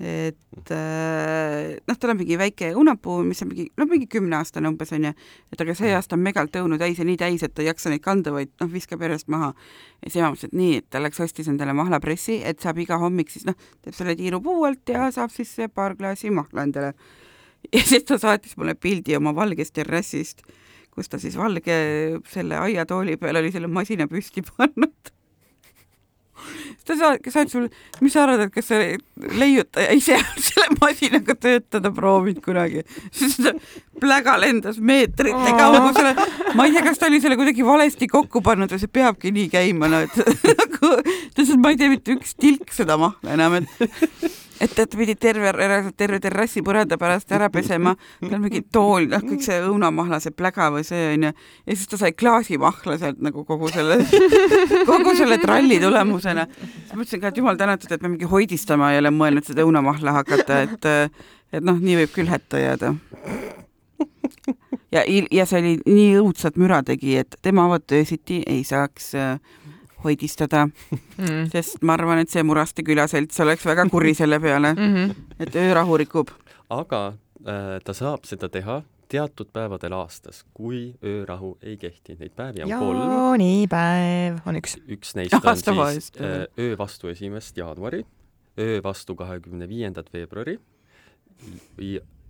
et 0.00 0.70
äh, 0.70 1.76
noh, 1.88 1.96
tal 1.96 2.12
on 2.12 2.18
mingi 2.20 2.36
väike 2.36 2.68
õunapuu, 2.76 3.22
mis 3.24 3.40
on 3.44 3.48
mingi, 3.48 3.64
no 3.80 3.86
mingi 3.88 4.08
kümneaastane 4.12 4.68
umbes 4.68 4.92
onju, 4.92 5.12
et 5.52 5.62
aga 5.64 5.76
see 5.78 5.94
aasta 5.96 6.18
on 6.18 6.24
megalt 6.26 6.58
õunu 6.60 6.76
täis 6.80 7.00
ja 7.00 7.06
nii 7.08 7.16
täis, 7.20 7.44
et 7.46 7.54
ta 7.56 7.64
ei 7.64 7.70
jaksa 7.70 7.92
neid 7.92 8.04
kanda, 8.04 8.34
vaid 8.34 8.52
noh, 8.60 8.68
viskab 8.72 9.00
järjest 9.06 9.30
maha. 9.32 9.54
ja 10.04 10.10
siis 10.10 10.20
ema 10.20 10.34
mõtles, 10.34 10.50
et 10.50 10.58
nii, 10.60 10.82
et 10.82 10.88
ta 10.92 11.00
läks 11.00 11.22
ostis 11.24 11.48
endale 11.48 11.72
mahlapressi, 11.76 12.42
et 12.44 12.60
saab 12.60 12.82
iga 12.84 13.00
hommik 13.00 13.32
siis 13.32 13.48
noh, 13.48 13.56
teeb 13.86 13.96
selle 13.96 14.16
tiiru 14.20 14.42
puu 14.44 14.68
alt 14.68 14.92
ja 14.92 15.08
saab 15.14 15.32
siis 15.32 15.56
paar 15.74 15.96
klaasi 15.96 16.30
mahla 16.30 16.68
endale. 16.68 16.92
ja 17.72 17.82
siis 17.82 18.04
ta 18.04 18.20
saatis 18.20 18.56
mulle 18.60 18.76
pildi 18.76 19.16
oma 19.16 19.32
valgest 19.34 19.78
terrassist, 19.80 20.44
kus 20.92 21.08
ta 21.08 21.20
siis 21.20 21.40
valge 21.40 21.76
selle 22.28 22.60
aiatooli 22.68 23.16
peal 23.16 23.40
oli 23.40 23.52
selle 23.52 23.72
masina 23.72 24.08
püsti 24.12 24.44
pannud 24.44 25.15
ta 26.86 26.96
saatis 26.98 27.52
sulle, 27.52 27.70
mis 28.00 28.14
sa 28.14 28.24
arvad, 28.24 28.46
et 28.46 28.54
kas 28.54 28.68
see 28.70 28.96
leiutaja 29.40 29.96
ise 29.96 30.18
on 30.18 30.42
selle 30.48 30.78
masinaga 30.80 31.36
töötada 31.40 31.92
proovinud 31.94 32.42
kunagi? 32.44 32.84
siis 33.10 33.38
ta 33.40 33.54
pläga 34.00 34.36
lendas 34.40 34.78
meetrite 34.78 35.52
kaugusele. 35.58 36.14
ma 36.54 36.66
ei 36.66 36.74
tea, 36.76 36.84
kas 36.86 37.00
ta 37.00 37.10
oli 37.10 37.20
selle 37.24 37.38
kuidagi 37.40 37.66
valesti 37.66 38.08
kokku 38.10 38.42
pannud 38.44 38.72
või 38.72 38.82
see 38.82 38.92
peabki 39.00 39.34
nii 39.34 39.50
käima, 39.52 39.90
no 39.92 40.02
et 40.06 40.18
nagu 40.62 40.96
ta 40.96 40.98
ütles, 41.02 41.52
et 41.52 41.62
ma 41.62 41.74
ei 41.74 41.80
tee 41.80 41.92
mitte 41.92 42.16
üks 42.16 42.36
tilk 42.40 42.74
seda 42.76 42.98
mahla 43.00 43.36
enam, 43.36 43.60
et 43.60 44.45
et 44.60 44.72
ta 44.76 44.86
pidi 44.90 45.14
terve, 45.20 45.52
terve 45.96 46.20
terrassi 46.22 46.62
põranda 46.66 46.98
pärast 47.00 47.32
ära 47.36 47.48
pesema, 47.52 47.94
tal 48.22 48.40
mingi 48.42 48.62
tool, 48.72 49.08
noh, 49.12 49.24
kõik 49.24 49.44
see 49.44 49.58
õunamahla, 49.66 50.20
see 50.22 50.34
pläga 50.36 50.70
või 50.74 50.84
see 50.86 51.12
onju, 51.14 51.32
ja 51.66 51.76
siis 51.76 51.90
ta 51.90 52.00
sai 52.00 52.14
klaasimahla 52.16 52.98
sealt 53.02 53.22
nagu 53.24 53.44
kogu 53.48 53.70
selle, 53.74 54.00
kogu 54.90 55.16
selle 55.18 55.38
tralli 55.42 55.80
tulemusena. 55.82 56.46
siis 56.56 56.94
mõtlesin 56.94 57.22
ka, 57.22 57.32
et 57.32 57.42
jumal 57.42 57.60
tänatud, 57.60 57.92
et 57.92 58.02
me 58.04 58.12
mingi 58.14 58.30
hoidistama 58.30 58.92
ei 58.94 59.02
ole 59.02 59.12
mõelnud 59.14 59.46
seda 59.46 59.66
õunamahla 59.66 60.20
hakata, 60.20 60.62
et 60.66 60.90
et 61.54 61.64
noh, 61.64 61.78
nii 61.80 62.00
võib 62.02 62.12
küll 62.14 62.30
hätta 62.30 62.58
jääda. 62.60 62.94
Ja, 64.94 65.02
ja 65.06 65.44
see 65.48 65.60
oli 65.60 65.72
nii 65.84 66.10
õudset 66.20 66.58
müra 66.60 66.80
tegi, 66.86 67.16
et 67.20 67.36
tema 67.42 67.66
vot 67.70 67.92
öösiti 67.92 68.40
ei 68.46 68.62
saaks. 68.64 69.14
äh, 69.14 69.38
hoidistada, 70.04 70.66
mm.. 71.18 71.46
sest 71.52 71.82
ma 71.82 71.96
arvan, 71.96 72.20
et 72.22 72.32
see 72.32 72.42
Muraste 72.46 72.84
külaselts 72.86 73.40
oleks 73.44 73.66
väga 73.66 73.88
kuri 73.90 74.14
selle 74.14 74.40
peale, 74.40 74.74
Mm 74.74 74.94
-hmm. 74.94 75.14
et 75.40 75.56
öörahu 75.56 75.96
rikub. 75.96 76.30
aga 76.70 77.06
äh, 77.46 77.80
ta 77.84 77.92
saab 77.92 78.24
seda 78.24 78.48
teha 78.48 78.82
teatud 79.08 79.46
päevadel 79.52 79.92
aastas, 79.92 80.44
kui 80.54 80.94
öörahu 81.04 81.58
ei 81.62 81.76
kehti. 81.76 82.16
Neid 82.18 82.32
päevi 82.36 82.62
on 82.62 82.78
kolm, 82.78 83.00
jaanipäev 83.12 84.40
on 84.46 84.56
üks. 84.56 84.76
üks 84.88 85.14
neist 85.14 85.34
on 85.34 85.40
Aastava 85.44 85.92
siis 85.92 86.12
äh, 86.20 86.46
öö 86.58 86.78
vastu 86.78 87.08
esimest 87.08 87.56
jaanuari, 87.56 88.04
öö 88.58 88.82
vastu 88.82 89.14
kahekümne 89.14 89.68
viiendat 89.68 90.12
veebruari 90.12 90.58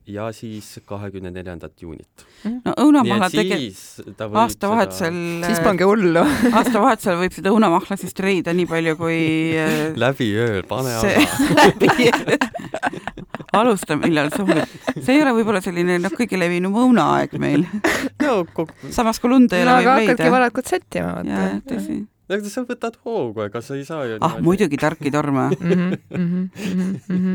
ja, 0.07 0.33
siis 0.33 0.81
kahekümne 0.87 1.31
neljandat 1.35 1.83
juunit. 1.83 2.27
no 2.45 2.73
nii 2.73 2.77
õunamahla 2.85 3.27
et 3.31 3.37
tege-, 3.41 3.59
siis 3.65 3.81
ta 4.19 4.25
võib 4.31 4.41
aastavahetusel, 4.45 5.17
siis 5.47 5.61
pange 5.65 5.85
hullu. 5.89 6.23
aastavahetusel 6.59 7.17
võib 7.21 7.35
seda 7.37 7.49
õunamahla 7.55 7.95
siis 8.01 8.15
treida 8.17 8.51
nii 8.57 8.69
palju, 8.71 8.93
kui 9.01 9.19
äh, 9.59 9.67
seda 9.81 10.05
läbi 10.07 10.29
öö, 10.39 10.63
pane 10.69 10.91
see 11.03 11.17
läbi 11.61 11.89
alusta, 13.57 13.93
millal 14.01 14.29
sobib. 14.35 14.63
see 14.97 15.15
ei 15.17 15.23
ole 15.25 15.33
võib-olla 15.39 15.61
selline 15.65 15.95
noh, 16.03 16.13
kõige 16.15 16.37
levinum 16.41 16.75
õunaaeg 16.83 17.31
meil, 17.43 17.63
no 18.23 18.31
kokku, 18.53 18.91
samas 18.95 19.19
kui 19.23 19.29
lund 19.33 19.51
ei 19.57 19.63
no 19.65 19.69
ole 19.73 19.79
aga 19.83 19.91
võib 19.97 20.13
hakkadki 20.13 20.31
varakult 20.37 20.67
sättima, 20.71 21.11
jaa, 21.25 21.43
vaata. 21.43 21.67
tõsi. 21.73 21.97
aga 22.37 22.45
sa 22.53 22.61
võtad 22.69 22.95
hoogu, 23.03 23.39
ega 23.49 23.59
sa 23.65 23.73
ei 23.79 23.85
saa 23.89 24.03
ju 24.07 24.13
ah, 24.21 24.35
muidugi 24.45 24.77
tarki 24.81 25.09
torma. 25.15 25.45
Mhm, 25.51 27.35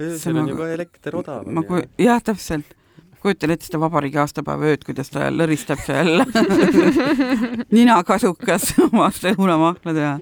öösel 0.00 0.18
See 0.20 0.32
on 0.32 0.40
ma- 0.42 0.48
juba 0.50 0.68
elekter 0.74 1.16
odavam 1.20 1.54
ma 1.56 1.62
kui, 1.66 1.82
jah, 2.02 2.20
täpselt. 2.24 2.74
kujutan 3.22 3.50
ette 3.54 3.66
seda 3.66 3.80
vabariigi 3.82 4.20
aastapäeva 4.22 4.68
ööd, 4.72 4.84
kuidas 4.86 5.08
ta 5.10 5.28
lõristab 5.34 5.80
seal 5.82 6.22
ninakasukas 7.76 8.72
oma 8.86 9.08
õunamahla 9.10 9.94
teha. 9.96 10.14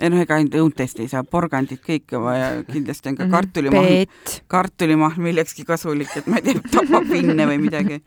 ei 0.00 0.08
noh, 0.14 0.20
ega 0.22 0.38
ainult 0.38 0.54
õuntest 0.60 1.00
ei 1.02 1.08
saa, 1.10 1.24
porgandit 1.26 1.82
kõike 1.84 2.20
vaja, 2.22 2.50
kindlasti 2.70 3.10
on 3.12 3.18
ka 3.18 3.26
kartulimahl, 3.32 3.88
Peet. 4.06 4.38
kartulimahl 4.48 5.20
millekski 5.28 5.66
kasulik, 5.68 6.12
et 6.20 6.26
ma 6.30 6.38
ei 6.40 6.46
tea, 6.52 6.62
tapab 6.72 7.08
pinne 7.10 7.48
või 7.50 7.58
midagi. 7.66 7.98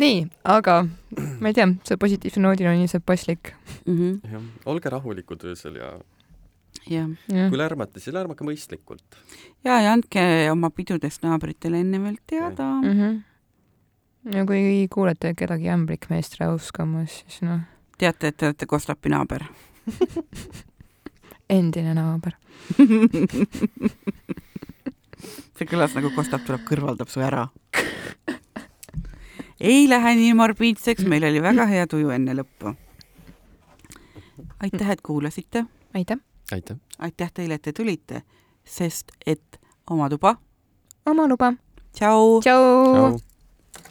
nii, 0.00 0.22
aga 0.48 0.82
ma 1.40 1.50
ei 1.50 1.56
tea, 1.56 1.68
see 1.86 2.00
positiivse 2.00 2.42
noodil 2.42 2.70
on 2.70 2.80
ilmselt 2.80 3.04
paslik. 3.06 3.52
jah, 3.86 4.46
olge 4.70 4.92
rahulikud 4.92 5.44
öösel 5.50 5.80
ja 5.80 5.92
jah, 6.90 7.10
kui 7.28 7.60
lärmate, 7.60 8.00
siis 8.00 8.14
lärmake 8.16 8.46
mõistlikult. 8.46 9.18
ja, 9.64 9.80
ja 9.80 9.92
andke 9.92 10.22
oma 10.52 10.72
pidudest 10.74 11.26
naabritele 11.26 11.82
enne 11.84 12.02
veel 12.02 12.18
teada. 12.26 12.70
mm. 12.80 13.00
-hmm. 13.00 13.20
ja 14.36 14.46
kui 14.46 14.88
kuulete 14.90 15.34
kedagi 15.34 15.68
ämblikmeest 15.68 16.40
räuskamas, 16.40 17.24
siis 17.26 17.42
noh, 17.42 17.60
teate, 17.98 18.28
et 18.28 18.36
te 18.36 18.46
olete 18.46 18.66
Kostapi 18.66 19.08
naaber. 19.08 19.44
endine 21.58 21.94
naaber. 21.94 22.36
see 25.56 25.68
kõlas 25.68 25.96
nagu 25.96 26.12
Kostap 26.14 26.44
tuleb, 26.46 26.62
kõrvaldab 26.68 27.10
su 27.12 27.22
ära. 27.24 27.48
ei 29.60 29.88
lähe 29.88 30.14
nii 30.16 30.34
morbiidseks, 30.34 31.04
meil 31.04 31.24
oli 31.28 31.42
väga 31.42 31.66
hea 31.66 31.86
tuju 31.86 32.10
enne 32.10 32.34
lõppu. 32.34 32.74
aitäh, 34.60 34.90
et 34.90 35.00
kuulasite, 35.00 35.64
aitäh. 35.94 36.18
aitäh. 36.52 36.76
aitäh 36.98 37.32
teile, 37.34 37.54
et 37.54 37.62
te 37.62 37.72
tulite, 37.72 38.22
sest 38.64 39.12
et 39.26 39.60
oma 39.90 40.08
tuba, 40.08 40.36
oma 41.06 41.28
luba. 41.28 41.52
tšau. 41.92 42.40
tšau, 42.40 42.62
tšau.. 42.64 42.94
tšau. 42.94 43.29